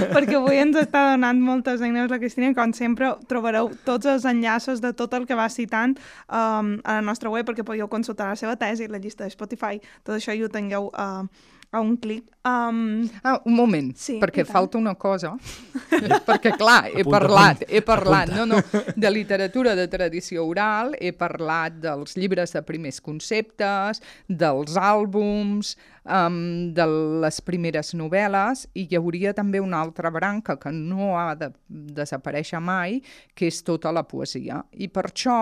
Perquè 0.00 0.38
avui 0.38 0.60
ens 0.62 0.78
està 0.80 1.04
donant 1.12 1.42
moltes 1.44 1.84
eines 1.84 2.10
la 2.10 2.18
Cristina, 2.22 2.52
com 2.56 2.72
sempre 2.76 3.12
trobareu 3.28 3.70
tots 3.86 4.08
els 4.08 4.26
enllaços 4.28 4.80
de 4.84 4.94
tot 4.96 5.12
el 5.18 5.28
que 5.28 5.38
va 5.38 5.50
citant 5.52 5.96
um, 5.98 6.74
a 6.80 6.98
la 6.98 7.04
nostra 7.04 7.32
web, 7.32 7.46
perquè 7.48 7.66
podeu 7.66 7.90
consultar 7.92 8.30
la 8.32 8.38
seva 8.40 8.56
tesi, 8.60 8.88
la 8.88 9.02
llista 9.02 9.28
de 9.28 9.34
Spotify, 9.34 9.82
tot 10.02 10.16
això 10.16 10.34
i 10.36 10.44
ho 10.44 10.50
tingueu 10.52 10.88
uh, 10.92 11.26
a 11.72 11.80
un 11.80 11.96
clic. 11.96 12.28
Um... 12.44 13.08
Ah, 13.22 13.40
un 13.46 13.54
moment, 13.56 13.94
sí, 13.96 14.18
perquè 14.20 14.44
falta 14.44 14.76
una 14.76 14.92
cosa. 14.94 15.32
perquè, 16.28 16.52
clar, 16.60 16.90
he 16.90 17.00
apunta, 17.00 17.14
parlat, 17.16 17.64
he 17.66 17.80
parlat, 17.86 18.32
apunta. 18.34 18.44
no, 18.44 18.60
no, 18.60 18.92
de 18.94 19.12
literatura 19.14 19.72
de 19.78 19.86
tradició 19.88 20.44
oral, 20.44 20.92
he 21.00 21.14
parlat 21.16 21.80
dels 21.80 22.18
llibres 22.20 22.52
de 22.52 22.62
primers 22.68 23.00
conceptes, 23.00 24.02
dels 24.28 24.76
àlbums, 24.76 25.72
um, 26.04 26.38
de 26.76 26.86
les 27.24 27.40
primeres 27.40 27.94
novel·les, 27.96 28.66
i 28.76 28.84
hi 28.90 29.00
hauria 29.00 29.32
també 29.32 29.62
una 29.64 29.80
altra 29.80 30.12
branca 30.12 30.58
que 30.60 30.74
no 30.76 31.14
ha 31.16 31.32
de 31.40 31.54
desaparèixer 31.96 32.60
mai, 32.60 33.00
que 33.32 33.48
és 33.48 33.64
tota 33.64 33.94
la 33.96 34.04
poesia. 34.04 34.60
I 34.76 34.92
per 34.92 35.08
això 35.08 35.38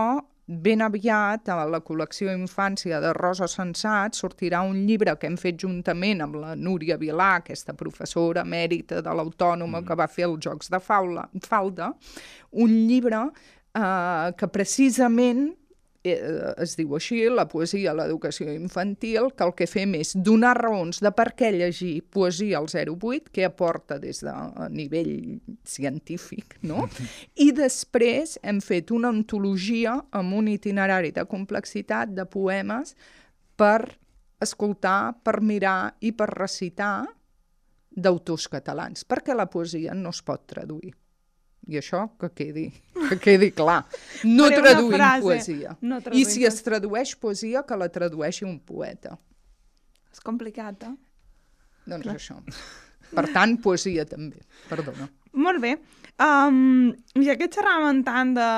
ben 0.51 0.83
aviat 0.83 1.47
a 1.53 1.61
la 1.71 1.79
col·lecció 1.87 2.33
Infància 2.35 2.99
de 3.03 3.13
Rosa 3.15 3.47
Sensat 3.47 4.19
sortirà 4.19 4.65
un 4.67 4.81
llibre 4.89 5.15
que 5.21 5.29
hem 5.31 5.37
fet 5.39 5.61
juntament 5.63 6.25
amb 6.25 6.41
la 6.43 6.57
Núria 6.59 6.97
Vilà, 6.99 7.37
aquesta 7.39 7.77
professora 7.79 8.43
mèrita 8.43 8.99
de 8.99 9.15
l'Autònoma 9.15 9.79
mm. 9.79 9.87
que 9.87 9.99
va 10.01 10.09
fer 10.11 10.27
els 10.27 10.43
Jocs 10.43 10.73
de 10.73 10.83
Faula, 10.83 11.29
Falda, 11.47 11.93
un 12.59 12.75
llibre 12.89 13.23
eh, 13.31 14.35
que 14.35 14.51
precisament 14.51 15.47
es 16.03 16.77
diu 16.79 16.95
així, 16.97 17.19
la 17.29 17.45
poesia 17.49 17.91
a 17.93 17.97
l'educació 17.99 18.53
infantil, 18.55 19.29
que 19.37 19.45
el 19.45 19.53
que 19.57 19.67
fem 19.69 19.95
és 19.99 20.15
donar 20.17 20.55
raons 20.57 21.03
de 21.05 21.13
per 21.13 21.29
què 21.37 21.51
llegir 21.53 22.01
poesia 22.09 22.59
al 22.61 22.69
08, 22.73 23.29
que 23.35 23.45
aporta 23.45 23.99
des 24.01 24.23
de 24.25 24.35
nivell 24.73 25.13
científic, 25.69 26.57
no? 26.63 26.89
I 27.47 27.51
després 27.57 28.39
hem 28.43 28.63
fet 28.65 28.93
una 28.97 29.13
antologia 29.13 29.99
amb 30.17 30.39
un 30.41 30.49
itinerari 30.49 31.13
de 31.13 31.27
complexitat 31.29 32.15
de 32.17 32.25
poemes 32.25 32.97
per 33.61 33.93
escoltar, 34.41 35.21
per 35.21 35.43
mirar 35.45 35.93
i 36.01 36.15
per 36.17 36.31
recitar 36.33 37.05
d'autors 37.91 38.49
catalans, 38.49 39.05
perquè 39.05 39.37
la 39.37 39.51
poesia 39.51 39.93
no 39.93 40.15
es 40.15 40.23
pot 40.25 40.47
traduir. 40.49 40.95
I 41.71 41.79
això 41.79 42.03
que 42.19 42.31
quedi, 42.35 42.67
que 43.09 43.19
quedi 43.23 43.53
clar. 43.55 43.85
No 44.27 44.49
Faré 44.49 44.59
traduïm 44.59 44.97
frase. 44.97 45.23
poesia. 45.23 45.77
No 45.81 46.01
I 46.01 46.05
traduïm 46.09 46.31
si 46.33 46.45
es 46.49 46.59
tradueix 46.67 47.15
poesia, 47.23 47.63
que 47.67 47.79
la 47.79 47.87
tradueixi 47.93 48.45
un 48.49 48.59
poeta. 48.59 49.15
És 50.11 50.23
complicat, 50.27 50.83
eh? 50.89 50.95
Doncs 51.87 52.09
Clar. 52.09 52.17
això. 52.19 52.41
Per 53.15 53.27
tant, 53.35 53.57
poesia 53.63 54.05
també. 54.07 54.43
Perdona. 54.69 55.09
Molt 55.39 55.63
bé. 55.63 55.77
Um, 56.21 56.91
ja 57.23 57.37
que 57.39 57.49
xerràvem 57.49 58.03
tant 58.05 58.35
de, 58.37 58.49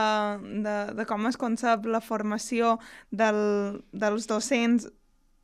de, 0.65 0.77
de 0.97 1.07
com 1.09 1.29
es 1.29 1.37
concep 1.41 1.85
la 1.87 2.01
formació 2.03 2.79
del, 3.13 3.39
dels 3.93 4.27
docents 4.27 4.89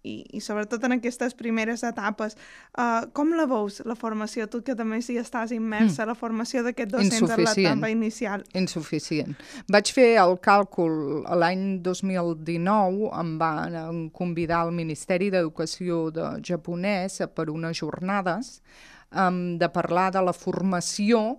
i, 0.09 0.17
i 0.33 0.43
sobretot 0.45 0.85
en 0.89 0.97
aquestes 0.99 1.37
primeres 1.39 1.85
etapes, 1.87 2.37
uh, 2.79 3.07
com 3.17 3.35
la 3.37 3.47
veus, 3.51 3.81
la 3.89 3.97
formació? 3.99 4.49
Tu 4.51 4.63
que 4.67 4.77
també 4.79 5.01
sí 5.05 5.19
estàs 5.21 5.53
immersa, 5.57 6.05
mm. 6.05 6.09
la 6.13 6.17
formació 6.19 6.65
docents 6.65 7.21
en 7.21 7.23
Insuficient. 7.23 7.57
l'etapa 7.57 7.91
inicial. 7.93 8.45
Insuficient. 8.59 9.39
Vaig 9.69 9.93
fer 9.95 10.11
el 10.23 10.37
càlcul 10.45 11.25
l'any 11.39 11.81
2019, 11.85 13.11
em 13.21 13.35
van 13.41 14.05
convidar 14.15 14.65
al 14.65 14.75
Ministeri 14.75 15.31
d'Educació 15.35 16.09
de 16.15 16.31
japonès 16.45 17.21
per 17.35 17.49
unes 17.53 17.79
jornades 17.79 18.61
um, 19.13 19.59
de 19.59 19.69
parlar 19.69 20.11
de 20.13 20.23
la 20.23 20.35
formació 20.37 21.39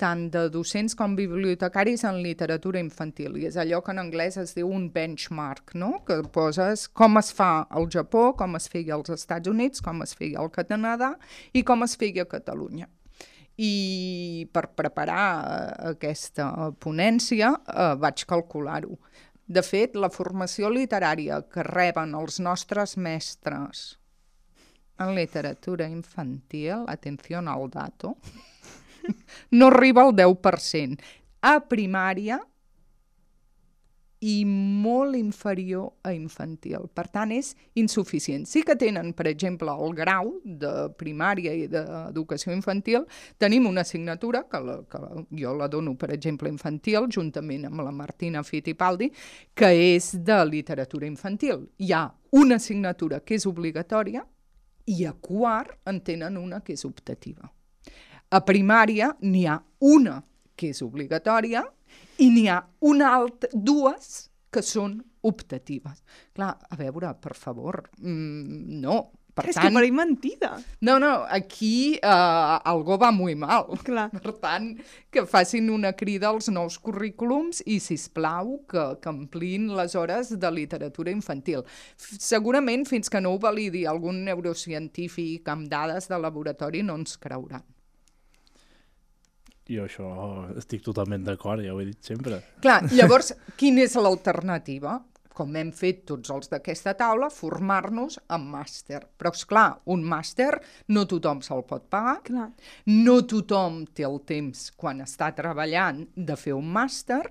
tant 0.00 0.26
de 0.34 0.48
docents 0.50 0.96
com 0.98 1.14
bibliotecaris 1.16 2.02
en 2.08 2.18
literatura 2.22 2.80
infantil. 2.82 3.36
I 3.38 3.48
és 3.50 3.58
allò 3.60 3.80
que 3.84 3.94
en 3.94 4.02
anglès 4.02 4.38
es 4.40 4.54
diu 4.56 4.70
un 4.70 4.88
benchmark, 4.94 5.74
no? 5.78 6.00
que 6.06 6.20
poses 6.34 6.88
com 6.88 7.20
es 7.20 7.30
fa 7.34 7.66
al 7.70 7.88
Japó, 7.92 8.32
com 8.38 8.58
es 8.58 8.68
feia 8.72 8.96
als 8.98 9.14
Estats 9.14 9.50
Units, 9.50 9.82
com 9.84 10.02
es 10.02 10.14
feia 10.18 10.42
al 10.42 10.50
Canadà 10.54 11.14
i 11.52 11.62
com 11.62 11.86
es 11.86 11.96
feia 12.00 12.26
a 12.26 12.30
Catalunya. 12.30 12.88
I 13.54 14.48
per 14.50 14.66
preparar 14.74 15.26
eh, 15.30 15.90
aquesta 15.94 16.72
ponència 16.82 17.52
eh, 17.54 17.92
vaig 18.02 18.24
calcular-ho. 18.26 18.98
De 19.46 19.62
fet, 19.62 19.94
la 19.94 20.10
formació 20.10 20.70
literària 20.72 21.42
que 21.46 21.62
reben 21.62 22.16
els 22.18 22.40
nostres 22.42 22.96
mestres 22.96 23.92
en 24.98 25.14
literatura 25.14 25.88
infantil, 25.90 26.84
atenció 26.88 27.38
al 27.38 27.68
dato, 27.70 28.16
no 29.58 29.70
arriba 29.72 30.04
al 30.06 30.14
10%. 30.16 30.98
A 31.44 31.58
primària 31.68 32.40
i 34.24 34.44
molt 34.46 35.16
inferior 35.18 35.90
a 36.02 36.14
infantil. 36.16 36.86
Per 36.96 37.04
tant, 37.12 37.32
és 37.34 37.50
insuficient. 37.80 38.46
Sí 38.48 38.62
que 38.64 38.76
tenen, 38.80 39.12
per 39.16 39.26
exemple, 39.28 39.72
el 39.84 39.92
grau 39.98 40.30
de 40.44 40.72
primària 41.00 41.52
i 41.52 41.66
d'educació 41.68 42.54
infantil. 42.56 43.04
Tenim 43.42 43.68
una 43.68 43.84
assignatura, 43.84 44.44
que, 44.48 44.60
la, 44.64 44.78
que 44.88 45.02
jo 45.40 45.52
la 45.58 45.68
dono, 45.68 45.96
per 46.00 46.12
exemple, 46.16 46.48
infantil, 46.48 47.10
juntament 47.12 47.66
amb 47.68 47.84
la 47.84 47.92
Martina 47.92 48.42
Fittipaldi, 48.46 49.10
que 49.54 49.72
és 49.94 50.14
de 50.16 50.40
literatura 50.48 51.08
infantil. 51.10 51.66
Hi 51.84 51.92
ha 51.92 52.06
una 52.40 52.56
assignatura 52.62 53.20
que 53.20 53.36
és 53.36 53.44
obligatòria 53.50 54.24
i 54.88 55.04
a 55.04 55.12
quart 55.12 55.76
en 55.90 56.00
tenen 56.04 56.40
una 56.40 56.62
que 56.64 56.72
és 56.72 56.88
optativa. 56.88 57.50
A 58.34 58.40
primària 58.42 59.12
n'hi 59.22 59.44
ha 59.46 59.60
una 59.86 60.18
que 60.58 60.72
és 60.74 60.82
obligatòria 60.82 61.64
i 62.22 62.30
n'hi 62.30 62.48
ha 62.50 62.60
una 62.90 63.10
altra, 63.14 63.50
dues 63.54 64.28
que 64.50 64.62
són 64.62 65.00
optatives. 65.24 66.02
Clar, 66.36 66.54
a 66.70 66.78
veure, 66.78 67.14
per 67.20 67.34
favor, 67.38 67.84
mm, 67.98 68.80
no. 68.82 69.04
Per 69.34 69.48
és 69.50 69.56
tant, 69.56 69.66
que 69.66 69.74
pareix 69.74 69.90
mentida. 69.90 70.52
no, 70.86 71.00
no, 71.02 71.24
aquí 71.26 71.98
uh, 71.98 72.60
algo 72.70 72.94
va 73.02 73.10
muy 73.10 73.34
mal. 73.34 73.66
Clar. 73.82 74.06
Per 74.14 74.34
tant, 74.38 74.68
que 75.10 75.24
facin 75.26 75.72
una 75.74 75.90
crida 75.98 76.28
als 76.30 76.52
nous 76.54 76.78
currículums 76.78 77.64
i, 77.66 77.80
si 77.82 77.98
plau 78.14 78.60
que, 78.70 78.86
que 79.02 79.10
amplin 79.10 79.72
les 79.74 79.98
hores 79.98 80.30
de 80.38 80.50
literatura 80.54 81.10
infantil. 81.10 81.66
F 81.98 82.14
segurament, 82.22 82.86
fins 82.86 83.10
que 83.10 83.22
no 83.22 83.34
ho 83.34 83.42
validi 83.42 83.86
algun 83.90 84.22
neurocientífic 84.28 85.50
amb 85.50 85.66
dades 85.66 86.06
de 86.06 86.22
laboratori, 86.22 86.86
no 86.86 86.94
ens 87.02 87.18
creuran. 87.18 87.66
Jo 89.70 89.86
això 89.86 90.08
estic 90.60 90.82
totalment 90.84 91.24
d'acord, 91.24 91.64
ja 91.64 91.72
ho 91.72 91.80
he 91.80 91.88
dit 91.88 92.04
sempre. 92.04 92.42
Clar, 92.64 92.82
llavors, 92.98 93.32
quina 93.56 93.84
és 93.86 93.96
l'alternativa? 93.96 94.98
Com 95.34 95.56
hem 95.58 95.72
fet 95.74 96.04
tots 96.06 96.30
els 96.30 96.50
d'aquesta 96.52 96.92
taula, 96.94 97.26
formar-nos 97.32 98.20
en 98.36 98.44
màster. 98.52 99.00
Però, 99.18 99.32
és 99.34 99.46
clar, 99.50 99.66
un 99.90 100.04
màster 100.06 100.52
no 100.94 101.06
tothom 101.10 101.40
se'l 101.42 101.64
pot 101.66 101.88
pagar, 101.90 102.20
Clar. 102.28 102.50
no 102.92 103.16
tothom 103.26 103.82
té 103.90 104.06
el 104.06 104.20
temps 104.28 104.68
quan 104.78 105.02
està 105.02 105.32
treballant 105.34 106.04
de 106.14 106.36
fer 106.38 106.54
un 106.54 106.68
màster, 106.76 107.24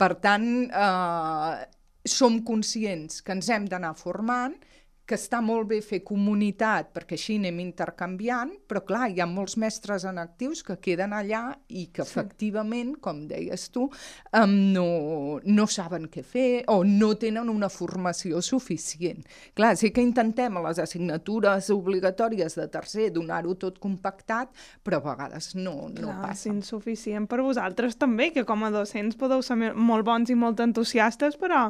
per 0.00 0.14
tant, 0.22 0.48
eh, 0.70 1.66
som 2.08 2.40
conscients 2.46 3.20
que 3.22 3.36
ens 3.36 3.50
hem 3.52 3.68
d'anar 3.68 3.92
formant, 3.98 4.56
que 5.06 5.16
està 5.18 5.40
molt 5.42 5.66
bé 5.70 5.80
fer 5.82 6.00
comunitat 6.06 6.92
perquè 6.94 7.16
així 7.18 7.36
anem 7.40 7.58
intercanviant, 7.64 8.52
però 8.70 8.84
clar, 8.86 9.08
hi 9.10 9.20
ha 9.22 9.26
molts 9.26 9.56
mestres 9.60 10.06
en 10.08 10.20
actius 10.22 10.62
que 10.66 10.78
queden 10.82 11.14
allà 11.16 11.42
i 11.68 11.88
que 11.94 12.04
sí. 12.06 12.12
efectivament, 12.12 12.94
com 13.02 13.24
deies 13.30 13.68
tu, 13.74 13.88
um, 14.38 14.54
no, 14.74 14.86
no 15.42 15.66
saben 15.66 16.06
què 16.12 16.22
fer 16.26 16.46
o 16.72 16.82
no 16.86 17.12
tenen 17.20 17.50
una 17.50 17.70
formació 17.72 18.40
suficient. 18.44 19.26
Clar, 19.58 19.74
sí 19.80 19.90
que 19.94 20.04
intentem 20.04 20.56
a 20.58 20.64
les 20.68 20.82
assignatures 20.82 21.72
obligatòries 21.74 22.56
de 22.60 22.68
tercer 22.72 23.10
donar-ho 23.14 23.56
tot 23.58 23.80
compactat, 23.82 24.52
però 24.86 25.02
a 25.02 25.06
vegades 25.10 25.52
no, 25.58 25.88
no 25.90 26.12
Clar, 26.12 26.20
és 26.30 26.46
passa. 26.46 26.52
insuficient 26.54 27.26
per 27.30 27.42
vosaltres 27.42 27.98
també, 27.98 28.30
que 28.32 28.46
com 28.48 28.62
a 28.62 28.70
docents 28.72 29.18
podeu 29.18 29.42
ser 29.42 29.58
molt 29.74 30.06
bons 30.06 30.30
i 30.30 30.38
molt 30.38 30.62
entusiastes, 30.62 31.36
però 31.40 31.68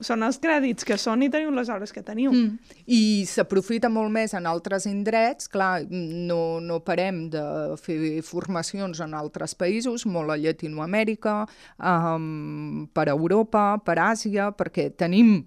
són 0.00 0.24
els 0.26 0.40
crèdits 0.42 0.86
que 0.86 0.96
són 1.00 1.22
i 1.22 1.30
teniu 1.32 1.52
les 1.54 1.68
hores 1.72 1.92
que 1.92 2.02
teniu. 2.06 2.32
Mm. 2.32 2.74
I 2.86 3.02
s'aprofita 3.28 3.90
molt 3.92 4.12
més 4.14 4.34
en 4.36 4.48
altres 4.50 4.88
indrets, 4.90 5.50
clar, 5.52 5.84
no, 5.90 6.58
no 6.64 6.80
parem 6.86 7.26
de 7.32 7.44
fer 7.80 8.20
formacions 8.26 9.00
en 9.04 9.14
altres 9.18 9.54
països, 9.58 10.06
molt 10.06 10.34
a 10.34 10.38
Llatinoamèrica, 10.40 11.38
um, 11.78 12.86
per 12.94 13.08
Europa, 13.12 13.72
per 13.84 13.98
Àsia, 14.10 14.50
perquè 14.56 14.90
tenim 14.96 15.40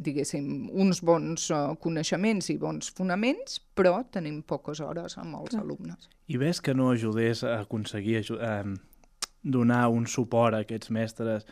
diguéssim, 0.00 0.70
uns 0.80 1.02
bons 1.04 1.50
uh, 1.52 1.74
coneixements 1.80 2.48
i 2.52 2.56
bons 2.60 2.88
fonaments, 2.96 3.58
però 3.76 3.98
tenim 4.12 4.40
poques 4.48 4.80
hores 4.80 5.18
amb 5.20 5.36
els 5.42 5.52
Clar. 5.52 5.64
alumnes. 5.64 6.08
I 6.32 6.40
ves 6.40 6.62
que 6.64 6.74
no 6.74 6.90
ajudés 6.94 7.42
a 7.44 7.58
aconseguir 7.60 8.20
aju 8.22 8.38
eh, 8.40 8.70
donar 9.42 9.88
un 9.92 10.06
suport 10.06 10.56
a 10.56 10.62
aquests 10.64 10.92
mestres, 10.94 11.44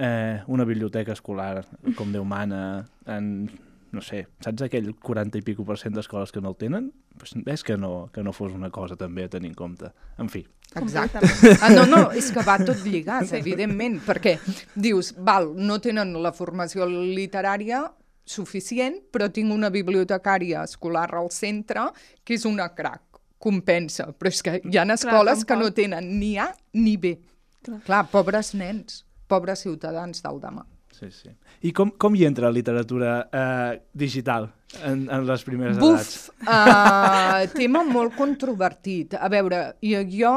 eh, 0.00 0.40
una 0.48 0.64
biblioteca 0.64 1.12
escolar, 1.12 1.66
com 1.96 2.12
Déu 2.12 2.24
mana, 2.24 2.86
en, 3.06 3.50
no 3.92 4.00
sé, 4.02 4.24
saps 4.40 4.64
aquell 4.64 4.94
40 4.96 5.38
i 5.38 5.44
pico 5.44 5.66
per 5.68 5.76
cent 5.78 5.94
d'escoles 5.94 6.32
que 6.32 6.40
no 6.40 6.54
el 6.54 6.58
tenen? 6.58 6.88
Pues 7.20 7.36
ves 7.44 7.62
que 7.66 7.76
no, 7.76 8.08
que 8.14 8.24
no 8.24 8.32
fos 8.32 8.54
una 8.56 8.70
cosa 8.72 8.96
també 8.96 9.26
a 9.26 9.32
tenir 9.32 9.52
en 9.52 9.58
compte. 9.58 9.92
En 10.18 10.32
fi, 10.32 10.46
Exacte. 10.78 11.18
Ah, 11.60 11.70
no, 11.70 11.84
no, 11.86 12.02
és 12.14 12.30
que 12.30 12.42
va 12.46 12.56
tot 12.62 12.78
lligat, 12.86 13.32
evidentment, 13.34 13.98
perquè 14.06 14.36
dius, 14.78 15.12
val, 15.18 15.50
no 15.58 15.80
tenen 15.82 16.14
la 16.22 16.30
formació 16.36 16.86
literària 16.86 17.82
suficient, 18.30 19.00
però 19.10 19.26
tinc 19.34 19.50
una 19.50 19.72
bibliotecària 19.74 20.62
escolar 20.68 21.08
al 21.18 21.32
centre 21.34 21.88
que 22.22 22.38
és 22.38 22.46
una 22.46 22.68
crac, 22.76 23.02
compensa, 23.42 24.12
però 24.14 24.30
és 24.30 24.42
que 24.46 24.60
hi 24.62 24.78
ha 24.78 24.86
escoles 24.94 25.44
que 25.44 25.58
no 25.58 25.72
tenen 25.74 26.12
ni 26.20 26.36
A 26.38 26.52
ni 26.78 26.96
B. 26.96 27.16
Clar. 27.66 27.80
Clar, 27.84 28.04
pobres 28.12 28.54
nens, 28.54 29.02
pobres 29.30 29.64
ciutadans 29.66 30.22
del 30.26 30.40
demà. 30.42 30.66
sí, 30.90 31.08
sí. 31.14 31.30
I 31.62 31.72
com, 31.72 31.92
com 31.96 32.16
hi 32.16 32.26
entra 32.26 32.48
la 32.50 32.56
literatura 32.56 33.12
eh, 33.32 33.80
digital 33.94 34.50
en, 34.84 35.06
en 35.08 35.26
les 35.26 35.44
primeres 35.46 35.78
edats? 35.78 36.16
Buf, 36.28 36.48
uh, 36.48 37.46
tema 37.54 37.84
molt 37.86 38.16
controvertit. 38.18 39.16
A 39.16 39.30
veure, 39.32 39.62
i 39.86 39.94
jo 40.12 40.34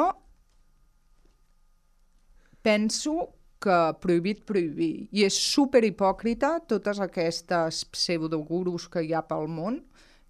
penso 2.64 3.18
que 3.64 3.78
prohibit 4.04 4.44
prohibir. 4.48 5.08
I 5.16 5.26
és 5.28 5.38
super 5.39 5.84
hipòcrita 5.88 6.58
totes 6.68 7.00
aquestes 7.04 7.84
pseudogurus 7.94 8.89
que 8.91 9.04
hi 9.04 9.14
ha 9.16 9.24
pel 9.28 9.48
món 9.52 9.80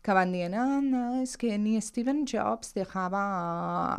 que 0.04 0.14
van 0.16 0.34
dient, 0.36 0.54
ah, 0.60 0.82
no, 0.84 1.04
és 1.24 1.38
que 1.39 1.56
ni 1.58 1.78
Steven 1.82 2.26
Jobs 2.28 2.74
dejava 2.76 3.22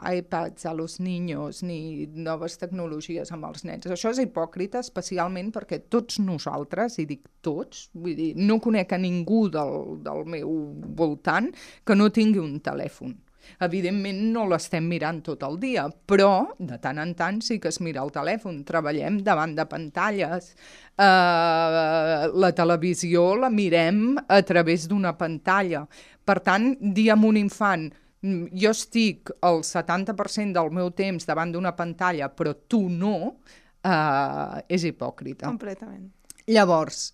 iPads 0.05 0.69
a 0.69 0.75
los 0.77 0.99
niños, 1.01 1.63
ni 1.65 2.07
noves 2.13 2.59
tecnologies 2.61 3.33
amb 3.33 3.49
els 3.49 3.65
nens. 3.65 3.89
Això 3.89 4.13
és 4.13 4.21
hipòcrita, 4.27 4.83
especialment 4.85 5.49
perquè 5.55 5.81
tots 5.89 6.21
nosaltres, 6.21 6.99
i 7.01 7.09
dic 7.09 7.25
tots, 7.45 7.89
vull 7.97 8.19
dir, 8.19 8.33
no 8.37 8.61
conec 8.61 8.93
a 8.93 9.01
ningú 9.01 9.47
del, 9.53 10.03
del 10.05 10.27
meu 10.37 10.53
voltant 11.01 11.49
que 11.85 11.97
no 11.97 12.13
tingui 12.13 12.43
un 12.43 12.59
telèfon. 12.61 13.17
Evidentment 13.65 14.21
no 14.35 14.45
l'estem 14.51 14.87
mirant 14.89 15.21
tot 15.25 15.43
el 15.47 15.59
dia, 15.63 15.87
però 16.07 16.55
de 16.59 16.79
tant 16.83 17.01
en 17.03 17.15
tant 17.19 17.41
sí 17.45 17.59
que 17.63 17.71
es 17.73 17.81
mira 17.85 18.03
el 18.05 18.13
telèfon, 18.15 18.63
treballem 18.69 19.21
davant 19.27 19.55
de 19.57 19.67
pantalles. 19.71 20.53
Uh, 20.95 22.31
la 22.39 22.53
televisió 22.55 23.33
la 23.39 23.51
mirem 23.51 24.15
a 24.29 24.41
través 24.47 24.89
d'una 24.91 25.15
pantalla. 25.19 25.85
Per 26.25 26.39
tant, 26.45 26.71
dir 26.81 27.11
a 27.13 27.19
un 27.19 27.37
infant 27.41 27.89
mm, 28.23 28.53
jo 28.63 28.73
estic 28.73 29.35
el 29.43 29.63
70% 29.67 30.55
del 30.57 30.71
meu 30.75 30.93
temps 30.97 31.27
davant 31.27 31.53
d'una 31.53 31.75
pantalla, 31.77 32.31
però 32.31 32.55
tu 32.69 32.87
no, 32.89 33.17
uh, 33.85 34.63
és 34.69 34.87
hipòcrita. 34.89 35.49
Completament. 35.49 36.09
Llavors, 36.47 37.13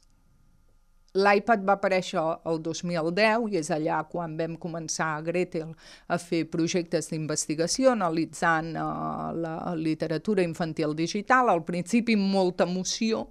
L'iPad 1.18 1.64
va 1.66 1.74
aparèixer 1.74 2.22
el 2.46 2.60
2010 2.62 3.48
i 3.50 3.58
és 3.58 3.70
allà 3.74 3.98
quan 4.06 4.36
vam 4.38 4.54
començar 4.62 5.08
a 5.16 5.22
Gretel 5.26 5.72
a 6.06 6.18
fer 6.22 6.44
projectes 6.52 7.10
d'investigació 7.10 7.96
analitzant 7.96 8.76
uh, 8.78 9.32
la 9.34 9.74
literatura 9.74 10.44
infantil 10.46 10.94
digital, 10.94 11.50
al 11.50 11.64
principi 11.66 12.14
molta 12.14 12.68
emoció, 12.68 13.26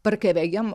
perquè 0.00 0.32
veiem 0.36 0.72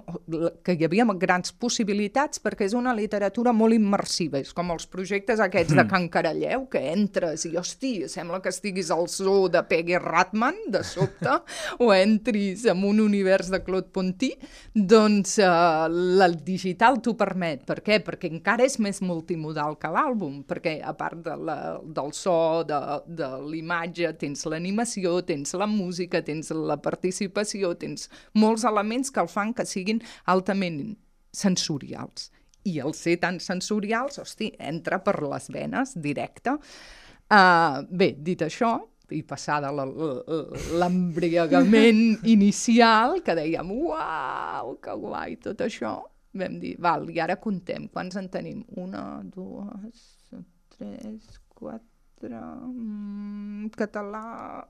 que 0.65 0.75
hi 0.75 0.85
havia 0.85 1.05
grans 1.17 1.53
possibilitats, 1.57 2.41
perquè 2.43 2.67
és 2.67 2.75
una 2.77 2.93
literatura 2.93 3.53
molt 3.55 3.73
immersiva, 3.73 4.39
és 4.41 4.53
com 4.53 4.69
els 4.73 4.85
projectes 4.89 5.41
aquests 5.41 5.73
mm. 5.73 5.79
de 5.81 5.85
Can 5.89 6.07
Caralleu, 6.13 6.67
que 6.69 6.81
entres 6.91 7.47
i, 7.49 7.55
hosti, 7.57 7.93
sembla 8.11 8.41
que 8.43 8.53
estiguis 8.53 8.91
al 8.93 9.07
zoo 9.09 9.47
de 9.51 9.63
Peggy 9.65 9.97
Ratman, 10.01 10.59
de 10.73 10.83
sobte, 10.85 11.39
o 11.83 11.91
entris 11.95 12.67
en 12.69 12.83
un 12.85 13.01
univers 13.01 13.49
de 13.53 13.61
Claude 13.65 13.89
Ponty, 13.93 14.31
doncs 14.75 15.39
uh, 15.41 15.87
el 16.25 16.37
digital 16.45 17.01
t'ho 17.01 17.15
permet. 17.17 17.65
Per 17.65 17.79
què? 17.85 17.99
Perquè 18.05 18.29
encara 18.29 18.65
és 18.65 18.77
més 18.83 19.01
multimodal 19.05 19.79
que 19.81 19.89
l'àlbum, 19.91 20.43
perquè 20.45 20.77
a 20.85 20.93
part 20.97 21.23
de 21.25 21.35
la, 21.39 21.57
del 21.81 22.13
so, 22.13 22.37
de, 22.67 22.79
de 23.09 23.31
l'imatge, 23.49 24.13
tens 24.21 24.45
l'animació, 24.49 25.17
tens 25.25 25.55
la 25.57 25.67
música, 25.69 26.21
tens 26.25 26.53
la 26.53 26.77
participació, 26.81 27.73
tens 27.79 28.09
molts 28.37 28.65
elements 28.67 28.84
que 29.11 29.23
el 29.23 29.31
fan 29.31 29.53
que 29.53 29.65
siguin 29.65 30.01
altament 30.31 30.97
sensorials. 31.35 32.31
I 32.65 32.79
el 32.81 32.95
ser 32.97 33.19
tan 33.21 33.39
sensorials, 33.39 34.17
hosti, 34.19 34.51
entra 34.59 34.99
per 35.05 35.19
les 35.21 35.49
venes, 35.53 35.93
directe. 36.01 36.55
Uh, 37.25 37.81
bé, 37.89 38.11
dit 38.25 38.41
això, 38.41 38.75
i 39.13 39.21
passada 39.27 39.69
l'embriagament 39.73 42.19
inicial, 42.35 43.19
que 43.25 43.35
dèiem, 43.37 43.71
uau, 43.71 44.75
que 44.81 44.93
guai, 45.01 45.35
tot 45.43 45.61
això, 45.65 45.91
vam 46.35 46.59
dir, 46.61 46.75
val, 46.81 47.09
i 47.13 47.19
ara 47.21 47.35
contem, 47.41 47.87
quants 47.93 48.15
en 48.19 48.29
tenim? 48.33 48.63
Una, 48.81 49.21
dues, 49.29 49.97
tres, 50.75 51.21
quatre, 51.53 51.94
mm, 52.33 53.69
català... 53.77 54.65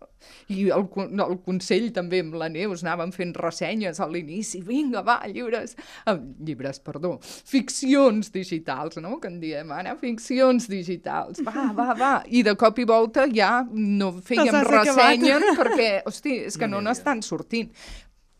I 0.49 0.67
el, 0.73 0.85
el 1.21 1.35
Consell 1.45 1.91
també 1.93 2.21
amb 2.23 2.37
la 2.39 2.47
Neus 2.49 2.81
anàvem 2.81 3.11
fent 3.13 3.33
ressenyes 3.37 3.99
a 4.01 4.07
l'inici, 4.09 4.61
vinga, 4.65 5.03
va, 5.05 5.19
llibres, 5.29 5.75
eh, 6.05 6.15
llibres, 6.47 6.79
perdó, 6.85 7.15
ficcions 7.21 8.31
digitals, 8.33 8.97
no?, 9.03 9.19
que 9.21 9.29
en 9.29 9.37
diem 9.43 9.73
ara, 9.75 9.93
ficcions 10.01 10.69
digitals, 10.71 11.43
va, 11.45 11.67
va, 11.79 11.91
va, 11.99 12.13
i 12.25 12.41
de 12.45 12.55
cop 12.59 12.81
i 12.81 12.87
volta 12.89 13.27
ja 13.31 13.59
no 13.69 14.15
fèiem 14.25 14.61
ressenyen 14.65 15.51
perquè, 15.59 15.91
hosti, 16.09 16.39
és 16.49 16.57
que 16.57 16.69
no 16.71 16.81
n'estan 16.81 17.21
sortint 17.25 17.69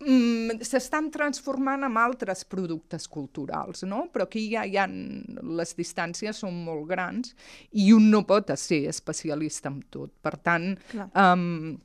mm, 0.05 0.61
s'estan 0.65 1.09
transformant 1.13 1.83
en 1.87 1.97
altres 1.99 2.45
productes 2.49 3.07
culturals, 3.11 3.83
no? 3.87 4.05
Però 4.13 4.29
aquí 4.29 4.47
ja 4.53 4.65
hi 4.65 4.77
ha... 4.77 4.87
Les 5.55 5.75
distàncies 5.77 6.39
són 6.41 6.55
molt 6.65 6.87
grans 6.89 7.33
i 7.81 7.91
un 7.95 8.09
no 8.11 8.23
pot 8.27 8.53
ser 8.59 8.85
especialista 8.91 9.71
en 9.71 9.81
tot. 9.91 10.13
Per 10.21 10.35
tant, 10.45 10.71
Clar. 10.91 11.09
um, 11.21 11.75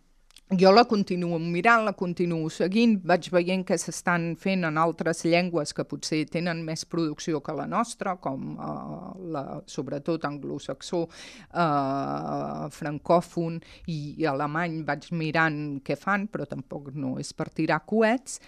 jo 0.58 0.72
la 0.72 0.84
continuo 0.84 1.38
mirant, 1.38 1.84
la 1.86 1.92
continuo 1.94 2.48
seguint, 2.50 2.96
vaig 3.06 3.28
veient 3.30 3.62
que 3.66 3.76
s'estan 3.78 4.32
fent 4.40 4.66
en 4.66 4.80
altres 4.82 5.22
llengües 5.22 5.72
que 5.76 5.84
potser 5.86 6.24
tenen 6.26 6.64
més 6.66 6.82
producció 6.90 7.38
que 7.44 7.54
la 7.54 7.68
nostra, 7.70 8.16
com 8.18 8.56
uh, 8.56 9.12
la, 9.30 9.44
sobretot 9.70 10.26
anglosaxó, 10.26 11.04
uh, 11.06 12.66
francòfon 12.74 13.60
i, 13.86 14.16
i 14.18 14.26
alemany 14.26 14.80
vaig 14.88 15.12
mirant 15.14 15.78
què 15.86 15.94
fan, 15.94 16.26
però 16.26 16.48
tampoc 16.50 16.90
no 16.98 17.16
és 17.22 17.30
per 17.32 17.52
tirar 17.54 17.84
coets, 17.86 18.40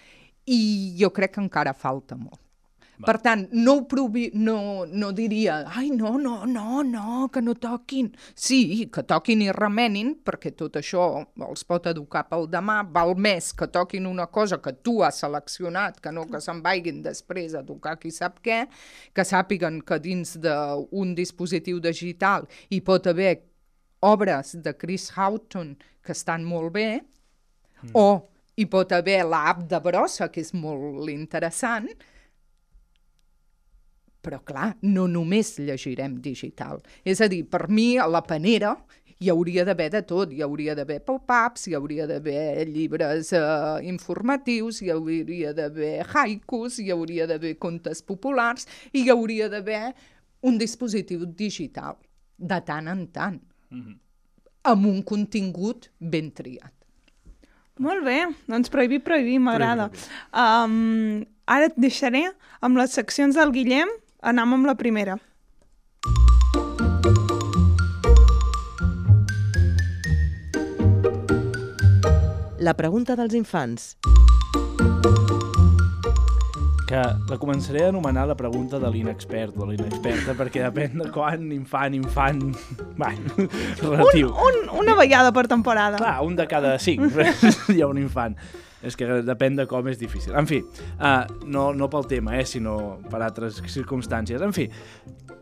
i 0.51 0.97
jo 0.99 1.13
crec 1.15 1.37
que 1.37 1.45
encara 1.47 1.77
falta 1.77 2.19
molt. 2.19 2.42
Per 3.07 3.17
tant, 3.25 3.45
no, 3.53 3.75
ho 3.81 3.85
provi, 3.91 4.29
no, 4.35 4.85
no 4.87 5.11
diria, 5.17 5.63
ai, 5.69 5.91
no, 5.91 6.15
no, 6.21 6.45
no, 6.47 6.83
no, 6.87 7.29
que 7.33 7.43
no 7.43 7.55
toquin. 7.59 8.11
Sí, 8.35 8.89
que 8.93 9.05
toquin 9.09 9.45
i 9.47 9.51
remenin, 9.55 10.15
perquè 10.25 10.55
tot 10.59 10.79
això 10.81 11.07
els 11.49 11.67
pot 11.69 11.89
educar 11.91 12.25
pel 12.31 12.49
demà. 12.53 12.81
Val 12.95 13.15
més 13.19 13.53
que 13.57 13.69
toquin 13.73 14.09
una 14.11 14.29
cosa 14.33 14.61
que 14.63 14.75
tu 14.85 15.01
has 15.03 15.23
seleccionat, 15.25 16.01
que 16.03 16.13
no 16.15 16.27
que 16.31 16.41
se'n 16.43 16.63
vagin 16.65 17.03
després 17.05 17.57
a 17.59 17.65
tocar 17.67 17.99
qui 18.01 18.13
sap 18.15 18.41
què, 18.45 18.65
que 19.13 19.27
sàpiguen 19.27 19.81
que 19.87 19.99
dins 20.03 20.37
d'un 20.43 21.15
dispositiu 21.19 21.81
digital 21.83 22.47
hi 22.71 22.81
pot 22.85 23.07
haver 23.11 23.37
obres 24.03 24.57
de 24.63 24.75
Chris 24.79 25.11
Houghton 25.17 25.77
que 26.03 26.13
estan 26.13 26.45
molt 26.45 26.73
bé, 26.75 26.89
mm. 26.99 27.93
o 27.95 28.29
hi 28.59 28.67
pot 28.69 28.93
haver 28.93 29.23
l'app 29.25 29.63
de 29.71 29.79
brossa, 29.81 30.29
que 30.33 30.43
és 30.43 30.53
molt 30.55 31.09
interessant, 31.13 31.89
però, 34.23 34.39
clar, 34.47 34.73
no 34.83 35.09
només 35.11 35.57
llegirem 35.59 36.21
digital. 36.23 36.81
És 37.05 37.21
a 37.21 37.29
dir, 37.29 37.43
per 37.51 37.67
mi, 37.69 37.97
a 37.99 38.07
la 38.07 38.23
panera 38.23 38.77
hi 39.23 39.31
hauria 39.31 39.65
d'haver 39.67 39.89
de 39.95 40.03
tot. 40.07 40.33
Hi 40.35 40.43
hauria 40.43 40.75
d'haver 40.79 40.99
pop-ups, 41.07 41.69
hi 41.69 41.77
hauria 41.79 42.09
d'haver 42.11 42.67
llibres 42.71 43.33
eh, 43.39 43.43
informatius, 43.91 44.83
hi 44.83 44.91
hauria 44.95 45.53
d'haver 45.57 45.95
haikus, 46.11 46.81
hi 46.83 46.91
hauria 46.95 47.29
d'haver 47.31 47.55
contes 47.63 48.03
populars, 48.07 48.67
i 48.93 49.05
hi 49.05 49.13
hauria 49.15 49.51
d'haver 49.53 49.93
un 50.43 50.59
dispositiu 50.59 51.27
digital, 51.27 51.99
de 52.37 52.61
tant 52.67 52.89
en 52.91 53.07
tant, 53.15 53.43
mm 53.71 53.81
-hmm. 53.81 53.99
amb 54.73 54.87
un 54.87 55.03
contingut 55.03 55.91
ben 55.99 56.33
triat. 56.33 56.73
Molt 57.79 58.05
bé, 58.05 58.27
doncs 58.47 58.69
prohibir, 58.69 59.01
prohibir, 59.01 59.39
m'agrada. 59.41 59.91
Um, 60.33 61.25
ara 61.47 61.67
et 61.67 61.77
deixaré 61.77 62.31
amb 62.61 62.77
les 62.77 62.93
seccions 62.93 63.35
del 63.35 63.51
Guillem 63.51 63.89
Anem 64.23 64.53
amb 64.55 64.69
la 64.69 64.77
primera. 64.79 65.17
La 72.63 72.77
pregunta 72.79 73.17
dels 73.19 73.35
infants. 73.35 73.97
Que 76.93 77.01
la 77.01 77.37
començaré 77.41 77.87
a 77.87 77.89
anomenar 77.89 78.27
la 78.29 78.35
pregunta 78.37 78.77
de 78.77 78.89
l'inexpert 78.93 79.55
o 79.57 79.65
l'inexperta 79.65 80.35
perquè 80.37 80.61
depèn 80.67 80.99
de 81.01 81.07
quan, 81.09 81.47
infant, 81.55 81.95
infant... 81.97 82.43
Bueno, 83.01 83.47
relatiu. 83.81 84.29
Un, 84.29 84.59
un, 84.59 84.75
una 84.83 84.97
vegada 84.99 85.31
per 85.33 85.47
temporada. 85.49 85.97
Clar, 85.97 86.19
un 86.21 86.37
de 86.37 86.45
cada 86.51 86.75
cinc 86.77 87.17
hi 87.73 87.81
ha 87.81 87.89
un 87.89 88.03
infant 88.03 88.37
és 88.85 88.99
que 88.99 89.07
depèn 89.25 89.57
de 89.57 89.65
com 89.71 89.89
és 89.89 89.97
difícil. 89.97 90.35
En 90.37 90.45
fi, 90.51 90.59
uh, 90.99 91.23
no, 91.49 91.71
no 91.73 91.89
pel 91.89 92.05
tema, 92.11 92.35
eh, 92.37 92.45
sinó 92.45 92.99
per 93.09 93.23
altres 93.23 93.63
circumstàncies. 93.73 94.45
En 94.45 94.53
fi, 94.53 94.67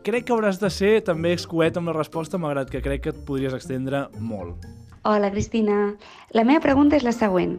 crec 0.07 0.29
que 0.29 0.35
hauràs 0.37 0.61
de 0.61 0.69
ser 0.71 0.93
també 1.03 1.33
escuet 1.35 1.75
amb 1.81 1.91
la 1.91 1.97
resposta, 1.97 2.39
malgrat 2.39 2.71
que 2.71 2.79
crec 2.85 3.03
que 3.03 3.11
et 3.11 3.19
podries 3.27 3.57
extendre 3.57 4.05
molt. 4.23 4.69
Hola, 5.03 5.33
Cristina. 5.35 5.97
La 6.31 6.47
meva 6.47 6.63
pregunta 6.63 6.95
és 6.95 7.03
la 7.03 7.11
següent. 7.17 7.57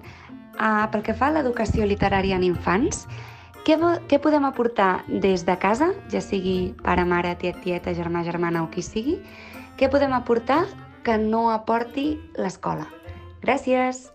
Uh, 0.57 0.87
pel 0.95 1.05
que 1.05 1.19
fa 1.19 1.29
a 1.29 1.37
l'educació 1.37 1.85
literària 1.85 2.41
en 2.41 2.49
infants, 2.49 3.05
què, 3.67 3.77
què 4.11 4.19
podem 4.23 4.45
aportar 4.49 5.05
des 5.09 5.45
de 5.47 5.57
casa, 5.61 5.93
ja 6.13 6.23
sigui 6.25 6.73
pare, 6.83 7.05
mare, 7.09 7.35
tiet, 7.41 7.61
tieta, 7.65 7.95
germà, 7.95 8.25
germana 8.27 8.65
o 8.65 8.71
qui 8.73 8.83
sigui, 8.83 9.19
què 9.79 9.89
podem 9.93 10.15
aportar 10.17 10.65
que 11.07 11.19
no 11.19 11.49
aporti 11.53 12.17
l'escola? 12.39 12.89
Gràcies! 13.43 14.09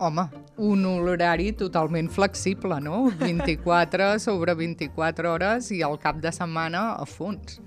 Home, 0.00 0.24
un 0.56 0.86
horari 0.88 1.50
totalment 1.52 2.08
flexible, 2.08 2.78
no? 2.80 3.10
24 3.20 4.14
sobre 4.22 4.54
24 4.56 5.34
hores 5.34 5.68
i 5.76 5.82
al 5.84 5.98
cap 6.00 6.22
de 6.24 6.32
setmana 6.32 6.94
a 6.96 7.04
fons. 7.04 7.58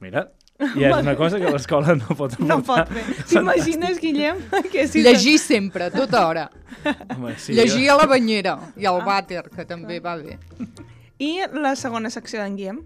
Mira, 0.00 0.30
I 0.62 0.84
és 0.86 0.96
una 1.00 1.16
cosa 1.18 1.40
que 1.42 1.50
l'escola 1.50 1.96
no 1.98 2.14
pot 2.14 2.36
aportar. 2.36 2.46
No 2.46 2.60
pot 2.62 2.90
fer. 2.94 3.24
T'imagines, 3.26 3.98
Guillem? 3.98 4.38
Que 4.70 4.86
si 4.86 5.02
Llegir 5.02 5.38
sempre, 5.42 5.90
tota 5.90 6.26
hora. 6.28 6.44
Home, 7.16 7.34
sí, 7.42 7.56
Llegir 7.58 7.88
a 7.90 7.96
la 7.98 8.06
banyera 8.06 8.54
i 8.78 8.86
al 8.86 9.02
vàter, 9.02 9.42
que 9.50 9.66
també 9.66 9.98
va 10.04 10.14
bé. 10.20 10.38
I 11.18 11.32
la 11.58 11.74
segona 11.74 12.10
secció 12.10 12.38
d'en 12.42 12.54
Guillem. 12.54 12.82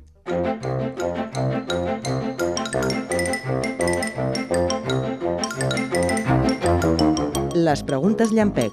Les 7.59 7.83
preguntes 7.85 8.33
llampec. 8.33 8.73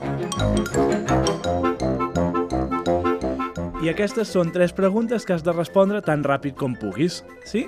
I 3.84 3.92
aquestes 3.92 4.32
són 4.32 4.56
tres 4.56 4.72
preguntes 4.74 5.28
que 5.28 5.36
has 5.36 5.44
de 5.44 5.52
respondre 5.52 6.00
tan 6.06 6.24
ràpid 6.24 6.56
com 6.56 6.80
puguis, 6.80 7.26
sí? 7.44 7.68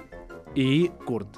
I 0.58 0.90
curt. 1.06 1.38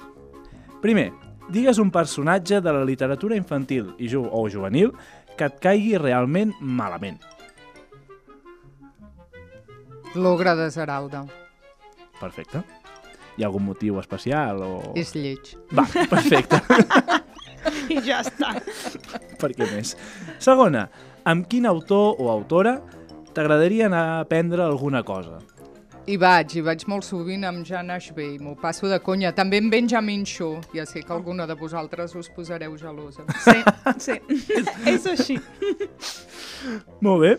Primer, 0.80 1.10
digues 1.52 1.78
un 1.78 1.90
personatge 1.92 2.62
de 2.64 2.72
la 2.72 2.86
literatura 2.88 3.36
infantil 3.36 3.92
i 4.00 4.08
ju 4.08 4.22
o 4.24 4.46
juvenil 4.48 4.94
que 5.36 5.44
et 5.44 5.58
caigui 5.60 5.98
realment 6.00 6.54
malament. 6.60 7.20
L'ogre 10.16 10.56
de 10.56 10.70
Zeralda. 10.72 11.26
Perfecte. 12.20 12.62
Hi 13.36 13.44
ha 13.44 13.50
algun 13.50 13.68
motiu 13.68 14.00
especial 14.00 14.64
o... 14.64 14.72
És 14.98 15.12
lleig. 15.14 15.52
Va, 15.76 15.84
perfecte. 16.10 16.62
I 17.92 18.00
ja 18.00 18.22
està. 18.24 18.54
per 19.40 19.52
què 19.52 19.68
més? 19.68 19.94
Segona, 20.40 20.88
amb 21.28 21.44
quin 21.48 21.68
autor 21.68 22.16
o 22.18 22.30
autora 22.32 22.78
t'agradaria 23.36 23.86
anar 23.92 24.04
a 24.08 24.20
aprendre 24.24 24.64
alguna 24.64 25.04
cosa? 25.04 25.38
Hi 26.10 26.16
vaig, 26.18 26.56
hi 26.58 26.62
vaig 26.66 26.80
molt 26.90 27.04
sovint 27.06 27.44
amb 27.46 27.62
Jan 27.62 27.92
Ashby, 27.94 28.32
m'ho 28.42 28.56
passo 28.58 28.88
de 28.90 28.96
conya. 28.98 29.30
També 29.30 29.60
amb 29.62 29.70
Benjamin 29.70 30.24
Shaw, 30.26 30.56
ja 30.74 30.82
sé 30.88 31.04
que 31.06 31.12
alguna 31.14 31.44
de 31.46 31.54
vosaltres 31.54 32.16
us 32.18 32.26
posareu 32.34 32.74
gelosa. 32.80 33.22
Sí, 33.44 33.54
sí. 34.02 34.16
és 34.90 35.06
així. 35.06 35.36
Molt 37.06 37.22
bé. 37.22 37.32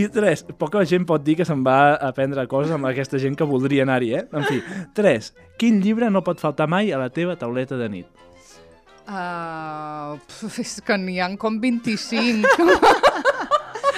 I 0.00 0.08
tres, 0.08 0.40
poca 0.56 0.86
gent 0.88 1.04
pot 1.04 1.20
dir 1.20 1.36
que 1.36 1.44
se'n 1.44 1.60
va 1.66 1.76
a 1.90 2.08
aprendre 2.08 2.46
coses 2.48 2.72
amb 2.72 2.88
aquesta 2.88 3.20
gent 3.20 3.36
que 3.36 3.44
voldria 3.50 3.84
anar-hi, 3.84 4.14
eh? 4.16 4.24
En 4.32 4.48
fi, 4.48 4.62
tres, 4.96 5.34
quin 5.60 5.82
llibre 5.84 6.08
no 6.08 6.24
pot 6.24 6.40
faltar 6.40 6.64
mai 6.64 6.94
a 6.96 7.02
la 7.02 7.12
teva 7.12 7.36
tauleta 7.36 7.76
de 7.76 7.90
nit? 7.92 8.24
Uh, 9.04 10.16
pf, 10.24 10.64
és 10.64 10.78
que 10.80 10.96
n'hi 10.96 11.20
ha 11.20 11.28
com 11.36 11.60
25. 11.60 12.56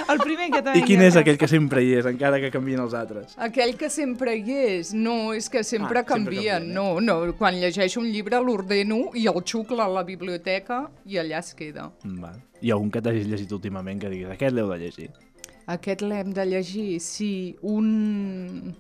El 0.09 0.19
primer 0.23 0.51
que 0.53 0.61
I 0.79 0.83
quin 0.87 1.03
és 1.03 1.17
aquell 1.19 1.39
que 1.39 1.49
sempre 1.51 1.83
hi 1.83 1.95
és, 1.99 2.07
encara 2.07 2.39
que 2.43 2.51
canvien 2.55 2.81
els 2.85 2.95
altres? 2.95 3.35
Aquell 3.43 3.75
que 3.77 3.89
sempre 3.91 4.37
hi 4.39 4.55
és. 4.55 4.93
No, 4.95 5.33
és 5.35 5.49
que 5.51 5.65
sempre 5.65 6.01
Ah, 6.01 6.05
sempre 6.05 6.05
canvien. 6.05 6.63
canvien, 6.63 6.71
eh? 6.71 6.75
No, 6.75 7.01
no, 7.01 7.35
quan 7.37 7.59
llegeixo 7.61 8.01
un 8.01 8.07
llibre 8.13 8.39
l'ordeno 8.41 9.11
i 9.15 9.27
el 9.27 9.43
xucla 9.45 9.85
a 9.85 9.89
la 9.89 10.05
biblioteca 10.05 10.91
i 11.05 11.19
allà 11.19 11.39
es 11.41 11.55
queda. 11.55 11.91
Mm, 12.05 12.21
Val. 12.23 12.41
Hi 12.63 12.71
ha 12.71 12.75
algun 12.75 12.91
que 12.91 13.03
t'hagis 13.03 13.27
llegit 13.27 13.53
últimament 13.53 14.01
que 14.01 14.09
diguis 14.09 14.31
aquest 14.31 14.55
l'heu 14.55 14.69
de 14.71 14.79
llegir? 14.79 15.11
Aquest 15.67 16.03
l'hem 16.03 16.31
de 16.33 16.45
llegir, 16.47 17.01
sí, 17.01 17.57
un... 17.63 18.77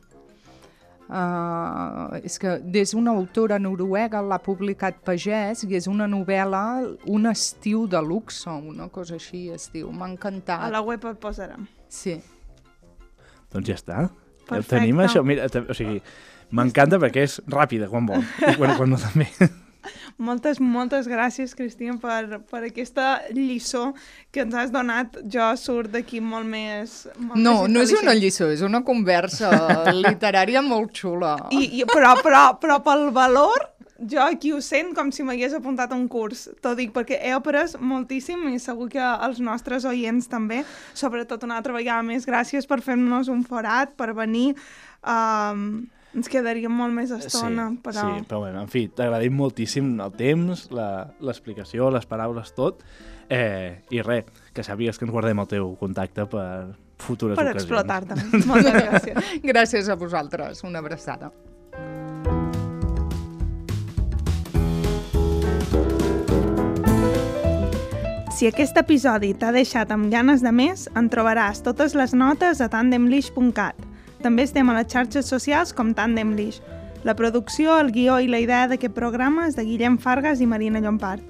Uh, 1.06 2.18
és 2.26 2.34
que 2.42 2.56
des 2.58 2.90
d'una 2.90 3.12
autora 3.14 3.60
noruega 3.62 4.18
l'ha 4.26 4.40
publicat 4.42 4.96
Pagès 5.06 5.62
i 5.62 5.76
és 5.78 5.86
una 5.86 6.08
novel·la, 6.10 6.62
un 7.06 7.28
estiu 7.30 7.84
de 7.86 8.00
luxe, 8.02 8.50
una 8.50 8.88
cosa 8.90 9.14
així 9.20 9.46
es 9.54 9.68
diu. 9.74 9.92
M'ha 9.94 10.08
encantat. 10.10 10.64
A 10.66 10.72
la 10.74 10.82
web 10.82 11.04
el 11.06 11.18
posarem. 11.22 11.68
Sí. 11.88 12.16
Doncs 13.52 13.70
ja 13.70 13.76
està. 13.78 14.00
Ja 14.08 14.48
Perfecte. 14.48 14.80
tenim, 14.80 14.98
això. 15.02 15.22
Mira, 15.26 15.46
o 15.46 15.74
sigui, 15.78 16.00
m'encanta 16.50 16.98
perquè 17.02 17.26
és 17.26 17.38
ràpida 17.50 17.90
quan 17.90 18.10
vol. 18.10 18.26
I 18.42 18.56
quan, 18.58 18.74
quan 18.78 18.90
no 18.90 18.98
també. 18.98 19.30
Moltes, 20.16 20.60
moltes 20.64 21.04
gràcies, 21.10 21.52
Cristina, 21.52 21.98
per, 22.00 22.38
per 22.48 22.62
aquesta 22.70 23.18
lliçó 23.36 23.90
que 24.32 24.46
ens 24.46 24.54
has 24.56 24.72
donat. 24.72 25.18
Jo 25.28 25.50
surt 25.60 25.92
d'aquí 25.92 26.22
molt 26.24 26.48
més... 26.48 27.02
Molt 27.18 27.36
No, 27.36 27.56
més 27.66 27.74
no 27.74 27.84
és 27.84 27.92
una 28.00 28.14
lliçó, 28.16 28.48
és 28.54 28.64
una 28.64 28.80
conversa 28.86 29.50
literària 30.06 30.64
molt 30.64 30.94
xula. 30.96 31.36
I, 31.52 31.82
i, 31.82 31.84
però, 31.90 32.14
però, 32.24 32.46
però 32.62 32.78
pel 32.86 33.10
valor, 33.16 33.66
jo 34.00 34.22
aquí 34.24 34.54
ho 34.56 34.60
sent 34.64 34.94
com 34.96 35.10
si 35.12 35.24
m'hagués 35.26 35.58
apuntat 35.58 35.92
a 35.92 35.98
un 35.98 36.06
curs. 36.08 36.46
T'ho 36.64 36.72
dic 36.78 36.94
perquè 36.96 37.18
he 37.20 37.34
après 37.36 37.76
moltíssim 37.80 38.48
i 38.54 38.60
segur 38.62 38.88
que 38.92 39.02
els 39.02 39.42
nostres 39.44 39.84
oients 39.88 40.30
també. 40.32 40.62
Sobretot 40.96 41.44
una 41.44 41.60
altra 41.60 41.76
vegada 41.76 42.04
més 42.06 42.24
gràcies 42.28 42.68
per 42.68 42.80
fer-nos 42.84 43.28
un 43.32 43.44
forat, 43.44 43.92
per 44.00 44.14
venir. 44.16 44.54
Um, 45.04 45.86
ens 46.16 46.28
quedaria 46.32 46.68
molt 46.72 46.94
més 46.96 47.10
estona, 47.12 47.68
sí, 47.74 47.80
però... 47.84 48.06
sí, 48.06 48.24
però 48.28 48.38
bueno, 48.46 48.62
en 48.64 48.70
fi, 48.72 48.86
t'agradim 48.88 49.36
moltíssim 49.36 49.90
el 50.00 50.14
temps, 50.16 50.66
la- 50.72 51.10
l'explicació, 51.20 51.90
les 51.92 52.06
paraules, 52.08 52.54
tot. 52.56 52.80
Eh, 53.28 53.82
I 53.90 54.00
res, 54.06 54.24
que 54.54 54.62
sàpigues 54.64 54.96
que 54.98 55.04
ens 55.04 55.12
guardem 55.12 55.38
el 55.42 55.48
teu 55.50 55.74
contacte 55.80 56.24
per 56.30 56.46
futures 57.02 57.36
per 57.36 57.50
ocasions. 57.50 57.66
explotar-te. 57.66 58.16
Moltes 58.50 58.72
gràcies. 58.80 59.34
Gràcies 59.44 59.92
a 59.92 59.98
vosaltres, 60.00 60.64
una 60.64 60.80
abraçada. 60.80 61.32
Si 68.36 68.44
aquest 68.50 68.76
episodi 68.76 69.30
t'ha 69.40 69.48
deixat 69.54 69.92
amb 69.94 70.10
ganes 70.12 70.42
de 70.44 70.52
més, 70.52 70.84
en 71.00 71.08
trobaràs 71.12 71.62
totes 71.64 71.94
les 71.96 72.12
notes 72.12 72.60
a 72.60 72.68
tandemlish.cat. 72.72 73.85
També 74.22 74.46
estem 74.46 74.68
a 74.70 74.74
les 74.78 74.88
xarxes 74.92 75.28
socials 75.28 75.72
com 75.76 75.94
Tandemlish. 75.94 76.60
La 77.04 77.14
producció, 77.14 77.78
el 77.78 77.92
guió 77.92 78.18
i 78.18 78.26
la 78.26 78.40
idea 78.42 78.66
d'aquest 78.66 78.94
programa 78.94 79.46
és 79.46 79.56
de 79.56 79.64
Guillem 79.64 79.98
Fargas 79.98 80.40
i 80.40 80.46
Marina 80.50 80.80
Llompart. 80.80 81.22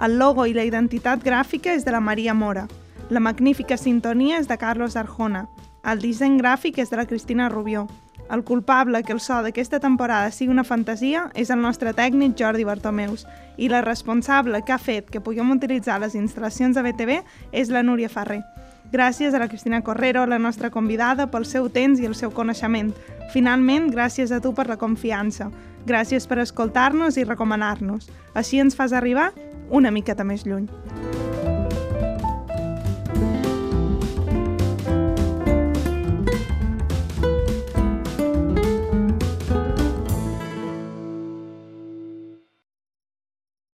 El 0.00 0.16
logo 0.18 0.46
i 0.48 0.54
la 0.56 0.64
identitat 0.64 1.22
gràfica 1.22 1.74
és 1.76 1.84
de 1.84 1.92
la 1.92 2.00
Maria 2.00 2.34
Mora. 2.34 2.66
La 3.10 3.20
magnífica 3.20 3.76
sintonia 3.76 4.38
és 4.40 4.48
de 4.48 4.56
Carlos 4.56 4.96
Arjona. 4.96 5.44
El 5.84 6.00
disseny 6.00 6.38
gràfic 6.40 6.78
és 6.80 6.90
de 6.90 6.96
la 6.96 7.06
Cristina 7.06 7.48
Rubió. 7.48 7.86
El 8.30 8.44
culpable 8.44 9.02
que 9.02 9.12
el 9.12 9.20
so 9.20 9.40
d'aquesta 9.42 9.80
temporada 9.82 10.30
sigui 10.30 10.52
una 10.54 10.64
fantasia 10.64 11.24
és 11.34 11.50
el 11.50 11.60
nostre 11.60 11.92
tècnic 11.92 12.36
Jordi 12.38 12.64
Bartomeus 12.64 13.26
i 13.58 13.68
la 13.68 13.82
responsable 13.82 14.62
que 14.62 14.72
ha 14.72 14.78
fet 14.78 15.10
que 15.10 15.20
puguem 15.20 15.50
utilitzar 15.50 15.98
les 16.00 16.14
instal·lacions 16.14 16.78
de 16.78 16.84
BTV 16.86 17.16
és 17.50 17.74
la 17.74 17.82
Núria 17.82 18.08
Ferrer. 18.08 18.44
Gràcies 18.90 19.34
a 19.34 19.38
la 19.38 19.46
Cristina 19.48 19.82
Correro, 19.82 20.26
la 20.26 20.38
nostra 20.38 20.70
convidada, 20.70 21.28
pel 21.30 21.46
seu 21.46 21.68
temps 21.70 22.00
i 22.00 22.08
el 22.08 22.16
seu 22.18 22.32
coneixement. 22.34 22.90
Finalment, 23.30 23.86
gràcies 23.94 24.34
a 24.34 24.40
tu 24.42 24.50
per 24.52 24.66
la 24.66 24.80
confiança. 24.80 25.46
Gràcies 25.86 26.26
per 26.26 26.40
escoltar-nos 26.42 27.16
i 27.16 27.24
recomanar-nos. 27.24 28.10
Així 28.34 28.58
ens 28.58 28.74
fas 28.74 28.92
arribar 28.92 29.30
una 29.70 29.94
miqueta 29.94 30.26
més 30.26 30.42
lluny. 30.42 30.66